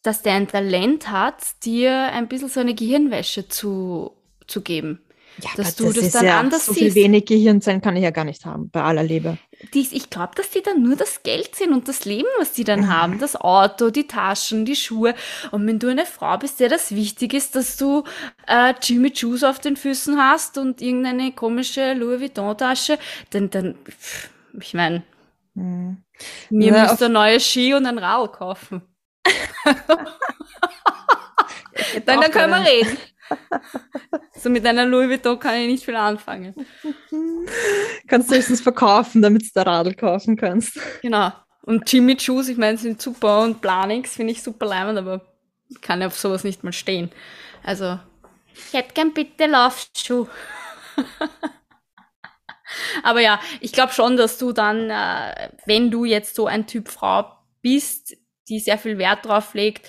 dass 0.03 0.23
der 0.23 0.35
ein 0.35 0.49
Talent 0.49 1.11
hat, 1.11 1.65
dir 1.65 2.13
ein 2.13 2.29
bisschen 2.29 2.49
so 2.49 2.61
eine 2.61 2.75
Gehirnwäsche 2.75 3.49
zu, 3.49 4.13
zu 4.47 4.63
geben. 4.63 5.01
Ja, 5.43 5.51
dass 5.57 5.77
du 5.77 5.87
das, 5.87 5.95
das 5.95 6.13
dann 6.13 6.25
ja, 6.27 6.41
anders 6.41 6.67
so 6.67 6.73
siehst. 6.73 6.93
viel 6.93 7.05
wenig 7.05 7.25
Gehirnzellen 7.27 7.81
kann 7.81 7.97
ich 7.97 8.03
ja 8.03 8.11
gar 8.11 8.25
nicht 8.25 8.45
haben, 8.45 8.69
bei 8.71 8.83
aller 8.83 9.03
Liebe. 9.03 9.39
Dies, 9.75 9.93
ich 9.93 10.11
glaube, 10.11 10.33
dass 10.37 10.51
die 10.51 10.63
dann 10.63 10.83
nur 10.83 10.97
das 10.97 11.23
Geld 11.23 11.55
sind 11.55 11.73
und 11.73 11.87
das 11.87 12.05
Leben, 12.05 12.29
was 12.39 12.53
die 12.53 12.65
dann 12.65 12.93
haben. 12.93 13.19
Das 13.19 13.37
Auto, 13.37 13.91
die 13.91 14.07
Taschen, 14.07 14.65
die 14.65 14.77
Schuhe. 14.77 15.15
Und 15.51 15.67
wenn 15.67 15.79
du 15.79 15.89
eine 15.89 16.07
Frau 16.07 16.37
bist, 16.39 16.61
der 16.61 16.69
das 16.69 16.95
wichtig 16.95 17.35
ist, 17.35 17.55
dass 17.57 17.77
du 17.77 18.05
äh, 18.47 18.75
Jimmy 18.83 19.13
Choos 19.13 19.45
auf 19.45 19.59
den 19.59 19.77
Füßen 19.77 20.19
hast 20.19 20.59
und 20.59 20.81
irgendeine 20.81 21.33
komische 21.33 21.95
Louis 21.95 22.21
Vuitton-Tasche, 22.21 22.99
dann, 23.31 23.51
dann, 23.51 23.77
ich 24.61 24.75
meine, 24.75 25.03
hm. 25.55 25.99
mir 26.51 26.73
ja, 26.73 26.83
müsst 26.83 27.01
ihr 27.03 27.09
neue 27.09 27.39
Ski 27.39 27.75
und 27.75 27.87
ein 27.87 27.99
Rad 27.99 28.33
kaufen. 28.33 28.83
dann, 32.05 32.21
dann 32.21 32.31
können 32.31 32.51
wir 32.51 32.71
reden 32.71 32.99
so 34.35 34.51
mit 34.51 34.67
einer 34.67 34.87
Louis 34.87 35.09
Vuitton 35.09 35.39
kann 35.39 35.57
ich 35.57 35.67
nicht 35.67 35.85
viel 35.85 35.97
anfangen. 35.97 36.55
Kannst 38.09 38.31
du 38.31 38.37
höchstens 38.37 38.61
verkaufen, 38.61 39.23
damit 39.23 39.43
du 39.43 39.49
da 39.55 39.63
Radl 39.63 39.95
kaufen 39.95 40.37
kannst. 40.37 40.79
Genau. 41.03 41.33
Und 41.63 41.91
Jimmy 41.93 42.17
Choos, 42.17 42.49
ich 42.49 42.57
meine, 42.57 42.79
sind 42.79 43.01
super 43.01 43.43
und 43.43 43.61
Planings 43.61 44.15
finde 44.15 44.33
ich 44.33 44.43
super 44.43 44.67
leimend, 44.67 44.99
aber 44.99 45.21
kann 45.83 46.01
ja 46.01 46.07
auf 46.07 46.19
sowas 46.19 46.43
nicht 46.43 46.65
mal 46.65 46.73
stehen. 46.73 47.11
Also, 47.63 47.99
ich 48.55 48.73
hätte 48.73 48.95
gern 48.95 49.13
bitte 49.13 49.47
Laufschuh. 49.47 50.27
aber 53.03 53.21
ja, 53.21 53.41
ich 53.61 53.73
glaube 53.73 53.93
schon, 53.93 54.17
dass 54.17 54.39
du 54.39 54.53
dann, 54.53 54.91
äh, 54.91 55.51
wenn 55.67 55.91
du 55.91 56.05
jetzt 56.05 56.35
so 56.35 56.47
ein 56.47 56.67
Typ 56.67 56.89
Frau 56.89 57.31
bist, 57.63 58.17
die 58.51 58.61
sehr 58.61 58.77
viel 58.77 58.99
Wert 58.99 59.25
drauf 59.25 59.55
legt, 59.55 59.89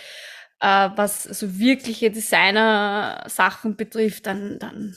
äh, 0.61 0.89
was 0.95 1.23
so 1.23 1.59
wirkliche 1.59 2.11
Designer-Sachen 2.11 3.75
betrifft, 3.75 4.27
dann, 4.27 4.59
dann 4.59 4.95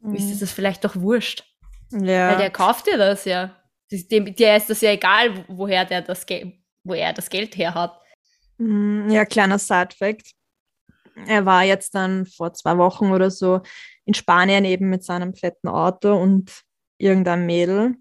mhm. 0.00 0.14
ist 0.14 0.40
das 0.40 0.50
vielleicht 0.50 0.84
doch 0.84 0.96
wurscht. 0.96 1.44
Ja. 1.92 2.30
Weil 2.30 2.38
der 2.38 2.50
kauft 2.50 2.86
dir 2.86 2.98
das 2.98 3.24
ja. 3.24 3.54
Dem, 3.92 4.34
der 4.34 4.56
ist 4.56 4.70
das 4.70 4.80
ja 4.80 4.90
egal, 4.90 5.44
woher 5.46 5.84
der 5.84 6.02
das 6.02 6.26
Geld, 6.26 6.54
wo 6.82 6.94
er 6.94 7.12
das 7.12 7.30
Geld 7.30 7.56
her 7.56 7.74
hat. 7.74 8.00
Mhm, 8.56 9.10
ja, 9.10 9.24
kleiner 9.24 9.58
Side-Fact. 9.58 10.32
Er 11.26 11.46
war 11.46 11.62
jetzt 11.62 11.94
dann 11.94 12.26
vor 12.26 12.54
zwei 12.54 12.76
Wochen 12.76 13.12
oder 13.12 13.30
so 13.30 13.60
in 14.04 14.14
Spanien 14.14 14.64
eben 14.64 14.90
mit 14.90 15.04
seinem 15.04 15.34
fetten 15.34 15.68
Auto 15.68 16.16
und 16.16 16.62
irgendein 16.98 17.46
Mädel. 17.46 17.94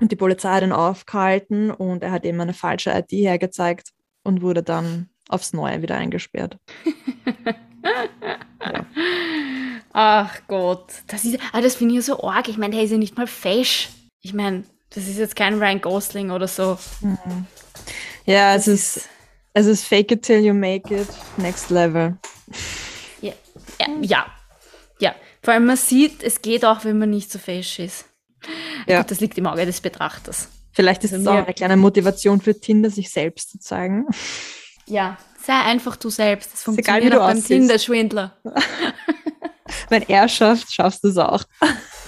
Und 0.00 0.10
die 0.10 0.16
Polizei 0.16 0.50
hat 0.50 0.62
ihn 0.62 0.72
aufgehalten 0.72 1.70
und 1.70 2.02
er 2.02 2.10
hat 2.10 2.24
eben 2.24 2.40
eine 2.40 2.54
falsche 2.54 2.90
ID 2.90 3.12
hergezeigt 3.12 3.92
und 4.22 4.42
wurde 4.42 4.62
dann 4.62 5.08
aufs 5.28 5.52
Neue 5.52 5.82
wieder 5.82 5.96
eingesperrt. 5.96 6.58
ja. 8.60 8.86
Ach 9.92 10.40
Gott, 10.48 10.86
das 11.06 11.24
ist, 11.24 11.38
ah, 11.52 11.60
das 11.60 11.74
finde 11.74 11.94
ich 11.94 12.06
ja 12.06 12.14
so 12.14 12.22
arg. 12.22 12.48
Ich 12.48 12.58
meine, 12.58 12.74
der 12.74 12.84
ist 12.84 12.90
ja 12.90 12.98
nicht 12.98 13.16
mal 13.16 13.26
fesch. 13.26 13.90
Ich 14.20 14.32
meine, 14.32 14.64
das 14.90 15.06
ist 15.06 15.18
jetzt 15.18 15.36
kein 15.36 15.58
Ryan 15.58 15.80
Gosling 15.80 16.30
oder 16.30 16.48
so. 16.48 16.78
Mhm. 17.00 17.46
Ja, 18.24 18.54
es 18.54 18.68
ist, 18.68 18.96
ist, 18.96 19.08
es 19.54 19.66
ist 19.66 19.84
fake 19.84 20.12
it 20.12 20.22
till 20.22 20.40
you 20.40 20.54
make 20.54 20.94
it, 20.94 21.08
next 21.36 21.70
level. 21.70 22.16
Ja, 23.20 23.32
ja, 23.80 23.86
ja. 24.00 24.26
ja. 24.98 25.14
Vor 25.42 25.54
allem 25.54 25.66
man 25.66 25.76
sieht, 25.76 26.22
es 26.22 26.40
geht 26.40 26.64
auch, 26.64 26.84
wenn 26.84 26.98
man 26.98 27.10
nicht 27.10 27.30
so 27.30 27.38
fesch 27.38 27.78
ist. 27.78 28.06
Ja. 28.86 28.98
Gut, 28.98 29.10
das 29.10 29.20
liegt 29.20 29.38
im 29.38 29.46
Auge 29.46 29.66
des 29.66 29.80
Betrachters. 29.80 30.48
Vielleicht 30.72 31.04
ist 31.04 31.12
es 31.12 31.26
auch 31.26 31.34
eine 31.34 31.54
kleine 31.54 31.76
Motivation 31.76 32.40
für 32.40 32.58
Tinder, 32.58 32.90
sich 32.90 33.10
selbst 33.10 33.50
zu 33.50 33.58
zeigen. 33.58 34.06
Ja, 34.86 35.18
sei 35.44 35.54
einfach 35.54 35.96
du 35.96 36.10
selbst. 36.10 36.52
Das 36.52 36.62
funktioniert 36.62 37.04
egal, 37.04 37.18
du 37.18 37.34
beim 37.34 37.44
Tinder-Schwindler. 37.44 38.36
Wenn 39.88 40.02
er 40.08 40.28
schafft, 40.28 40.72
schaffst 40.72 41.04
du 41.04 41.08
es 41.08 41.18
auch. 41.18 41.44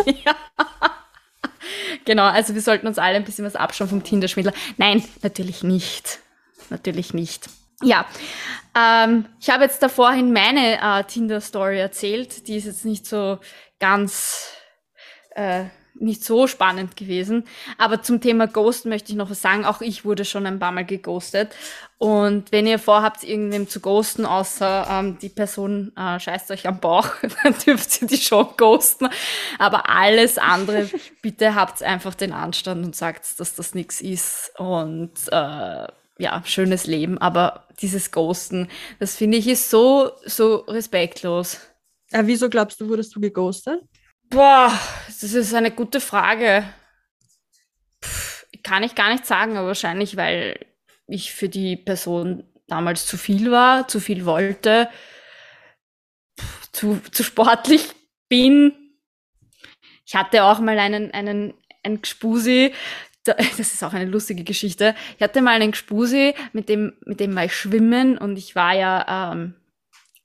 ja. 0.07 0.35
Genau, 2.05 2.25
also 2.25 2.55
wir 2.55 2.61
sollten 2.61 2.87
uns 2.87 2.99
alle 2.99 3.17
ein 3.17 3.25
bisschen 3.25 3.45
was 3.45 3.57
abschauen 3.57 3.89
vom 3.89 4.03
Tinder-Schwindler. 4.03 4.53
Nein, 4.77 5.03
natürlich 5.23 5.63
nicht. 5.63 6.21
Natürlich 6.71 7.15
nicht. 7.15 7.49
Ja, 7.83 8.07
ähm, 8.75 9.27
ich 9.41 9.51
habe 9.51 9.65
jetzt 9.65 9.83
da 9.83 9.89
vorhin 9.89 10.33
meine 10.33 10.81
äh, 10.81 11.05
Tinder-Story 11.05 11.79
erzählt. 11.79 12.47
Die 12.49 12.57
ist 12.57 12.67
jetzt 12.67 12.85
nicht 12.85 13.07
so 13.07 13.39
ganz 13.79 14.51
äh, 15.35 15.65
nicht 15.95 16.25
so 16.25 16.47
spannend 16.47 16.97
gewesen. 16.97 17.45
Aber 17.79 18.03
zum 18.03 18.21
Thema 18.21 18.47
Ghost 18.47 18.87
möchte 18.87 19.13
ich 19.13 19.17
noch 19.17 19.31
was 19.31 19.43
sagen. 19.43 19.65
Auch 19.65 19.81
ich 19.81 20.05
wurde 20.05 20.25
schon 20.25 20.47
ein 20.47 20.59
paar 20.59 20.73
Mal 20.73 20.85
geghostet. 20.85 21.55
Und 21.99 22.53
wenn 22.53 22.67
ihr 22.67 22.79
vorhabt, 22.79 23.23
irgendwem 23.23 23.69
zu 23.69 23.81
ghosten, 23.81 24.27
außer 24.27 24.87
ähm, 24.91 25.19
die 25.21 25.29
Person 25.29 25.93
äh, 25.97 26.19
scheißt 26.19 26.51
euch 26.51 26.67
am 26.67 26.81
Bauch, 26.81 27.09
dann 27.43 27.55
dürft 27.65 28.03
ihr 28.03 28.09
die 28.09 28.17
schon 28.17 28.49
ghosten. 28.57 29.09
Aber 29.59 29.89
alles 29.89 30.39
andere, 30.39 30.91
bitte 31.23 31.55
habt 31.55 31.83
einfach 31.83 32.15
den 32.15 32.33
Anstand 32.33 32.85
und 32.85 32.97
sagt, 32.97 33.39
dass 33.39 33.55
das 33.55 33.75
nichts 33.75 34.01
ist. 34.01 34.53
Und 34.59 35.13
äh, 35.31 35.87
ja, 36.19 36.43
schönes 36.45 36.87
Leben. 36.87 37.19
Aber 37.19 37.67
dieses 37.81 38.11
Ghosten, 38.11 38.69
das 38.99 39.17
finde 39.17 39.39
ich 39.39 39.49
ist 39.49 39.71
so, 39.71 40.13
so 40.25 40.57
respektlos. 40.57 41.61
Ja, 42.11 42.27
wieso 42.27 42.49
glaubst 42.49 42.81
du, 42.81 42.89
wurdest 42.89 43.15
du 43.15 43.21
geghostet? 43.21 43.81
Boah, 44.31 44.73
das 45.07 45.23
ist 45.23 45.55
eine 45.55 45.71
gute 45.71 46.01
Frage. 46.01 46.65
Puh, 48.01 48.61
kann 48.63 48.83
ich 48.83 48.95
gar 48.95 49.13
nicht 49.13 49.27
sagen, 49.27 49.57
aber 49.57 49.69
wahrscheinlich, 49.69 50.17
weil 50.17 50.59
ich 51.07 51.33
für 51.33 51.49
die 51.49 51.77
Person 51.77 52.45
damals 52.67 53.07
zu 53.07 53.17
viel 53.17 53.51
war, 53.51 53.87
zu 53.89 54.01
viel 54.01 54.25
wollte, 54.25 54.89
zu, 56.73 57.01
zu 57.13 57.23
sportlich 57.23 57.91
bin. 58.29 58.73
Ich 60.07 60.15
hatte 60.17 60.45
auch 60.45 60.59
mal 60.59 60.79
einen, 60.79 61.13
einen, 61.13 61.55
einen 61.83 62.03
Gspusi, 62.03 62.73
das 63.25 63.59
ist 63.59 63.83
auch 63.83 63.93
eine 63.93 64.11
lustige 64.11 64.45
Geschichte. 64.45 64.95
Ich 65.17 65.23
hatte 65.23 65.41
mal 65.41 65.61
einen 65.61 65.73
Gspusi, 65.73 66.35
mit 66.53 66.69
dem, 66.69 66.95
mit 67.07 67.21
dem 67.21 67.35
war 67.35 67.45
ich 67.45 67.57
schwimmen 67.57 68.19
und 68.19 68.37
ich 68.37 68.55
war 68.55 68.75
ja 68.75 69.33
ähm, 69.33 69.55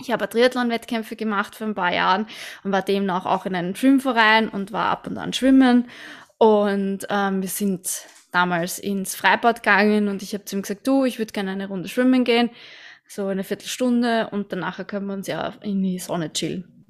ich 0.02 0.12
habe 0.12 0.30
Triathlon-Wettkämpfe 0.30 1.16
gemacht 1.16 1.56
vor 1.56 1.68
ein 1.68 1.76
paar 1.76 1.94
Jahren 1.94 2.26
und 2.64 2.72
war 2.72 2.82
demnach 2.82 3.26
auch 3.26 3.46
in 3.46 3.56
einem 3.56 3.76
Schwimmverein 3.76 4.48
und 4.48 4.72
war 4.72 4.90
ab 4.90 5.08
und 5.08 5.18
an 5.18 5.34
schwimmen. 5.34 5.90
Und 6.38 7.06
ähm, 7.10 7.42
wir 7.42 7.50
sind 7.50 7.88
damals 8.32 8.80
ins 8.80 9.16
Freibad 9.16 9.62
gegangen 9.62 10.08
und 10.08 10.24
ich 10.24 10.34
habe 10.34 10.46
zu 10.46 10.56
ihm 10.56 10.62
gesagt, 10.62 10.88
du, 10.88 11.04
ich 11.04 11.20
würde 11.20 11.34
gerne 11.34 11.52
eine 11.52 11.68
Runde 11.68 11.90
schwimmen 11.90 12.24
gehen, 12.24 12.50
so 13.08 13.28
eine 13.28 13.44
Viertelstunde 13.44 14.30
und 14.32 14.54
danach 14.54 14.86
können 14.88 15.08
wir 15.08 15.14
uns 15.14 15.28
ja 15.28 15.54
in 15.62 15.84
die 15.84 16.00
Sonne 16.00 16.32
chillen. 16.32 16.86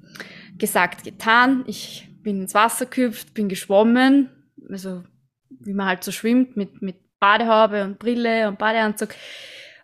Gesagt, 0.58 1.04
getan. 1.04 1.64
Ich 1.66 2.08
bin 2.22 2.42
ins 2.42 2.54
Wasser 2.54 2.86
gehüpft, 2.86 3.34
bin 3.34 3.48
geschwommen, 3.48 4.28
also 4.68 5.02
wie 5.48 5.72
man 5.72 5.86
halt 5.86 6.04
so 6.04 6.12
schwimmt 6.12 6.56
mit, 6.56 6.80
mit 6.82 6.96
Badehaube 7.18 7.82
und 7.82 7.98
Brille 7.98 8.46
und 8.46 8.58
Badeanzug. 8.58 9.10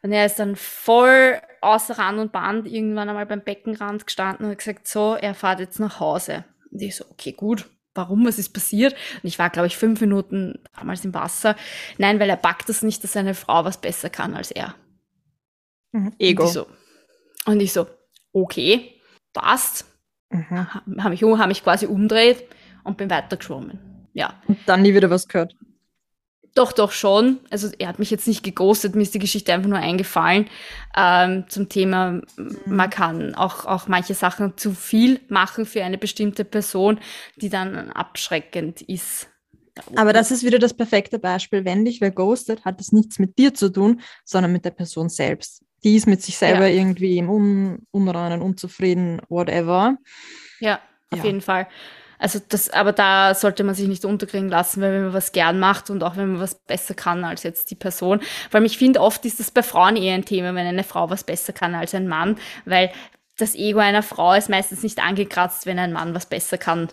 Und 0.07 0.13
er 0.13 0.25
ist 0.25 0.39
dann 0.39 0.55
voll 0.55 1.41
außer 1.61 1.99
Rand 1.99 2.21
und 2.21 2.31
Band 2.31 2.69
irgendwann 2.69 3.09
einmal 3.09 3.27
beim 3.27 3.43
Beckenrand 3.43 4.07
gestanden 4.07 4.47
und 4.47 4.53
hat 4.53 4.59
gesagt, 4.59 4.87
so, 4.87 5.17
er 5.17 5.35
fährt 5.35 5.59
jetzt 5.59 5.81
nach 5.81 5.99
Hause. 5.99 6.45
Und 6.71 6.81
ich 6.81 6.95
so, 6.95 7.05
okay, 7.11 7.33
gut. 7.33 7.69
Warum? 7.93 8.25
Was 8.25 8.39
ist 8.39 8.51
passiert? 8.51 8.93
Und 8.93 9.25
ich 9.25 9.41
war, 9.41 9.51
glaube 9.51 9.67
ich, 9.67 9.77
fünf 9.77 10.01
Minuten 10.01 10.63
damals 10.77 11.05
im 11.05 11.13
Wasser. 11.13 11.57
Nein, 11.99 12.21
weil 12.21 12.31
er 12.31 12.37
packt 12.37 12.69
das 12.69 12.83
nicht, 12.83 13.03
dass 13.03 13.15
seine 13.15 13.35
Frau 13.35 13.65
was 13.65 13.81
besser 13.81 14.09
kann 14.09 14.35
als 14.35 14.53
er. 14.53 14.77
Mhm. 15.91 16.13
Ego. 16.21 16.45
Und 16.45 16.49
ich, 16.49 16.55
so, 16.55 16.67
und 17.47 17.61
ich 17.61 17.73
so, 17.73 17.89
okay, 18.33 19.01
passt. 19.33 19.87
Mhm. 20.31 20.73
Habe 21.03 21.11
mich, 21.11 21.23
hab 21.25 21.49
mich 21.49 21.65
quasi 21.65 21.87
umdreht 21.87 22.45
und 22.85 22.97
bin 22.97 23.11
weiter 23.11 23.39
geschwommen. 23.39 24.09
ja. 24.13 24.41
Und 24.47 24.59
dann 24.67 24.83
nie 24.83 24.95
wieder 24.95 25.11
was 25.11 25.27
gehört. 25.27 25.57
Doch, 26.57 26.73
doch 26.73 26.91
schon. 26.91 27.41
Also 27.51 27.69
er 27.79 27.89
hat 27.89 27.99
mich 27.99 28.11
jetzt 28.11 28.27
nicht 28.27 28.43
geghostet, 28.43 28.95
mir 28.95 29.03
ist 29.03 29.13
die 29.13 29.19
Geschichte 29.19 29.53
einfach 29.53 29.69
nur 29.69 29.79
eingefallen 29.79 30.49
ähm, 30.97 31.45
zum 31.49 31.69
Thema, 31.69 32.23
man 32.65 32.89
kann 32.89 33.35
auch, 33.35 33.67
auch 33.67 33.89
manche 33.89 34.15
Sachen 34.15 34.57
zu 34.57 34.73
viel 34.73 35.21
machen 35.29 35.67
für 35.67 35.85
eine 35.85 35.99
bestimmte 35.99 36.47
Person, 36.47 36.99
die 37.37 37.51
dann 37.51 37.93
abschreckend 37.93 38.81
ist. 38.81 39.29
Aber 39.95 40.15
das 40.15 40.31
ist 40.31 40.45
wieder 40.45 40.59
das 40.59 40.73
perfekte 40.73 41.19
Beispiel. 41.19 41.67
Wenn 41.67 41.85
dich 41.85 42.01
wer 42.01 42.11
ghostet, 42.11 42.65
hat 42.65 42.81
das 42.81 42.91
nichts 42.91 43.19
mit 43.19 43.39
dir 43.39 43.53
zu 43.53 43.69
tun, 43.69 44.01
sondern 44.25 44.51
mit 44.51 44.65
der 44.65 44.71
Person 44.71 45.11
selbst. 45.11 45.63
Die 45.85 45.97
ist 45.97 46.07
mit 46.07 46.23
sich 46.23 46.39
selber 46.39 46.67
ja. 46.67 46.79
irgendwie 46.79 47.19
im 47.19 47.29
Un 47.29 47.87
Unreinen, 47.91 48.41
unzufrieden, 48.41 49.21
whatever. 49.29 49.99
Ja, 50.59 50.81
auf 51.11 51.19
ja. 51.19 51.25
jeden 51.27 51.43
Fall. 51.43 51.69
Also 52.19 52.41
das, 52.49 52.71
aber 52.71 52.93
da 52.93 53.35
sollte 53.35 53.65
man 53.65 53.75
sich 53.75 53.89
nicht 53.89 54.05
unterkriegen 54.05 54.49
lassen, 54.49 54.81
weil 54.81 54.93
wenn 54.93 55.05
man 55.05 55.13
was 55.13 55.33
gern 55.33 55.59
macht 55.59 55.91
und 55.91 56.03
auch 56.03 56.17
wenn 56.17 56.33
man 56.33 56.41
was 56.41 56.55
besser 56.55 56.95
kann 56.95 57.25
als 57.25 57.43
jetzt 57.43 57.71
die 57.71 57.75
Person. 57.75 58.21
Weil 58.51 58.65
ich 58.65 58.79
finde, 58.79 59.01
oft 59.01 59.25
ist 59.25 59.41
das 59.41 59.51
bei 59.51 59.63
Frauen 59.63 59.97
eher 59.97 60.15
ein 60.15 60.25
Thema, 60.25 60.55
wenn 60.55 60.67
eine 60.67 60.85
Frau 60.85 61.11
was 61.11 61.25
besser 61.25 61.53
kann 61.53 61.75
als 61.75 61.95
ein 61.95 62.09
Mann, 62.09 62.39
weil 62.65 62.91
das 63.37 63.55
Ego 63.55 63.81
einer 63.81 64.03
Frau 64.03 64.35
ist 64.35 64.49
meistens 64.49 64.83
nicht 64.83 64.99
angekratzt, 64.99 65.67
wenn 65.67 65.79
ein 65.79 65.93
Mann 65.93 66.15
was 66.15 66.27
besser 66.27 66.59
kann. 66.59 66.89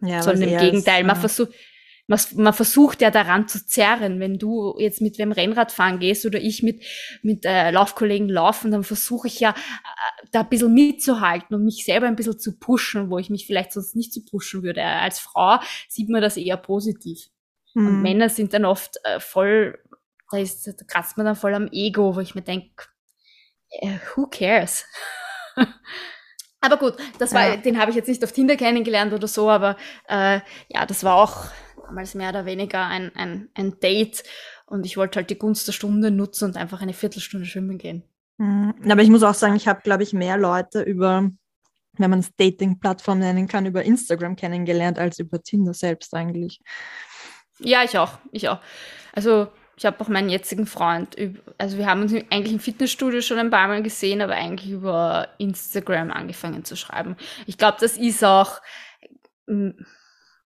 Ja, 0.00 0.22
sondern 0.22 0.48
im 0.48 0.58
Gegenteil, 0.58 1.00
ist, 1.00 1.06
man 1.06 1.16
ja. 1.16 1.20
versucht, 1.20 1.52
man, 2.06 2.20
man 2.34 2.52
versucht 2.52 3.00
ja 3.00 3.10
daran 3.10 3.48
zu 3.48 3.66
zerren. 3.66 4.20
Wenn 4.20 4.38
du 4.38 4.74
jetzt 4.78 5.00
mit 5.00 5.18
wem 5.18 5.32
Rennrad 5.32 5.72
fahren 5.72 5.98
gehst 5.98 6.26
oder 6.26 6.38
ich 6.38 6.62
mit, 6.62 6.84
mit 7.22 7.44
äh, 7.44 7.70
Laufkollegen 7.70 8.28
laufen, 8.28 8.70
dann 8.70 8.84
versuche 8.84 9.28
ich 9.28 9.40
ja 9.40 9.50
äh, 9.50 10.26
da 10.30 10.40
ein 10.40 10.48
bisschen 10.48 10.74
mitzuhalten 10.74 11.56
und 11.56 11.64
mich 11.64 11.84
selber 11.84 12.06
ein 12.06 12.16
bisschen 12.16 12.38
zu 12.38 12.58
pushen, 12.58 13.10
wo 13.10 13.18
ich 13.18 13.30
mich 13.30 13.46
vielleicht 13.46 13.72
sonst 13.72 13.96
nicht 13.96 14.12
so 14.12 14.20
pushen 14.28 14.62
würde. 14.62 14.84
Als 14.84 15.18
Frau 15.18 15.58
sieht 15.88 16.10
man 16.10 16.20
das 16.20 16.36
eher 16.36 16.56
positiv. 16.56 17.28
Mhm. 17.74 17.86
Und 17.86 18.02
Männer 18.02 18.28
sind 18.28 18.52
dann 18.52 18.64
oft 18.66 18.96
äh, 19.04 19.18
voll, 19.18 19.78
da, 20.30 20.38
ist, 20.38 20.66
da 20.66 20.72
kratzt 20.86 21.16
man 21.16 21.26
dann 21.26 21.36
voll 21.36 21.54
am 21.54 21.68
Ego, 21.72 22.16
wo 22.16 22.20
ich 22.20 22.34
mir 22.34 22.42
denke, 22.42 22.84
äh, 23.70 23.98
who 24.14 24.26
cares? 24.26 24.84
aber 26.60 26.76
gut, 26.76 26.96
das 27.18 27.32
war, 27.32 27.48
ja. 27.48 27.56
den 27.56 27.80
habe 27.80 27.90
ich 27.90 27.96
jetzt 27.96 28.08
nicht 28.08 28.22
auf 28.22 28.32
Tinder 28.32 28.56
kennengelernt 28.56 29.12
oder 29.12 29.26
so, 29.26 29.48
aber 29.48 29.76
äh, 30.06 30.40
ja, 30.68 30.84
das 30.86 31.02
war 31.02 31.16
auch 31.16 31.46
damals 31.86 32.14
mehr 32.14 32.30
oder 32.30 32.46
weniger 32.46 32.86
ein, 32.86 33.14
ein, 33.14 33.48
ein 33.54 33.78
Date 33.80 34.22
und 34.66 34.86
ich 34.86 34.96
wollte 34.96 35.16
halt 35.18 35.30
die 35.30 35.38
Gunst 35.38 35.66
der 35.66 35.72
Stunde 35.72 36.10
nutzen 36.10 36.46
und 36.46 36.56
einfach 36.56 36.82
eine 36.82 36.94
Viertelstunde 36.94 37.46
schwimmen 37.46 37.78
gehen. 37.78 38.04
Mhm. 38.38 38.74
Aber 38.88 39.02
ich 39.02 39.10
muss 39.10 39.22
auch 39.22 39.34
sagen, 39.34 39.56
ich 39.56 39.68
habe, 39.68 39.82
glaube 39.82 40.02
ich, 40.02 40.12
mehr 40.12 40.36
Leute 40.36 40.82
über, 40.82 41.30
wenn 41.96 42.10
man 42.10 42.20
es 42.20 42.34
Dating-Plattform 42.36 43.18
nennen 43.18 43.48
kann, 43.48 43.66
über 43.66 43.82
Instagram 43.82 44.36
kennengelernt 44.36 44.98
als 44.98 45.18
über 45.18 45.42
Tinder 45.42 45.74
selbst 45.74 46.14
eigentlich. 46.14 46.60
Ja, 47.60 47.84
ich 47.84 47.96
auch. 47.98 48.18
Ich 48.32 48.48
auch. 48.48 48.60
Also 49.12 49.48
ich 49.76 49.86
habe 49.86 50.00
auch 50.00 50.08
meinen 50.08 50.28
jetzigen 50.28 50.66
Freund, 50.66 51.16
also 51.58 51.78
wir 51.78 51.86
haben 51.86 52.02
uns 52.02 52.12
eigentlich 52.30 52.52
im 52.52 52.60
Fitnessstudio 52.60 53.20
schon 53.20 53.38
ein 53.38 53.50
paar 53.50 53.66
Mal 53.66 53.82
gesehen, 53.82 54.22
aber 54.22 54.34
eigentlich 54.34 54.70
über 54.70 55.28
Instagram 55.38 56.12
angefangen 56.12 56.64
zu 56.64 56.76
schreiben. 56.76 57.16
Ich 57.46 57.58
glaube, 57.58 57.78
das 57.80 57.96
ist 57.96 58.22
auch 58.24 58.60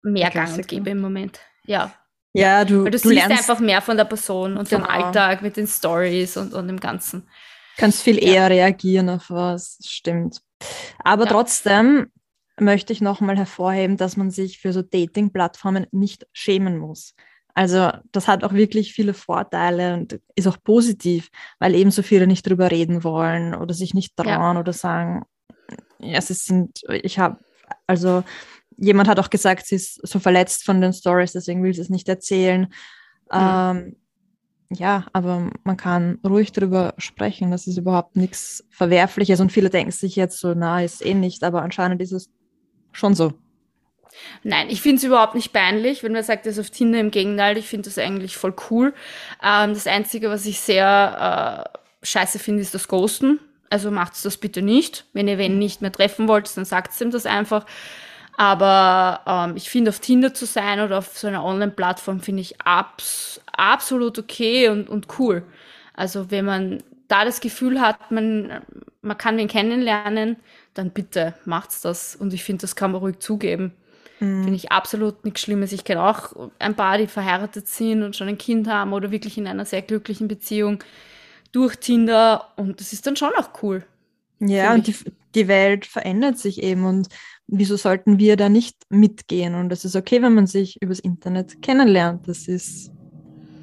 mehr 0.02 0.30
gang 0.30 0.54
und 0.54 0.68
gäbe 0.68 0.90
im 0.90 1.00
Moment. 1.00 1.40
Ja. 1.64 1.92
Ja, 2.34 2.64
du, 2.64 2.84
Weil 2.84 2.90
du, 2.90 2.98
du 2.98 3.08
siehst 3.08 3.30
einfach 3.30 3.58
mehr 3.58 3.80
von 3.80 3.96
der 3.96 4.04
Person 4.04 4.56
und 4.56 4.68
genau. 4.68 4.84
vom 4.84 4.94
Alltag 4.94 5.42
mit 5.42 5.56
den 5.56 5.66
Stories 5.66 6.36
und, 6.36 6.52
und 6.54 6.68
dem 6.68 6.78
Ganzen. 6.78 7.28
Kannst 7.76 8.02
viel 8.02 8.22
ja. 8.22 8.32
eher 8.32 8.50
reagieren 8.50 9.08
auf 9.08 9.30
was, 9.30 9.78
stimmt. 9.84 10.42
Aber 11.04 11.24
ja. 11.24 11.30
trotzdem 11.30 12.10
möchte 12.60 12.92
ich 12.92 13.00
nochmal 13.00 13.36
hervorheben, 13.36 13.96
dass 13.96 14.16
man 14.16 14.30
sich 14.30 14.58
für 14.58 14.72
so 14.72 14.82
Dating-Plattformen 14.82 15.86
nicht 15.90 16.26
schämen 16.32 16.76
muss. 16.78 17.14
Also 17.54 17.90
das 18.12 18.28
hat 18.28 18.44
auch 18.44 18.52
wirklich 18.52 18.92
viele 18.92 19.14
Vorteile 19.14 19.94
und 19.94 20.20
ist 20.36 20.46
auch 20.46 20.62
positiv, 20.62 21.28
weil 21.58 21.74
eben 21.74 21.90
so 21.90 22.02
viele 22.02 22.26
nicht 22.26 22.46
drüber 22.46 22.70
reden 22.70 23.02
wollen 23.02 23.54
oder 23.54 23.74
sich 23.74 23.94
nicht 23.94 24.16
trauen 24.16 24.54
ja. 24.54 24.60
oder 24.60 24.72
sagen, 24.72 25.24
ja, 25.98 26.20
sie 26.20 26.34
sind, 26.34 26.82
ich 26.88 27.18
habe, 27.18 27.38
also 27.86 28.22
jemand 28.78 29.08
hat 29.08 29.18
auch 29.18 29.30
gesagt, 29.30 29.66
sie 29.66 29.76
ist 29.76 30.06
so 30.06 30.18
verletzt 30.18 30.64
von 30.64 30.80
den 30.80 30.92
Stories, 30.92 31.32
deswegen 31.32 31.62
will 31.62 31.74
sie 31.74 31.82
es 31.82 31.90
nicht 31.90 32.08
erzählen. 32.08 32.72
Ähm, 33.32 33.96
ja, 34.70 35.06
aber 35.12 35.50
man 35.64 35.76
kann 35.76 36.18
ruhig 36.24 36.52
darüber 36.52 36.94
sprechen. 36.98 37.50
Das 37.50 37.66
ist 37.66 37.78
überhaupt 37.78 38.16
nichts 38.16 38.64
Verwerfliches. 38.70 39.40
Und 39.40 39.50
viele 39.50 39.70
denken 39.70 39.92
sich 39.92 40.16
jetzt 40.16 40.38
so, 40.38 40.54
na, 40.54 40.82
ist 40.82 41.04
eh 41.04 41.14
nicht, 41.14 41.42
aber 41.42 41.62
anscheinend 41.62 42.02
ist 42.02 42.12
es 42.12 42.30
schon 42.92 43.14
so. 43.14 43.32
Nein, 44.42 44.68
ich 44.68 44.82
finde 44.82 44.96
es 44.96 45.04
überhaupt 45.04 45.34
nicht 45.34 45.52
peinlich, 45.52 46.02
wenn 46.02 46.12
man 46.12 46.22
sagt, 46.22 46.46
das 46.46 46.58
auf 46.58 46.70
Tinder. 46.70 47.00
Im 47.00 47.10
Gegenteil, 47.10 47.56
ich 47.56 47.66
finde 47.66 47.88
das 47.88 47.98
eigentlich 47.98 48.36
voll 48.36 48.54
cool. 48.70 48.94
Ähm, 49.42 49.74
das 49.74 49.86
Einzige, 49.86 50.28
was 50.28 50.44
ich 50.46 50.60
sehr 50.60 51.64
äh, 51.74 51.78
scheiße 52.06 52.38
finde, 52.38 52.62
ist 52.62 52.74
das 52.74 52.88
Ghosten. 52.88 53.40
Also 53.70 53.90
macht 53.90 54.22
das 54.24 54.36
bitte 54.36 54.62
nicht. 54.62 55.06
Wenn 55.12 55.28
ihr 55.28 55.38
wen 55.38 55.58
nicht 55.58 55.82
mehr 55.82 55.92
treffen 55.92 56.28
wollt, 56.28 56.54
dann 56.56 56.64
sagt 56.64 56.98
ihm 57.00 57.10
das 57.10 57.26
einfach. 57.26 57.66
Aber 58.38 59.20
ähm, 59.26 59.56
ich 59.56 59.68
finde, 59.68 59.88
auf 59.88 59.98
Tinder 59.98 60.32
zu 60.32 60.46
sein 60.46 60.78
oder 60.78 60.98
auf 60.98 61.18
so 61.18 61.26
einer 61.26 61.44
Online-Plattform 61.44 62.20
finde 62.20 62.42
ich 62.42 62.60
abs 62.60 63.40
absolut 63.52 64.16
okay 64.16 64.68
und, 64.68 64.88
und 64.88 65.08
cool. 65.18 65.42
Also 65.92 66.30
wenn 66.30 66.44
man 66.44 66.80
da 67.08 67.24
das 67.24 67.40
Gefühl 67.40 67.80
hat, 67.80 68.12
man, 68.12 68.62
man 69.02 69.18
kann 69.18 69.36
wen 69.38 69.48
kennenlernen, 69.48 70.36
dann 70.74 70.90
bitte 70.90 71.34
macht's 71.46 71.80
das. 71.80 72.14
Und 72.14 72.32
ich 72.32 72.44
finde, 72.44 72.60
das 72.60 72.76
kann 72.76 72.92
man 72.92 73.00
ruhig 73.00 73.18
zugeben. 73.18 73.72
Mhm. 74.20 74.44
Finde 74.44 74.56
ich 74.56 74.70
absolut 74.70 75.24
nichts 75.24 75.40
Schlimmes. 75.40 75.72
Ich 75.72 75.82
kenne 75.82 76.04
auch 76.04 76.50
ein 76.60 76.76
paar, 76.76 76.96
die 76.96 77.08
verheiratet 77.08 77.66
sind 77.66 78.04
und 78.04 78.14
schon 78.14 78.28
ein 78.28 78.38
Kind 78.38 78.68
haben 78.68 78.92
oder 78.92 79.10
wirklich 79.10 79.36
in 79.36 79.48
einer 79.48 79.64
sehr 79.64 79.82
glücklichen 79.82 80.28
Beziehung 80.28 80.84
durch 81.50 81.74
Tinder. 81.74 82.52
Und 82.54 82.78
das 82.78 82.92
ist 82.92 83.04
dann 83.04 83.16
schon 83.16 83.32
auch 83.36 83.50
cool. 83.64 83.84
Ja, 84.38 84.74
und 84.74 84.86
die, 84.86 84.94
die 85.34 85.48
Welt 85.48 85.86
verändert 85.86 86.38
sich 86.38 86.62
eben 86.62 86.84
und 86.84 87.08
wieso 87.48 87.76
sollten 87.76 88.18
wir 88.18 88.36
da 88.36 88.48
nicht 88.48 88.76
mitgehen? 88.90 89.54
Und 89.54 89.72
es 89.72 89.84
ist 89.84 89.96
okay, 89.96 90.22
wenn 90.22 90.34
man 90.34 90.46
sich 90.46 90.80
übers 90.80 91.00
Internet 91.00 91.60
kennenlernt. 91.62 92.28
Das 92.28 92.46
ist 92.46 92.92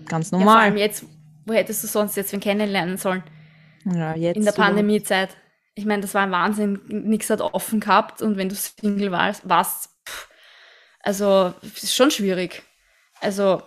ganz 0.07 0.31
normal. 0.31 0.47
Ja, 0.47 0.53
vor 0.53 0.61
allem 0.61 0.77
jetzt, 0.77 1.05
wo 1.45 1.53
hättest 1.53 1.83
du 1.83 1.87
sonst 1.87 2.17
jetzt 2.17 2.33
wen 2.33 2.39
kennenlernen 2.39 2.97
sollen? 2.97 3.23
Ja, 3.85 4.15
jetzt. 4.15 4.37
In 4.37 4.45
der 4.45 4.51
Pandemiezeit. 4.51 5.37
Ich 5.75 5.85
meine, 5.85 6.01
das 6.01 6.13
war 6.13 6.23
ein 6.23 6.31
Wahnsinn. 6.31 6.79
Nichts 6.87 7.29
hat 7.29 7.41
offen 7.41 7.79
gehabt 7.79 8.21
und 8.21 8.37
wenn 8.37 8.49
du 8.49 8.55
Single 8.55 9.11
warst, 9.11 9.47
warst 9.47 9.89
pff, 10.07 10.29
also 11.01 11.53
ist 11.61 11.95
schon 11.95 12.11
schwierig. 12.11 12.63
Also 13.21 13.61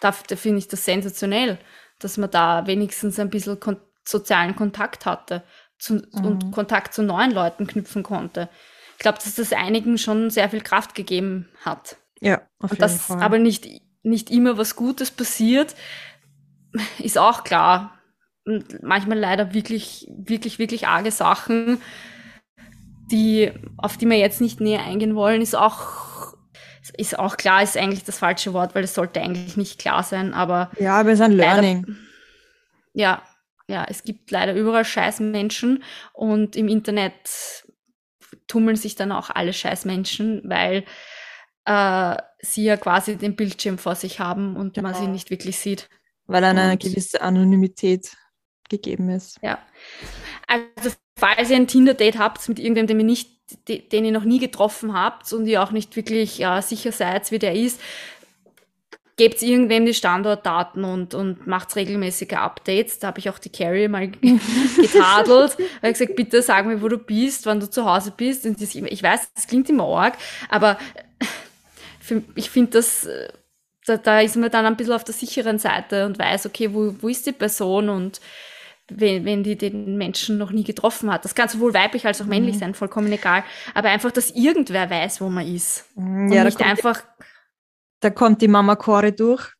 da, 0.00 0.14
da 0.28 0.36
finde 0.36 0.58
ich 0.58 0.68
das 0.68 0.84
sensationell, 0.84 1.58
dass 1.98 2.18
man 2.18 2.30
da 2.30 2.66
wenigstens 2.66 3.18
ein 3.18 3.30
bisschen 3.30 3.58
kon 3.58 3.78
sozialen 4.06 4.54
Kontakt 4.54 5.06
hatte 5.06 5.44
zu, 5.78 5.94
mhm. 5.94 6.24
und 6.26 6.50
Kontakt 6.52 6.92
zu 6.92 7.02
neuen 7.02 7.30
Leuten 7.30 7.66
knüpfen 7.66 8.02
konnte 8.02 8.50
glaube, 9.04 9.18
dass 9.22 9.34
das 9.34 9.52
einigen 9.52 9.98
schon 9.98 10.30
sehr 10.30 10.48
viel 10.48 10.62
Kraft 10.62 10.94
gegeben 10.94 11.48
hat. 11.64 11.98
Ja, 12.20 12.42
auf 12.58 12.72
Und 12.72 12.82
dass 12.82 13.02
Fall. 13.02 13.22
aber 13.22 13.38
nicht, 13.38 13.68
nicht 14.02 14.30
immer 14.30 14.56
was 14.56 14.76
Gutes 14.76 15.10
passiert, 15.10 15.76
ist 16.98 17.18
auch 17.18 17.44
klar. 17.44 17.98
Und 18.46 18.82
manchmal 18.82 19.18
leider 19.18 19.54
wirklich, 19.54 20.10
wirklich, 20.10 20.58
wirklich 20.58 20.88
arge 20.88 21.10
Sachen, 21.10 21.80
die, 23.10 23.52
auf 23.76 23.98
die 23.98 24.08
wir 24.08 24.16
jetzt 24.16 24.40
nicht 24.40 24.60
näher 24.60 24.82
eingehen 24.82 25.14
wollen, 25.14 25.42
ist 25.42 25.54
auch, 25.54 26.34
ist 26.96 27.18
auch 27.18 27.36
klar, 27.36 27.62
ist 27.62 27.76
eigentlich 27.76 28.04
das 28.04 28.18
falsche 28.18 28.54
Wort, 28.54 28.74
weil 28.74 28.84
es 28.84 28.94
sollte 28.94 29.20
eigentlich 29.20 29.58
nicht 29.58 29.78
klar 29.78 30.02
sein, 30.02 30.32
aber. 30.32 30.70
Ja, 30.78 30.98
aber 30.98 31.10
es 31.10 31.20
ist 31.20 31.24
ein 31.24 31.32
Learning. 31.32 31.84
Leider, 31.86 31.98
ja, 32.94 33.22
ja, 33.66 33.86
es 33.88 34.02
gibt 34.02 34.30
leider 34.30 34.54
überall 34.54 34.84
scheiß 34.84 35.20
Menschen 35.20 35.82
und 36.12 36.56
im 36.56 36.68
Internet 36.68 37.63
tummeln 38.46 38.76
sich 38.76 38.96
dann 38.96 39.12
auch 39.12 39.30
alle 39.30 39.52
Scheißmenschen, 39.52 40.42
weil 40.44 40.84
äh, 41.64 42.16
sie 42.40 42.64
ja 42.64 42.76
quasi 42.76 43.16
den 43.16 43.36
Bildschirm 43.36 43.78
vor 43.78 43.94
sich 43.94 44.20
haben 44.20 44.56
und 44.56 44.74
genau. 44.74 44.90
man 44.90 45.00
sie 45.00 45.06
nicht 45.06 45.30
wirklich 45.30 45.58
sieht. 45.58 45.88
Weil 46.26 46.44
eine 46.44 46.72
und, 46.72 46.82
gewisse 46.82 47.20
Anonymität 47.20 48.16
gegeben 48.68 49.10
ist. 49.10 49.38
Ja. 49.42 49.58
Also 50.46 50.90
falls 51.18 51.50
ihr 51.50 51.56
ein 51.56 51.66
Tinder-Date 51.66 52.18
habt 52.18 52.48
mit 52.48 52.58
irgendjemandem, 52.58 52.98
den 52.98 53.08
ihr, 53.08 53.10
nicht, 53.10 53.30
den 53.68 54.04
ihr 54.04 54.12
noch 54.12 54.24
nie 54.24 54.38
getroffen 54.38 54.94
habt 54.94 55.32
und 55.32 55.46
ihr 55.46 55.62
auch 55.62 55.70
nicht 55.70 55.96
wirklich 55.96 56.38
ja, 56.38 56.60
sicher 56.62 56.92
seid, 56.92 57.30
wie 57.30 57.38
der 57.38 57.54
ist, 57.54 57.80
gebt 59.16 59.42
irgendwem 59.42 59.86
die 59.86 59.94
Standortdaten 59.94 60.84
und, 60.84 61.14
und 61.14 61.46
macht 61.46 61.76
regelmäßige 61.76 62.32
Updates. 62.32 62.98
Da 62.98 63.08
habe 63.08 63.20
ich 63.20 63.30
auch 63.30 63.38
die 63.38 63.50
Carrie 63.50 63.88
mal 63.88 64.08
getadelt. 64.76 65.56
habe 65.82 65.92
gesagt, 65.92 66.16
bitte 66.16 66.42
sag 66.42 66.66
mir, 66.66 66.82
wo 66.82 66.88
du 66.88 66.98
bist, 66.98 67.46
wann 67.46 67.60
du 67.60 67.70
zu 67.70 67.84
Hause 67.84 68.12
bist. 68.16 68.44
Und 68.44 68.60
das, 68.60 68.74
ich 68.74 69.02
weiß, 69.02 69.32
das 69.34 69.46
klingt 69.46 69.70
immer 69.70 69.84
arg, 69.84 70.14
aber 70.48 70.78
für, 72.00 72.22
ich 72.34 72.50
finde 72.50 72.72
das, 72.72 73.08
da, 73.86 73.96
da 73.96 74.20
ist 74.20 74.36
man 74.36 74.50
dann 74.50 74.66
ein 74.66 74.76
bisschen 74.76 74.94
auf 74.94 75.04
der 75.04 75.14
sicheren 75.14 75.58
Seite 75.58 76.06
und 76.06 76.18
weiß, 76.18 76.46
okay, 76.46 76.74
wo, 76.74 76.94
wo 77.00 77.08
ist 77.08 77.26
die 77.26 77.32
Person 77.32 77.88
und 77.88 78.20
wenn, 78.88 79.24
wenn 79.24 79.42
die 79.42 79.56
den 79.56 79.96
Menschen 79.96 80.36
noch 80.36 80.50
nie 80.50 80.64
getroffen 80.64 81.10
hat. 81.10 81.24
Das 81.24 81.34
kann 81.34 81.48
sowohl 81.48 81.72
weiblich 81.72 82.06
als 82.06 82.20
auch 82.20 82.26
männlich 82.26 82.56
mhm. 82.56 82.60
sein, 82.60 82.74
vollkommen 82.74 83.10
egal. 83.10 83.44
Aber 83.72 83.88
einfach, 83.88 84.10
dass 84.10 84.30
irgendwer 84.30 84.90
weiß, 84.90 85.20
wo 85.20 85.28
man 85.28 85.46
ist. 85.46 85.86
Mhm, 85.94 86.32
ja, 86.32 86.40
und 86.40 86.46
nicht 86.46 86.60
einfach 86.62 87.02
Da 88.04 88.10
kommt 88.10 88.42
die 88.42 88.48
Mama 88.48 88.76
Cory 88.76 89.16
durch. 89.16 89.54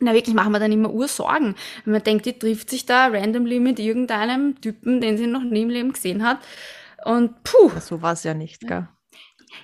Na, 0.00 0.14
wirklich 0.14 0.34
machen 0.34 0.50
wir 0.50 0.58
dann 0.60 0.72
immer 0.72 0.90
Ursorgen. 0.90 1.56
Wenn 1.84 1.92
man 1.92 2.02
denkt, 2.02 2.24
die 2.24 2.38
trifft 2.38 2.70
sich 2.70 2.86
da 2.86 3.08
randomly 3.08 3.60
mit 3.60 3.78
irgendeinem 3.78 4.58
Typen, 4.62 5.02
den 5.02 5.18
sie 5.18 5.26
noch 5.26 5.42
nie 5.42 5.60
im 5.60 5.68
Leben 5.68 5.92
gesehen 5.92 6.24
hat. 6.24 6.38
Und 7.04 7.44
puh. 7.44 7.70
So 7.80 8.00
war 8.00 8.14
es 8.14 8.24
ja 8.24 8.32
nicht, 8.32 8.66
gell? 8.66 8.88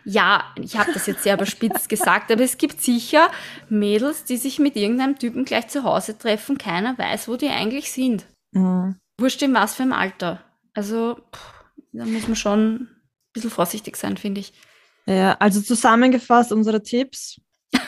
Ja, 0.04 0.44
ich 0.60 0.76
habe 0.76 0.92
das 0.92 1.06
jetzt 1.06 1.22
sehr 1.22 1.36
überspitzt 1.36 1.88
gesagt, 1.88 2.30
aber 2.30 2.42
es 2.42 2.58
gibt 2.58 2.82
sicher 2.82 3.30
Mädels, 3.70 4.24
die 4.24 4.36
sich 4.36 4.58
mit 4.58 4.76
irgendeinem 4.76 5.18
Typen 5.18 5.46
gleich 5.46 5.68
zu 5.68 5.84
Hause 5.84 6.18
treffen. 6.18 6.58
Keiner 6.58 6.98
weiß, 6.98 7.28
wo 7.28 7.36
die 7.36 7.48
eigentlich 7.48 7.90
sind. 7.90 8.26
Mhm. 8.52 8.96
Wurscht 9.18 9.40
in 9.40 9.54
was 9.54 9.74
für 9.74 9.84
einem 9.84 9.94
Alter. 9.94 10.44
Also, 10.74 11.18
pff, 11.34 11.54
da 11.92 12.04
muss 12.04 12.28
man 12.28 12.36
schon 12.36 12.74
ein 12.74 12.88
bisschen 13.32 13.50
vorsichtig 13.50 13.96
sein, 13.96 14.18
finde 14.18 14.42
ich. 14.42 14.52
Ja, 15.08 15.36
also 15.38 15.62
zusammengefasst 15.62 16.52
unsere 16.52 16.82
Tipps. 16.82 17.40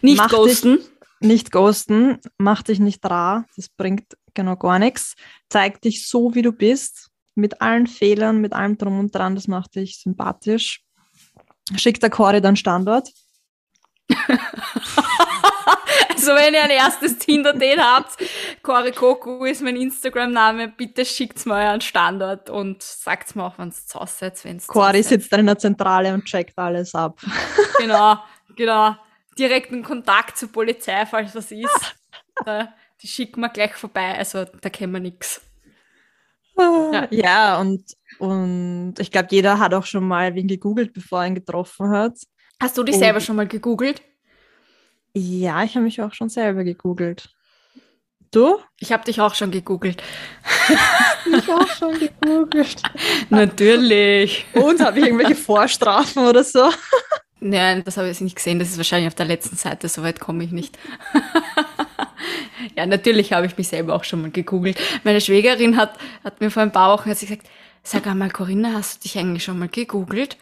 Nicht 0.00 0.16
Mach 0.16 0.30
ghosten. 0.30 0.78
Nicht 1.20 1.50
ghosten, 1.50 2.18
mach 2.38 2.62
dich 2.62 2.78
nicht 2.78 3.04
rar, 3.04 3.44
das 3.56 3.68
bringt 3.68 4.16
genau 4.34 4.54
gar 4.54 4.78
nichts. 4.78 5.16
Zeig 5.48 5.82
dich 5.82 6.06
so, 6.06 6.32
wie 6.36 6.42
du 6.42 6.52
bist, 6.52 7.10
mit 7.34 7.60
allen 7.60 7.88
Fehlern, 7.88 8.40
mit 8.40 8.52
allem 8.52 8.78
drum 8.78 9.00
und 9.00 9.12
dran, 9.12 9.34
das 9.34 9.48
macht 9.48 9.74
dich 9.74 10.00
sympathisch. 10.00 10.84
Schick 11.74 11.98
der 11.98 12.10
Cory 12.10 12.40
dann 12.40 12.54
Standort. 12.54 13.10
Also 16.08 16.34
wenn 16.34 16.54
ihr 16.54 16.62
ein 16.62 16.70
erstes 16.70 17.18
Tinder-Date 17.18 17.78
habt, 17.80 18.16
Cory 18.62 18.92
Koku 18.92 19.44
ist 19.44 19.62
mein 19.62 19.76
Instagram-Name, 19.76 20.68
bitte 20.68 21.04
schickt's 21.04 21.44
mal 21.46 21.66
einen 21.66 21.80
Standort 21.80 22.50
und 22.50 22.82
sagt's 22.82 23.34
mir 23.34 23.44
auch, 23.44 23.58
wenn's 23.58 23.86
zu 23.86 24.00
Hause 24.00 24.14
seid, 24.18 24.44
wenn's 24.44 24.66
seid. 24.66 25.04
sitzt 25.20 25.32
dann 25.32 25.40
in 25.40 25.46
der 25.46 25.58
Zentrale 25.58 26.14
und 26.14 26.24
checkt 26.24 26.58
alles 26.58 26.94
ab. 26.94 27.20
Genau, 27.78 28.16
genau. 28.56 28.96
Direkten 29.38 29.84
Kontakt 29.84 30.36
zur 30.36 30.50
Polizei, 30.50 31.06
falls 31.06 31.34
was 31.34 31.50
ist. 31.52 31.96
Da, 32.44 32.72
die 33.02 33.08
schicken 33.08 33.40
wir 33.40 33.48
gleich 33.48 33.74
vorbei, 33.74 34.16
also 34.16 34.44
da 34.44 34.68
kennen 34.70 34.92
wir 34.92 35.00
nix. 35.00 35.40
Ja, 36.56 37.08
ja 37.10 37.60
und, 37.60 37.84
und 38.20 38.94
ich 38.98 39.10
glaube, 39.10 39.28
jeder 39.30 39.58
hat 39.58 39.74
auch 39.74 39.84
schon 39.84 40.06
mal 40.06 40.34
wen 40.36 40.46
gegoogelt, 40.46 40.92
bevor 40.92 41.22
er 41.22 41.26
ihn 41.28 41.34
getroffen 41.34 41.90
hat. 41.90 42.12
Hast 42.60 42.78
du 42.78 42.82
dich 42.84 42.96
Oh. 42.96 42.98
selber 42.98 43.20
schon 43.20 43.36
mal 43.36 43.46
gegoogelt? 43.48 44.02
Ja, 45.14 45.62
ich 45.64 45.74
habe 45.74 45.84
mich 45.84 46.00
auch 46.00 46.12
schon 46.12 46.28
selber 46.28 46.64
gegoogelt. 46.64 47.30
Du? 48.30 48.58
Ich 48.78 48.92
habe 48.92 49.04
dich 49.04 49.20
auch 49.20 49.34
schon 49.34 49.50
gegoogelt. 49.50 50.02
Ich 51.26 51.50
auch 51.50 51.68
schon 51.68 51.98
gegoogelt. 51.98 52.82
Natürlich. 53.30 54.44
Und 54.52 54.80
habe 54.80 54.98
ich 54.98 55.06
irgendwelche 55.06 55.34
Vorstrafen 55.34 56.26
oder 56.26 56.44
so? 56.44 56.70
Nein, 57.40 57.82
das 57.84 57.96
habe 57.96 58.10
ich 58.10 58.20
nicht 58.20 58.36
gesehen. 58.36 58.58
Das 58.58 58.68
ist 58.68 58.76
wahrscheinlich 58.76 59.08
auf 59.08 59.14
der 59.14 59.26
letzten 59.26 59.56
Seite. 59.56 59.88
So 59.88 60.02
weit 60.02 60.20
komme 60.20 60.44
ich 60.44 60.50
nicht. 60.50 60.76
ja, 62.76 62.84
natürlich 62.84 63.32
habe 63.32 63.46
ich 63.46 63.56
mich 63.56 63.68
selber 63.68 63.94
auch 63.94 64.04
schon 64.04 64.22
mal 64.22 64.30
gegoogelt. 64.30 64.78
Meine 65.04 65.20
Schwägerin 65.20 65.76
hat, 65.76 65.98
hat 66.24 66.40
mir 66.40 66.50
vor 66.50 66.62
ein 66.62 66.72
paar 66.72 66.96
Wochen 66.96 67.10
hat 67.10 67.18
sie 67.18 67.26
gesagt, 67.26 67.48
sag 67.82 68.06
einmal, 68.06 68.30
Corinna, 68.30 68.72
hast 68.74 68.98
du 68.98 69.02
dich 69.02 69.18
eigentlich 69.18 69.44
schon 69.44 69.58
mal 69.58 69.68
gegoogelt? 69.68 70.36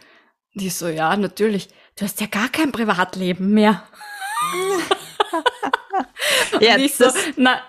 Die 0.55 0.71
so, 0.71 0.89
ja, 0.89 1.17
natürlich. 1.17 1.69
Du 1.97 2.05
hast 2.05 2.21
ja 2.21 2.27
gar 2.27 2.49
kein 2.49 2.73
Privatleben 2.73 3.53
mehr. 3.53 3.83
Ich 6.79 6.95
so, 6.95 7.05
das, 7.05 7.15
na, 7.37 7.63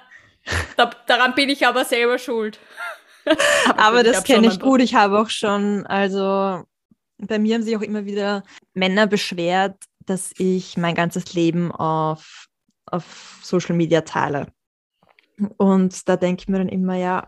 da, 0.76 0.91
daran 1.07 1.36
bin 1.36 1.49
ich 1.49 1.65
aber 1.65 1.86
selber 1.86 2.18
schuld. 2.18 2.59
aber 3.78 3.97
gut, 3.97 4.07
das 4.07 4.18
hab 4.18 4.26
kenne 4.26 4.47
ich 4.47 4.59
gut. 4.59 4.82
Ich 4.82 4.95
habe 4.95 5.20
auch 5.20 5.30
schon, 5.30 5.86
also 5.88 6.63
bei 7.18 7.39
mir 7.39 7.55
haben 7.55 7.63
sich 7.63 7.76
auch 7.76 7.82
immer 7.82 8.05
wieder 8.05 8.43
Männer 8.74 9.07
beschwert, 9.07 9.76
dass 10.05 10.32
ich 10.38 10.78
mein 10.78 10.95
ganzes 10.95 11.34
Leben 11.34 11.72
auf, 11.72 12.47
auf 12.86 13.39
Social 13.43 13.76
Media 13.76 14.01
teile. 14.01 14.47
Und 15.57 16.07
da 16.07 16.15
denke 16.15 16.43
ich 16.43 16.47
mir 16.47 16.59
dann 16.59 16.70
immer, 16.70 16.95
ja, 16.95 17.28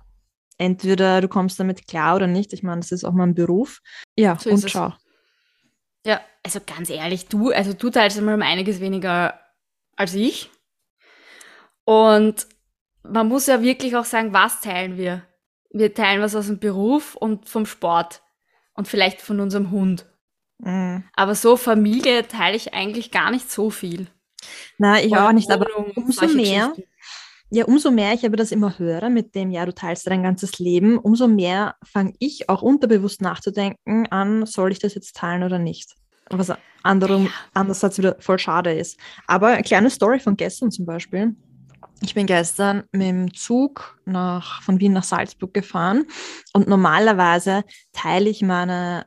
entweder 0.57 1.21
du 1.21 1.27
kommst 1.27 1.59
damit 1.59 1.87
klar 1.87 2.15
oder 2.15 2.27
nicht. 2.27 2.53
Ich 2.53 2.63
meine, 2.63 2.81
das 2.81 2.91
ist 2.91 3.03
auch 3.03 3.13
mein 3.13 3.35
Beruf. 3.35 3.79
Ja, 4.17 4.37
So 4.39 4.51
und 4.51 4.63
es. 4.63 4.75
Ja, 6.10 6.22
also 6.43 6.60
ganz 6.66 6.89
ehrlich, 6.89 7.28
du, 7.28 7.51
also 7.51 7.74
du 7.74 7.91
teilst 7.91 8.18
einmal 8.18 8.34
um 8.34 8.41
einiges 8.41 8.80
weniger 8.80 9.39
als 9.95 10.16
ich. 10.16 10.49
Und 11.84 12.47
man 13.03 13.28
muss 13.28 13.45
ja 13.45 13.62
wirklich 13.62 13.95
auch 13.95 14.05
sagen, 14.05 14.34
was 14.34 14.60
teilen 14.60 14.97
wir? 14.97 15.22
Wir 15.70 15.93
teilen 15.93 16.24
was 16.24 16.36
aus 16.36 16.47
dem 16.47 16.57
Beruf 16.57 17.14
und 17.14 17.47
vom 17.47 17.68
Sport 17.68 18.24
und 18.74 18.88
vielleicht 18.88 19.22
von 19.22 19.39
unserem 19.39 19.70
Hund. 19.70 20.07
Mhm. 20.57 21.03
Aber 21.14 21.36
so 21.36 21.57
Familie 21.57 22.28
teile 22.28 22.55
ich 22.55 22.74
eigentlich 22.74 23.12
gar 23.12 23.30
nicht 23.30 23.51
so 23.51 23.70
viel. 23.70 24.07
Na, 24.80 24.99
ich 24.99 25.16
auch 25.16 25.32
nicht, 25.32 25.51
aber 25.51 25.68
umso 25.95 26.28
mehr. 26.30 26.74
Ja, 27.51 27.65
umso 27.65 27.91
mehr 27.91 28.13
ich 28.13 28.25
aber 28.25 28.37
das 28.37 28.51
immer 28.51 28.77
höre 28.77 29.09
mit 29.09 29.35
dem, 29.35 29.51
ja, 29.51 29.65
du 29.65 29.73
teilst 29.73 30.07
dein 30.07 30.23
ganzes 30.23 30.59
Leben, 30.59 30.97
umso 30.97 31.27
mehr 31.27 31.75
fange 31.83 32.13
ich 32.19 32.49
auch 32.49 32.61
unterbewusst 32.61 33.21
nachzudenken 33.21 34.07
an, 34.11 34.45
soll 34.45 34.71
ich 34.71 34.79
das 34.79 34.95
jetzt 34.95 35.15
teilen 35.15 35.43
oder 35.43 35.59
nicht? 35.59 35.95
Was 36.29 36.53
anderem, 36.83 37.25
Ja. 37.25 37.31
andererseits 37.53 37.97
wieder 37.97 38.15
voll 38.19 38.39
schade 38.39 38.73
ist. 38.73 38.99
Aber 39.27 39.47
eine 39.47 39.63
kleine 39.63 39.89
Story 39.89 40.19
von 40.19 40.37
gestern 40.37 40.71
zum 40.71 40.85
Beispiel. 40.85 41.35
Ich 42.01 42.13
bin 42.13 42.27
gestern 42.27 42.83
mit 42.91 43.07
dem 43.07 43.33
Zug 43.33 43.99
nach, 44.05 44.61
von 44.61 44.79
Wien 44.79 44.93
nach 44.93 45.03
Salzburg 45.03 45.53
gefahren 45.53 46.05
und 46.53 46.67
normalerweise 46.67 47.63
teile 47.91 48.29
ich 48.29 48.41
meine, 48.41 49.05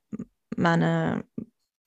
meine, 0.57 1.25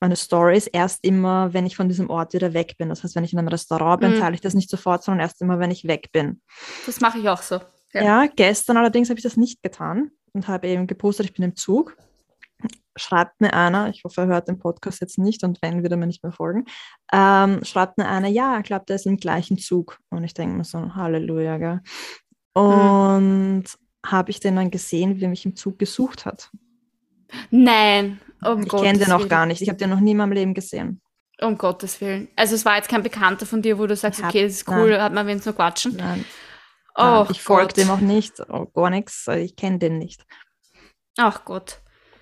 meine 0.06 0.16
Stories 0.16 0.68
erst 0.68 1.04
immer, 1.04 1.52
wenn 1.52 1.66
ich 1.66 1.76
von 1.76 1.88
diesem 1.88 2.08
Ort 2.10 2.32
wieder 2.32 2.54
weg 2.54 2.76
bin. 2.78 2.88
Das 2.88 3.02
heißt, 3.02 3.16
wenn 3.16 3.24
ich 3.24 3.32
in 3.32 3.38
einem 3.40 3.48
Restaurant 3.48 4.00
bin, 4.00 4.12
Mhm. 4.14 4.20
teile 4.20 4.34
ich 4.36 4.40
das 4.40 4.54
nicht 4.54 4.70
sofort, 4.70 5.02
sondern 5.02 5.20
erst 5.20 5.42
immer, 5.42 5.58
wenn 5.58 5.72
ich 5.72 5.86
weg 5.86 6.10
bin. 6.12 6.40
Das 6.86 7.00
mache 7.00 7.18
ich 7.18 7.28
auch 7.28 7.42
so. 7.42 7.60
Ja. 7.92 8.02
Ja, 8.02 8.26
gestern 8.26 8.76
allerdings 8.76 9.08
habe 9.08 9.18
ich 9.18 9.24
das 9.24 9.36
nicht 9.36 9.62
getan 9.62 10.10
und 10.32 10.46
habe 10.48 10.68
eben 10.68 10.86
gepostet, 10.86 11.26
ich 11.26 11.34
bin 11.34 11.44
im 11.44 11.56
Zug. 11.56 11.96
Schreibt 12.96 13.40
mir 13.40 13.52
einer, 13.52 13.90
ich 13.90 14.04
hoffe, 14.04 14.22
er 14.22 14.26
hört 14.28 14.48
den 14.48 14.58
Podcast 14.58 15.00
jetzt 15.00 15.18
nicht 15.18 15.42
und 15.44 15.60
wenn, 15.60 15.82
wird 15.82 15.92
er 15.92 15.98
mir 15.98 16.06
nicht 16.06 16.22
mehr 16.22 16.32
folgen, 16.32 16.64
ähm, 17.12 17.62
schreibt 17.64 17.98
mir 17.98 18.08
einer, 18.08 18.28
ja, 18.28 18.58
ich 18.58 18.64
glaube, 18.64 18.84
der 18.86 18.96
ist 18.96 19.06
im 19.06 19.16
gleichen 19.18 19.58
Zug. 19.58 19.98
Und 20.08 20.24
ich 20.24 20.34
denke 20.34 20.56
mir 20.56 20.64
so, 20.64 20.94
Halleluja, 20.94 21.58
gell. 21.58 21.80
Und 22.54 23.64
habe 24.04 24.30
ich 24.30 24.40
den 24.40 24.56
dann 24.56 24.70
gesehen, 24.70 25.16
wie 25.16 25.24
er 25.24 25.28
mich 25.28 25.44
im 25.44 25.56
Zug 25.56 25.78
gesucht 25.78 26.24
hat. 26.26 26.50
Nein, 27.50 28.20
um 28.42 28.62
ich 28.62 28.68
kenne 28.68 28.98
den 28.98 29.12
auch 29.12 29.18
Willen. 29.20 29.28
gar 29.28 29.46
nicht. 29.46 29.62
Ich 29.62 29.68
habe 29.68 29.78
den 29.78 29.90
noch 29.90 30.00
nie 30.00 30.12
in 30.12 30.16
meinem 30.18 30.32
Leben 30.32 30.54
gesehen. 30.54 31.00
Um 31.40 31.58
Gottes 31.58 32.00
Willen. 32.00 32.28
Also 32.36 32.54
es 32.54 32.64
war 32.64 32.76
jetzt 32.76 32.88
kein 32.88 33.02
Bekannter 33.02 33.44
von 33.46 33.60
dir, 33.62 33.78
wo 33.78 33.86
du 33.86 33.94
sagst, 33.96 34.22
hab- 34.22 34.30
okay, 34.30 34.44
das 34.44 34.52
ist 34.52 34.68
cool, 34.68 34.98
hat 35.00 35.12
man 35.12 35.26
wenn 35.26 35.40
nur 35.44 35.54
quatschen. 35.54 35.96
Nein, 35.96 36.24
Oh 36.98 37.02
nein, 37.02 37.26
ich 37.30 37.42
folge 37.42 37.74
dem 37.74 37.90
auch 37.90 38.00
nicht, 38.00 38.40
oh, 38.48 38.66
gar 38.66 38.88
nichts. 38.90 39.26
Ich 39.28 39.54
kenne 39.54 39.78
den 39.78 39.98
nicht. 39.98 40.24
Ach 41.18 41.44
Gott. 41.44 41.80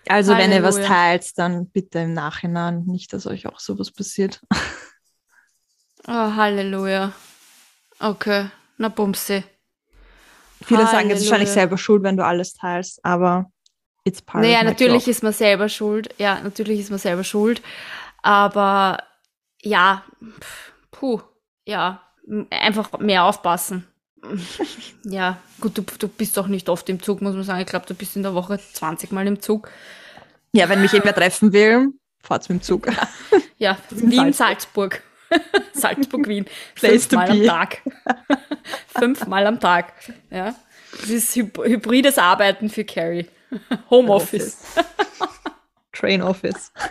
Also, 0.09 0.37
wenn 0.37 0.51
ihr 0.53 0.63
was 0.63 0.75
Halleluja. 0.77 0.95
teilt, 0.95 1.39
dann 1.39 1.71
bitte 1.71 2.01
im 2.01 2.13
Nachhinein. 2.13 2.83
Nicht, 2.87 3.13
dass 3.13 3.27
euch 3.27 3.47
auch 3.47 3.59
sowas 3.61 3.91
passiert. 3.93 4.41
Oh, 6.07 6.13
Halleluja. 6.37 7.13
Okay, 7.99 8.51
na 8.77 8.89
Bumsi. 8.89 9.43
Viele 10.63 10.87
sagen, 10.87 11.09
jetzt 11.09 11.21
ist 11.21 11.31
wahrscheinlich 11.31 11.49
Halleluja. 11.49 11.55
selber 11.55 11.79
schuld, 11.79 12.03
wenn 12.03 12.17
du 12.19 12.25
alles 12.27 12.53
teilst, 12.55 13.03
aber 13.05 13.51
it's 14.05 14.23
part 14.23 14.43
Naja, 14.45 14.59
of 14.59 14.65
my 14.65 14.71
natürlich 14.71 15.03
job. 15.07 15.09
ist 15.11 15.23
man 15.23 15.33
selber 15.33 15.69
schuld. 15.69 16.15
Ja, 16.19 16.41
natürlich 16.41 16.81
ist 16.81 16.91
man 16.91 16.99
selber 16.99 17.25
schuld. 17.25 17.63
Aber 18.23 18.99
ja, 19.63 20.05
puh, 20.91 21.21
ja, 21.67 22.03
einfach 22.51 22.99
mehr 22.99 23.25
aufpassen. 23.25 23.87
Ja, 25.07 25.37
gut, 25.61 25.77
du, 25.77 25.83
du 25.99 26.09
bist 26.09 26.35
doch 26.39 26.47
nicht 26.47 26.71
oft 26.71 26.89
im 26.89 26.99
Zug, 27.03 27.21
muss 27.21 27.35
man 27.35 27.45
sagen. 27.45 27.61
Ich 27.61 27.67
glaube, 27.67 27.85
du 27.87 27.93
bist 27.95 28.17
in 28.17 28.23
der 28.23 28.33
Woche 28.35 28.59
20 28.59 29.13
Mal 29.13 29.27
im 29.27 29.43
Zug. 29.43 29.71
Ja, 30.53 30.71
wenn 30.71 30.81
mich 30.81 30.93
jemand 30.93 31.17
treffen 31.17 31.53
will, 31.53 31.89
fahrt's 32.23 32.49
mit 32.49 32.61
dem 32.61 32.63
Zug. 32.63 32.89
Ja, 33.59 33.77
Wien, 33.91 34.33
Salzburg. 34.33 35.03
Salzburg, 35.75 36.27
Wien. 36.27 36.47
Fünfmal 36.75 37.31
am. 37.31 37.45
Tag. 37.45 37.83
Fünfmal 38.99 39.47
am 39.47 39.61
Tag. 39.61 39.93
Ja. 40.31 40.55
Das 40.93 41.09
ist 41.11 41.37
hyb 41.37 41.59
hybrides 41.59 42.19
Arbeiten 42.19 42.69
für 42.71 42.85
Carrie. 42.85 43.27
Homeoffice. 43.91 44.59
Train 45.93 46.23
Office. 46.23 46.73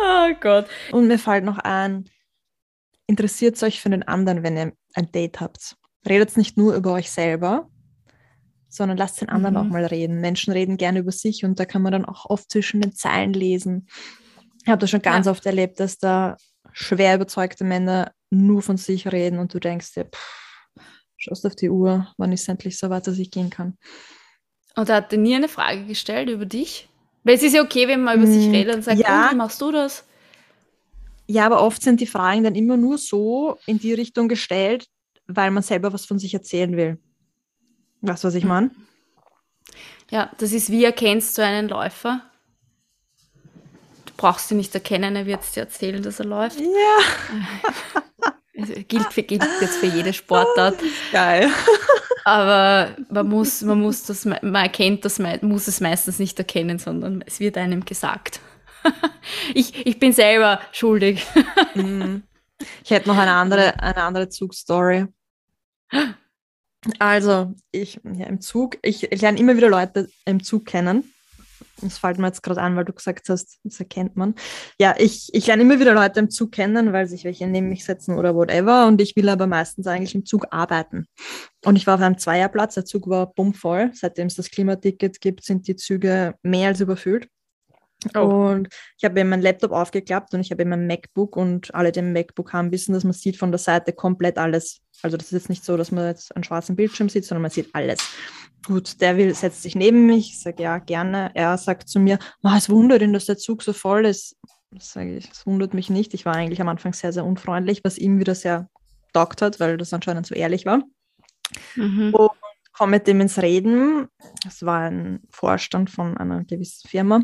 Oh 0.00 0.28
Gott. 0.40 0.66
Und 0.92 1.08
mir 1.08 1.18
fällt 1.18 1.44
noch 1.44 1.58
ein, 1.58 2.08
interessiert 3.06 3.60
euch 3.62 3.80
für 3.80 3.90
den 3.90 4.02
anderen, 4.04 4.42
wenn 4.42 4.56
ihr 4.56 4.72
ein 4.94 5.10
Date 5.10 5.40
habt. 5.40 5.76
Redet 6.08 6.36
nicht 6.36 6.56
nur 6.56 6.74
über 6.74 6.92
euch 6.92 7.10
selber, 7.10 7.68
sondern 8.68 8.96
lasst 8.96 9.20
den 9.20 9.28
anderen 9.28 9.54
Mhm. 9.54 9.60
auch 9.60 9.64
mal 9.72 9.84
reden. 9.84 10.20
Menschen 10.20 10.52
reden 10.52 10.76
gerne 10.76 11.00
über 11.00 11.10
sich 11.12 11.44
und 11.44 11.58
da 11.58 11.64
kann 11.64 11.82
man 11.82 11.92
dann 11.92 12.04
auch 12.04 12.26
oft 12.26 12.50
zwischen 12.52 12.80
den 12.80 12.92
Zeilen 12.94 13.32
lesen. 13.32 13.88
Ich 14.62 14.68
habe 14.68 14.78
das 14.78 14.90
schon 14.90 15.02
ganz 15.02 15.26
Ja. 15.26 15.32
oft 15.32 15.44
erlebt, 15.46 15.80
dass 15.80 15.98
da 15.98 16.36
schwer 16.72 17.14
überzeugte 17.16 17.64
Männer 17.64 18.12
nur 18.30 18.62
von 18.62 18.76
sich 18.76 19.10
reden 19.10 19.38
und 19.38 19.52
du 19.54 19.58
denkst 19.58 19.94
dir, 19.94 20.04
pff, 20.04 20.80
schaust 21.16 21.46
auf 21.46 21.56
die 21.56 21.70
Uhr, 21.70 22.12
wann 22.18 22.30
ist 22.32 22.42
es 22.42 22.48
endlich 22.48 22.78
so 22.78 22.88
weit, 22.90 23.06
dass 23.06 23.18
ich 23.18 23.30
gehen 23.30 23.50
kann. 23.50 23.76
Und 24.78 24.88
er 24.88 24.96
hat 24.96 25.10
dir 25.10 25.18
nie 25.18 25.34
eine 25.34 25.48
Frage 25.48 25.84
gestellt 25.84 26.28
über 26.30 26.46
dich? 26.46 26.88
Weil 27.24 27.34
es 27.34 27.42
ist 27.42 27.54
ja 27.54 27.62
okay, 27.62 27.88
wenn 27.88 28.02
man 28.04 28.18
über 28.18 28.26
sich 28.26 28.46
Mm, 28.46 28.52
redet 28.52 28.76
und 28.76 28.82
sagt, 28.82 28.98
ja. 28.98 29.24
"Und, 29.26 29.32
wie 29.32 29.36
machst 29.36 29.60
du 29.60 29.72
das? 29.72 30.04
Ja, 31.26 31.44
aber 31.46 31.62
oft 31.62 31.82
sind 31.82 32.00
die 32.00 32.06
Fragen 32.06 32.44
dann 32.44 32.54
immer 32.54 32.76
nur 32.76 32.96
so 32.96 33.58
in 33.66 33.78
die 33.78 33.92
Richtung 33.92 34.28
gestellt, 34.28 34.88
weil 35.26 35.50
man 35.50 35.62
selber 35.62 35.92
was 35.92 36.06
von 36.06 36.18
sich 36.18 36.32
erzählen 36.32 36.76
will. 36.76 36.98
Weißt 38.02 38.22
du, 38.22 38.28
was 38.28 38.34
ich 38.36 38.44
meine? 38.44 38.70
Ja, 40.10 40.30
das 40.38 40.52
ist 40.52 40.70
wie 40.70 40.84
erkennst 40.84 41.36
du 41.36 41.42
einen 41.44 41.68
Läufer? 41.68 42.22
Du 44.06 44.12
brauchst 44.16 44.50
ihn 44.52 44.56
nicht 44.56 44.74
erkennen, 44.74 45.16
er 45.16 45.26
wird 45.26 45.42
es 45.42 45.52
dir 45.52 45.60
erzählen, 45.60 46.02
dass 46.02 46.20
er 46.20 46.26
läuft. 46.26 46.60
Ja. 46.60 46.64
Es 48.60 48.70
gilt, 48.88 49.12
für, 49.12 49.22
gilt 49.22 49.44
jetzt 49.60 49.76
für 49.76 49.86
jede 49.86 50.12
Sportart. 50.12 50.74
Geil. 51.12 51.48
Aber 52.28 52.94
man 53.10 53.28
muss, 53.28 53.62
man 53.62 53.80
muss 53.80 54.04
das, 54.04 54.24
man 54.24 54.54
erkennt 54.54 55.04
das, 55.04 55.18
muss 55.40 55.66
es 55.66 55.80
meistens 55.80 56.18
nicht 56.18 56.38
erkennen, 56.38 56.78
sondern 56.78 57.24
es 57.26 57.40
wird 57.40 57.56
einem 57.56 57.84
gesagt. 57.84 58.40
Ich, 59.52 59.86
ich 59.86 59.98
bin 59.98 60.12
selber 60.12 60.60
schuldig. 60.72 61.26
Mhm. 61.74 62.22
Ich 62.82 62.90
hätte 62.90 63.08
noch 63.08 63.18
eine 63.18 63.32
andere, 63.32 63.78
eine 63.80 64.02
andere 64.02 64.28
Zugstory. 64.30 65.06
Also, 66.98 67.54
ich 67.70 68.00
ja, 68.04 68.26
im 68.26 68.40
Zug, 68.40 68.78
ich, 68.82 69.12
ich 69.12 69.20
lerne 69.20 69.38
immer 69.38 69.56
wieder 69.56 69.68
Leute 69.68 70.08
im 70.24 70.42
Zug 70.42 70.64
kennen. 70.64 71.12
Das 71.82 71.98
fällt 71.98 72.18
mir 72.18 72.26
jetzt 72.26 72.42
gerade 72.42 72.60
an, 72.60 72.76
weil 72.76 72.84
du 72.84 72.92
gesagt 72.92 73.28
hast, 73.28 73.58
das 73.64 73.78
erkennt 73.78 74.16
man. 74.16 74.34
Ja, 74.80 74.94
ich, 74.98 75.28
ich 75.32 75.46
lerne 75.46 75.62
immer 75.62 75.78
wieder 75.78 75.94
Leute 75.94 76.20
im 76.20 76.30
Zug 76.30 76.52
kennen, 76.52 76.92
weil 76.92 77.06
sich 77.06 77.24
welche 77.24 77.46
neben 77.46 77.68
mich 77.68 77.84
setzen 77.84 78.16
oder 78.16 78.34
whatever. 78.34 78.86
Und 78.86 79.00
ich 79.00 79.14
will 79.16 79.28
aber 79.28 79.46
meistens 79.46 79.86
eigentlich 79.86 80.14
im 80.14 80.26
Zug 80.26 80.46
arbeiten. 80.50 81.06
Und 81.64 81.76
ich 81.76 81.86
war 81.86 81.94
auf 81.94 82.00
einem 82.00 82.18
Zweierplatz, 82.18 82.74
der 82.74 82.84
Zug 82.84 83.08
war 83.08 83.32
bummvoll. 83.32 83.90
Seitdem 83.94 84.26
es 84.26 84.34
das 84.34 84.50
Klimaticket 84.50 85.20
gibt, 85.20 85.44
sind 85.44 85.68
die 85.68 85.76
Züge 85.76 86.34
mehr 86.42 86.68
als 86.68 86.80
überfüllt. 86.80 87.28
Oh. 88.14 88.20
Und 88.20 88.68
ich 88.96 89.04
habe 89.04 89.18
eben 89.18 89.28
mein 89.28 89.42
Laptop 89.42 89.72
aufgeklappt 89.72 90.32
und 90.32 90.40
ich 90.40 90.52
habe 90.52 90.62
eben 90.62 90.70
mein 90.70 90.86
MacBook 90.86 91.36
und 91.36 91.74
alle, 91.74 91.90
die 91.90 91.98
ein 91.98 92.12
MacBook 92.12 92.52
haben, 92.52 92.70
wissen, 92.70 92.92
dass 92.92 93.02
man 93.02 93.12
sieht 93.12 93.36
von 93.36 93.50
der 93.50 93.58
Seite 93.58 93.92
komplett 93.92 94.38
alles. 94.38 94.80
Also 95.02 95.16
das 95.16 95.26
ist 95.26 95.32
jetzt 95.32 95.48
nicht 95.48 95.64
so, 95.64 95.76
dass 95.76 95.90
man 95.90 96.06
jetzt 96.06 96.34
einen 96.34 96.44
schwarzen 96.44 96.76
Bildschirm 96.76 97.08
sieht, 97.08 97.24
sondern 97.24 97.42
man 97.42 97.50
sieht 97.50 97.74
alles. 97.74 97.98
Gut, 98.66 99.00
der 99.00 99.16
will, 99.16 99.34
setzt 99.34 99.62
sich 99.62 99.74
neben 99.74 100.06
mich, 100.06 100.30
ich 100.30 100.40
sage 100.40 100.62
ja, 100.62 100.78
gerne. 100.78 101.30
Er 101.34 101.56
sagt 101.56 101.88
zu 101.88 102.00
mir, 102.00 102.18
oh, 102.42 102.50
es 102.56 102.68
wundert 102.68 103.02
ihn, 103.02 103.12
dass 103.12 103.26
der 103.26 103.38
Zug 103.38 103.62
so 103.62 103.72
voll 103.72 104.04
ist. 104.04 104.36
Das 104.70 104.92
sage 104.92 105.16
ich, 105.16 105.30
es 105.30 105.46
wundert 105.46 105.74
mich 105.74 105.90
nicht. 105.90 106.12
Ich 106.12 106.26
war 106.26 106.34
eigentlich 106.34 106.60
am 106.60 106.68
Anfang 106.68 106.92
sehr, 106.92 107.12
sehr 107.12 107.24
unfreundlich, 107.24 107.82
was 107.84 107.96
ihm 107.98 108.18
wieder 108.18 108.34
sehr 108.34 108.68
taugt 109.14 109.40
hat, 109.40 109.60
weil 109.60 109.76
das 109.76 109.92
anscheinend 109.94 110.26
so 110.26 110.34
ehrlich 110.34 110.66
war. 110.66 110.82
Mhm. 111.76 112.12
Und 112.12 112.30
komme 112.72 112.90
mit 112.92 113.06
dem 113.06 113.20
ins 113.20 113.40
Reden. 113.40 114.08
Es 114.46 114.64
war 114.64 114.82
ein 114.82 115.20
Vorstand 115.30 115.90
von 115.90 116.16
einer 116.16 116.44
gewissen 116.44 116.88
Firma 116.88 117.22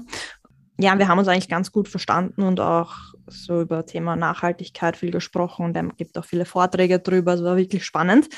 ja, 0.79 0.99
wir 0.99 1.09
haben 1.09 1.19
uns 1.19 1.29
eigentlich 1.29 1.49
ganz 1.49 1.71
gut 1.71 1.89
verstanden 1.89 2.43
und 2.43 2.59
auch 2.61 2.95
so 3.27 3.61
über 3.61 3.87
Thema 3.87 4.17
Nachhaltigkeit 4.17 4.97
viel 4.97 5.11
gesprochen 5.11 5.67
und 5.67 5.77
er 5.77 5.85
gibt 5.97 6.19
auch 6.19 6.25
viele 6.25 6.45
Vorträge 6.45 6.99
drüber, 6.99 7.35
es 7.35 7.45
war 7.45 7.57
wirklich 7.57 7.85
spannend. 7.85 8.29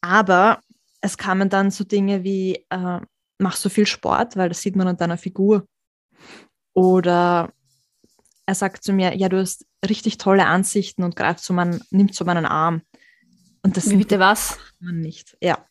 Aber 0.00 0.60
es 1.04 1.18
kamen 1.18 1.50
dann 1.50 1.70
so 1.70 1.84
Dinge 1.84 2.24
wie, 2.24 2.64
äh, 2.70 3.00
mach 3.38 3.56
so 3.56 3.68
viel 3.68 3.86
Sport, 3.86 4.36
weil 4.36 4.48
das 4.48 4.62
sieht 4.62 4.74
man 4.74 4.88
an 4.88 4.96
deiner 4.96 5.18
Figur. 5.18 5.66
Oder 6.72 7.52
er 8.46 8.54
sagt 8.54 8.82
zu 8.82 8.92
mir, 8.94 9.14
ja, 9.14 9.28
du 9.28 9.38
hast 9.38 9.66
richtig 9.86 10.16
tolle 10.16 10.46
Ansichten 10.46 11.02
und 11.04 11.14
greift 11.14 11.40
zu 11.40 11.52
meinen, 11.52 11.82
nimmt 11.90 12.14
zu 12.14 12.24
meinen 12.24 12.46
Arm. 12.46 12.80
Und 13.62 13.76
das 13.76 13.90
Bitte 13.90 14.18
was? 14.18 14.58
Man 14.80 15.00
nicht. 15.00 15.36
Ja 15.42 15.64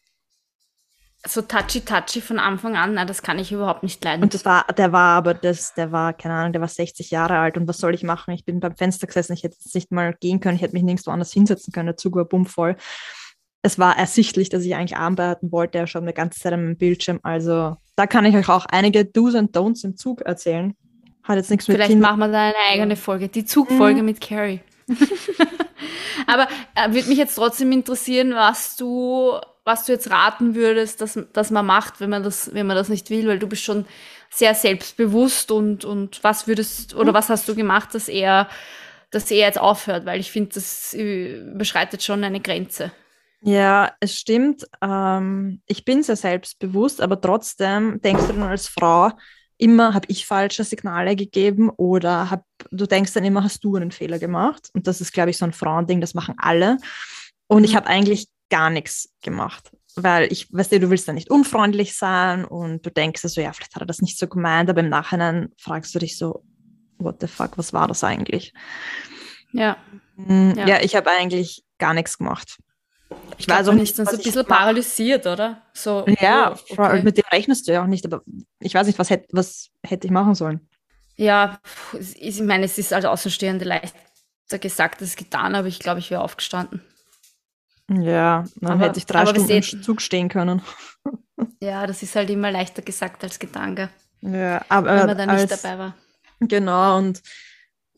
so 1.26 1.42
touchy-touchy 1.42 2.22
von 2.22 2.38
Anfang 2.38 2.76
an, 2.76 2.96
na, 2.96 3.06
das 3.06 3.22
kann 3.22 3.40
ich 3.40 3.52
überhaupt 3.52 3.82
nicht 3.82 4.04
leiden. 4.04 4.24
Und 4.24 4.34
das 4.34 4.44
war, 4.44 4.66
der 4.78 4.92
war 4.92 5.16
aber, 5.16 5.34
das, 5.34 5.74
der 5.74 5.92
war, 5.92 6.14
keine 6.14 6.34
Ahnung, 6.34 6.52
der 6.52 6.62
war 6.62 6.68
60 6.68 7.12
Jahre 7.12 7.38
alt 7.38 7.58
und 7.58 7.68
was 7.68 7.78
soll 7.78 7.94
ich 7.94 8.04
machen? 8.04 8.34
Ich 8.34 8.44
bin 8.44 8.60
beim 8.60 8.76
Fenster 8.76 9.08
gesessen, 9.08 9.34
ich 9.34 9.44
hätte 9.44 9.56
jetzt 9.58 9.74
nicht 9.74 9.92
mal 9.92 10.14
gehen 10.20 10.42
können, 10.42 10.58
ich 10.58 10.62
hätte 10.62 10.74
mich 10.74 10.84
nirgendwo 10.84 11.12
anders 11.12 11.32
hinsetzen 11.32 11.72
können, 11.72 11.88
der 11.88 11.98
Zug 11.98 12.16
war 12.16 12.26
bummvoll. 12.26 12.76
Es 13.64 13.80
war 13.80 13.98
ersichtlich, 13.98 14.50
dass 14.50 14.64
ich 14.64 14.76
eigentlich 14.76 14.98
arbeiten 14.98 15.52
wollte, 15.52 15.80
er 15.80 15.88
schaut 15.88 16.04
mir 16.04 16.14
ganze 16.14 16.40
Zeit 16.40 16.54
am 16.54 16.76
Bildschirm, 16.76 17.20
also 17.24 17.76
da 17.96 18.08
kann 18.08 18.26
ich 18.26 18.36
euch 18.36 18.50
auch 18.50 18.66
einige 18.66 19.06
Do's 19.06 19.36
und 19.36 19.56
Don'ts 19.56 19.84
im 19.84 19.98
Zug 19.98 20.22
erzählen. 20.22 20.76
Hat 21.24 21.38
jetzt 21.38 21.50
nichts 21.50 21.68
mit 21.68 21.78
Vielleicht 21.78 21.98
machen 21.98 22.20
wir 22.20 22.28
da 22.28 22.48
eine 22.48 22.56
eigene 22.72 22.96
Folge, 22.96 23.30
die 23.30 23.46
Zugfolge 23.46 24.02
mhm. 24.02 24.06
mit 24.06 24.22
Carrie. 24.22 24.60
aber 26.28 26.48
äh, 26.76 26.94
würde 26.94 27.08
mich 27.08 27.18
jetzt 27.18 27.36
trotzdem 27.36 27.72
interessieren, 27.72 28.34
was 28.34 28.76
du 28.76 29.40
was 29.66 29.86
du 29.86 29.94
jetzt 29.94 30.12
raten 30.12 30.56
würdest, 30.56 31.02
dass, 31.02 31.18
dass 31.32 31.52
man 31.52 31.66
macht, 31.66 32.02
wenn 32.02 32.10
man 32.10 32.24
das, 32.24 32.54
wenn 32.54 32.68
man 32.68 32.76
das 32.76 32.90
nicht 32.90 33.10
will, 33.10 33.28
weil 33.28 33.40
du 33.40 33.48
bist 33.48 33.64
schon 33.64 33.86
sehr 34.30 34.56
selbstbewusst 34.56 35.52
und, 35.52 35.86
und 35.86 36.24
was 36.24 36.48
würdest, 36.48 36.96
oder 36.96 37.12
mhm. 37.12 37.16
was 37.16 37.30
hast 37.30 37.48
du 37.48 37.56
gemacht, 37.56 37.96
dass 37.96 38.10
er, 38.10 38.50
dass 39.12 39.32
er 39.32 39.38
jetzt 39.38 39.60
aufhört, 39.60 40.06
weil 40.06 40.20
ich 40.20 40.32
finde, 40.32 40.56
das 40.56 40.94
überschreitet 40.94 42.04
schon 42.04 42.24
eine 42.24 42.42
Grenze. 42.42 42.92
Ja, 43.46 43.92
es 44.00 44.18
stimmt. 44.18 44.66
Ähm, 44.82 45.62
ich 45.68 45.84
bin 45.84 46.02
sehr 46.02 46.16
selbstbewusst, 46.16 47.02
aber 47.02 47.20
trotzdem 47.20 48.00
denkst 48.02 48.28
du 48.28 48.34
dann 48.34 48.44
als 48.44 48.68
Frau 48.68 49.12
immer, 49.58 49.94
habe 49.94 50.08
ich 50.10 50.26
falsche 50.26 50.64
Signale 50.64 51.16
gegeben 51.16 51.70
oder 51.70 52.30
hab, 52.30 52.46
du 52.72 52.86
denkst 52.86 53.14
dann 53.14 53.26
immer, 53.26 53.44
hast 53.44 53.64
du 53.64 53.76
einen 53.76 53.92
Fehler 53.92 54.18
gemacht? 54.18 54.70
Und 54.74 54.88
das 54.88 55.02
ist, 55.02 55.14
glaube 55.14 55.30
ich, 55.30 55.38
so 55.38 55.46
ein 55.46 55.54
Frauending, 55.54 56.02
das 56.02 56.14
machen 56.14 56.36
alle. 56.38 56.78
Und 57.48 57.60
mhm. 57.60 57.66
ich 57.66 57.76
habe 57.76 57.88
eigentlich 57.88 58.28
gar 58.50 58.70
nichts 58.70 59.14
gemacht. 59.22 59.72
Weil 59.96 60.32
ich, 60.32 60.52
weißt 60.52 60.72
du, 60.72 60.80
du 60.80 60.90
willst 60.90 61.08
da 61.08 61.14
nicht 61.14 61.30
unfreundlich 61.30 61.96
sein 61.96 62.46
und 62.46 62.86
du 62.86 62.90
denkst 62.90 63.22
so, 63.22 63.42
ja, 63.42 63.54
vielleicht 63.54 63.76
hat 63.76 63.84
er 63.84 63.86
das 63.86 64.02
nicht 64.02 64.18
so 64.18 64.28
gemeint, 64.28 64.70
aber 64.70 64.80
im 64.80 64.90
Nachhinein 64.90 65.50
fragst 65.58 65.94
du 65.94 66.00
dich 66.00 66.18
so, 66.18 66.44
what 66.98 67.18
the 67.22 67.28
fuck, 67.28 67.58
was 67.58 67.74
war 67.74 67.88
das 67.88 68.04
eigentlich? 68.04 68.54
Ja. 69.52 69.78
Mhm, 70.16 70.56
ja. 70.58 70.68
ja, 70.68 70.82
ich 70.82 70.96
habe 70.96 71.12
eigentlich 71.12 71.64
gar 71.78 71.94
nichts 71.94 72.18
gemacht. 72.18 72.58
Ich, 73.38 73.48
weiß 73.48 73.68
auch 73.68 73.74
nicht, 73.74 73.98
dann 73.98 74.06
so 74.06 74.18
ein 74.18 74.24
bisschen 74.24 74.46
paralysiert, 74.46 75.26
oder? 75.26 75.62
So, 75.74 76.06
ja, 76.20 76.56
oh, 76.70 76.74
okay. 76.78 77.02
mit 77.04 77.18
dem 77.18 77.26
rechnest 77.32 77.68
du 77.68 77.74
ja 77.74 77.84
auch 77.84 77.88
nicht, 77.88 78.06
aber 78.06 78.22
ich 78.60 78.74
weiß 78.74 78.88
nicht, 78.88 79.00
was 79.00 79.10
hätte, 79.10 79.28
was 79.32 79.70
hätte 79.84 80.08
ich 80.08 80.12
machen 80.12 80.36
sollen. 80.36 80.68
Ja, 81.16 81.60
ich 82.16 82.42
meine, 82.42 82.66
es 82.66 82.78
ist 82.78 82.94
als 82.94 83.06
Außenstehende 83.06 83.66
leichter 83.66 84.60
gesagt 84.60 85.02
als 85.02 85.16
getan, 85.16 85.56
aber 85.56 85.68
ich 85.68 85.80
glaube, 85.80 86.00
ich 86.00 86.12
wäre 86.12 86.22
aufgestanden. 86.22 86.82
Ja, 87.90 88.46
dann 88.56 88.74
aber, 88.74 88.86
hätte 88.86 89.00
ich 89.00 89.06
drei 89.06 89.26
Stunden 89.26 89.50
im 89.50 89.84
Zug 89.84 90.02
stehen 90.02 90.30
können. 90.30 90.62
Ja, 91.60 91.88
das 91.88 92.04
ist 92.04 92.16
halt 92.16 92.30
immer 92.30 92.52
leichter 92.52 92.82
gesagt 92.82 93.24
als 93.24 93.40
getan, 93.40 93.90
Ja, 94.22 94.64
aber 94.70 94.96
wenn 94.96 95.08
man 95.08 95.18
da 95.18 95.26
nicht 95.26 95.52
als, 95.52 95.62
dabei 95.62 95.78
war. 95.78 95.96
Genau, 96.40 96.98
und 96.98 97.22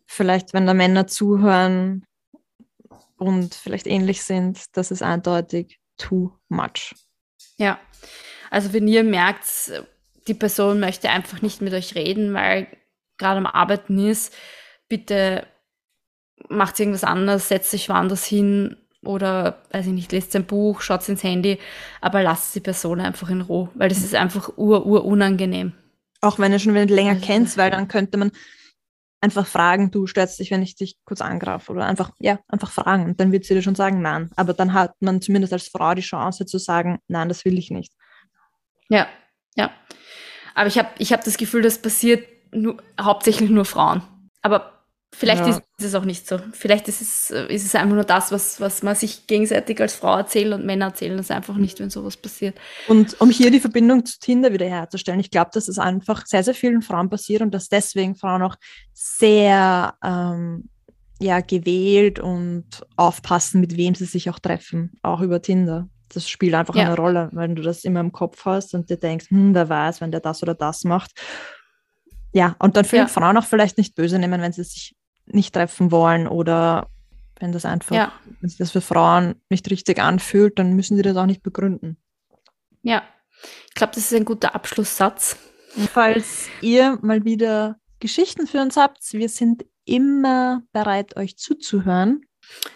vielleicht, 0.05 0.53
wenn 0.53 0.65
da 0.65 0.73
Männer 0.73 1.07
zuhören 1.07 2.05
und 3.17 3.55
vielleicht 3.55 3.87
ähnlich 3.87 4.23
sind, 4.23 4.75
das 4.77 4.91
ist 4.91 5.01
eindeutig 5.01 5.79
too 5.97 6.31
much. 6.49 6.93
Ja, 7.57 7.79
also 8.49 8.73
wenn 8.73 8.87
ihr 8.87 9.03
merkt, 9.03 9.45
die 10.27 10.33
Person 10.33 10.79
möchte 10.79 11.09
einfach 11.09 11.41
nicht 11.41 11.61
mit 11.61 11.73
euch 11.73 11.95
reden, 11.95 12.33
weil 12.33 12.67
gerade 13.17 13.37
am 13.37 13.45
Arbeiten 13.45 13.97
ist, 13.99 14.33
bitte 14.89 15.45
macht 16.49 16.79
irgendwas 16.79 17.03
anderes, 17.03 17.47
setzt 17.47 17.73
euch 17.73 17.89
woanders 17.89 18.25
hin 18.25 18.77
oder, 19.03 19.61
weiß 19.71 19.87
ich 19.87 19.93
nicht, 19.93 20.11
lest 20.11 20.35
ein 20.35 20.45
Buch, 20.45 20.81
schaut 20.81 21.07
ins 21.07 21.23
Handy, 21.23 21.59
aber 22.01 22.23
lasst 22.23 22.55
die 22.55 22.59
Person 22.59 22.99
einfach 22.99 23.29
in 23.29 23.41
Ruhe, 23.41 23.69
weil 23.75 23.89
das 23.89 23.99
ist 23.99 24.15
einfach 24.15 24.57
ur, 24.57 24.85
ur 24.85 25.05
unangenehm. 25.05 25.73
Auch 26.21 26.39
wenn 26.39 26.51
ihr 26.51 26.59
schon 26.59 26.73
länger 26.73 27.11
also, 27.11 27.25
kennt, 27.25 27.57
weil 27.57 27.71
dann 27.71 27.87
könnte 27.87 28.17
man 28.17 28.31
einfach 29.25 29.47
fragen, 29.47 29.89
du 29.89 30.05
störst 30.05 30.39
dich, 30.39 30.51
wenn 30.51 30.61
ich 30.61 30.75
dich 30.75 30.97
kurz 31.03 31.19
angreife 31.19 31.71
oder 31.71 31.85
einfach, 31.87 32.11
ja, 32.19 32.39
einfach 32.47 32.71
fragen 32.71 33.05
und 33.05 33.19
dann 33.19 33.31
wird 33.31 33.43
sie 33.43 33.55
dir 33.55 33.63
schon 33.63 33.75
sagen, 33.75 34.01
nein. 34.01 34.29
Aber 34.35 34.53
dann 34.53 34.73
hat 34.73 34.93
man 35.01 35.19
zumindest 35.19 35.51
als 35.51 35.67
Frau 35.67 35.95
die 35.95 36.03
Chance 36.03 36.45
zu 36.45 36.59
sagen, 36.59 36.99
nein, 37.07 37.27
das 37.27 37.43
will 37.43 37.57
ich 37.57 37.71
nicht. 37.71 37.91
Ja, 38.87 39.07
ja. 39.55 39.71
Aber 40.53 40.67
ich 40.67 40.77
habe 40.77 40.89
ich 40.99 41.11
hab 41.11 41.23
das 41.23 41.37
Gefühl, 41.37 41.63
das 41.63 41.81
passiert 41.81 42.27
nur, 42.53 42.77
hauptsächlich 43.01 43.49
nur 43.49 43.65
Frauen. 43.65 44.03
Aber 44.43 44.74
Vielleicht 45.17 45.47
ja. 45.47 45.57
ist 45.57 45.63
es 45.79 45.95
auch 45.95 46.03
nicht 46.03 46.27
so. 46.27 46.39
Vielleicht 46.51 46.89
ist 46.89 47.01
es, 47.01 47.29
ist 47.29 47.65
es 47.65 47.73
einfach 47.73 47.95
nur 47.95 48.03
das, 48.03 48.33
was, 48.33 48.59
was 48.59 48.83
man 48.83 48.95
sich 48.95 49.27
gegenseitig 49.27 49.79
als 49.79 49.95
Frau 49.95 50.17
erzählt 50.17 50.53
und 50.53 50.65
Männer 50.65 50.87
erzählen 50.87 51.15
das 51.15 51.31
einfach 51.31 51.55
nicht, 51.55 51.79
wenn 51.79 51.89
sowas 51.89 52.17
passiert. 52.17 52.57
Und 52.89 53.19
um 53.21 53.29
hier 53.29 53.49
die 53.49 53.61
Verbindung 53.61 54.05
zu 54.05 54.19
Tinder 54.19 54.51
wieder 54.51 54.67
herzustellen, 54.67 55.21
ich 55.21 55.31
glaube, 55.31 55.51
dass 55.53 55.69
es 55.69 55.79
einfach 55.79 56.25
sehr, 56.25 56.43
sehr 56.43 56.53
vielen 56.53 56.81
Frauen 56.81 57.09
passiert 57.09 57.41
und 57.41 57.53
dass 57.53 57.69
deswegen 57.69 58.15
Frauen 58.15 58.41
auch 58.41 58.55
sehr 58.93 59.93
ähm, 60.03 60.69
ja, 61.21 61.39
gewählt 61.39 62.19
und 62.19 62.85
aufpassen, 62.97 63.61
mit 63.61 63.77
wem 63.77 63.95
sie 63.95 64.05
sich 64.05 64.29
auch 64.29 64.39
treffen, 64.39 64.97
auch 65.01 65.21
über 65.21 65.41
Tinder. 65.41 65.87
Das 66.09 66.29
spielt 66.29 66.55
einfach 66.55 66.75
ja. 66.75 66.87
eine 66.87 66.95
Rolle, 66.97 67.29
wenn 67.31 67.55
du 67.55 67.61
das 67.61 67.85
immer 67.85 68.01
im 68.01 68.11
Kopf 68.11 68.43
hast 68.43 68.73
und 68.73 68.89
dir 68.89 68.97
denkst, 68.97 69.29
hm, 69.29 69.55
wer 69.55 69.69
weiß, 69.69 70.01
wenn 70.01 70.11
der 70.11 70.19
das 70.19 70.43
oder 70.43 70.55
das 70.55 70.83
macht. 70.83 71.11
Ja, 72.33 72.57
und 72.59 72.75
dann 72.75 72.83
fühlen 72.83 73.03
ja. 73.03 73.07
Frauen 73.07 73.37
auch 73.37 73.45
vielleicht 73.45 73.77
nicht 73.77 73.95
böse 73.95 74.19
nehmen, 74.19 74.41
wenn 74.41 74.51
sie 74.51 74.65
sich 74.65 74.93
nicht 75.25 75.53
treffen 75.53 75.91
wollen 75.91 76.27
oder 76.27 76.89
wenn 77.39 77.51
das 77.51 77.65
einfach, 77.65 77.95
ja. 77.95 78.13
wenn 78.39 78.49
sich 78.49 78.57
das 78.57 78.71
für 78.71 78.81
Frauen 78.81 79.35
nicht 79.49 79.69
richtig 79.69 79.99
anfühlt, 79.99 80.57
dann 80.57 80.73
müssen 80.73 80.95
sie 80.95 81.03
das 81.03 81.17
auch 81.17 81.25
nicht 81.25 81.43
begründen. 81.43 81.97
Ja, 82.81 83.03
ich 83.67 83.75
glaube, 83.75 83.93
das 83.93 84.11
ist 84.11 84.13
ein 84.13 84.25
guter 84.25 84.55
Abschlusssatz. 84.55 85.37
falls 85.91 86.47
ihr 86.61 86.97
mal 87.01 87.25
wieder 87.25 87.77
Geschichten 87.99 88.47
für 88.47 88.61
uns 88.61 88.77
habt, 88.77 88.99
wir 89.11 89.29
sind 89.29 89.65
immer 89.83 90.63
bereit, 90.71 91.17
euch 91.17 91.37
zuzuhören. 91.37 92.21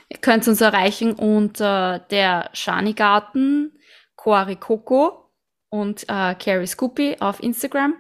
Ihr 0.10 0.18
könnt 0.18 0.47
uns 0.47 0.62
erreichen 0.62 1.14
unter 1.14 2.00
der 2.00 2.50
Shani-Garten, 2.54 3.78
Coari 4.16 4.56
Coco 4.56 5.32
und 5.70 6.04
äh, 6.10 6.36
Carrie 6.36 6.68
Scoopy 6.68 7.18
auf 7.20 7.41
Instagram. 7.41 7.95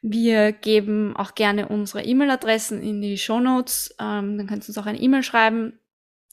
Wir 0.00 0.52
geben 0.52 1.16
auch 1.16 1.34
gerne 1.34 1.68
unsere 1.68 2.04
E-Mail-Adressen 2.04 2.82
in 2.82 3.00
die 3.00 3.18
Show 3.18 3.40
Notes. 3.40 3.94
Ähm, 3.98 4.38
dann 4.38 4.46
könnt 4.46 4.64
ihr 4.64 4.68
uns 4.68 4.78
auch 4.78 4.86
eine 4.86 5.00
E-Mail 5.00 5.22
schreiben. 5.22 5.78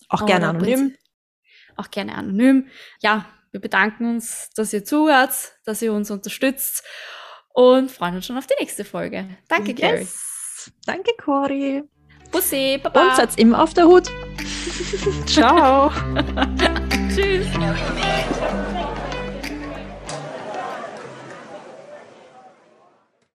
Auch 0.09 0.25
gerne 0.25 0.49
anonym. 0.49 0.95
Auch 1.75 1.89
gerne 1.89 2.15
anonym. 2.15 2.67
Ja, 3.01 3.25
wir 3.51 3.59
bedanken 3.59 4.05
uns, 4.05 4.49
dass 4.55 4.71
ihr 4.73 4.85
zuhört, 4.85 5.31
dass 5.65 5.81
ihr 5.81 5.93
uns 5.93 6.11
unterstützt 6.11 6.83
und 7.53 7.89
freuen 7.89 8.15
uns 8.15 8.25
schon 8.25 8.37
auf 8.37 8.47
die 8.47 8.55
nächste 8.59 8.85
Folge. 8.85 9.27
Danke, 9.47 9.71
yes. 9.71 9.79
Carrie. 9.79 10.07
Danke, 10.85 11.11
Cori. 11.17 11.83
Bussi, 12.31 12.79
Baba. 12.83 13.09
Und 13.09 13.15
seid 13.15 13.37
immer 13.39 13.63
auf 13.63 13.73
der 13.73 13.85
Hut. 13.85 14.11
Ciao. 15.25 15.89
Tschüss. 17.15 17.47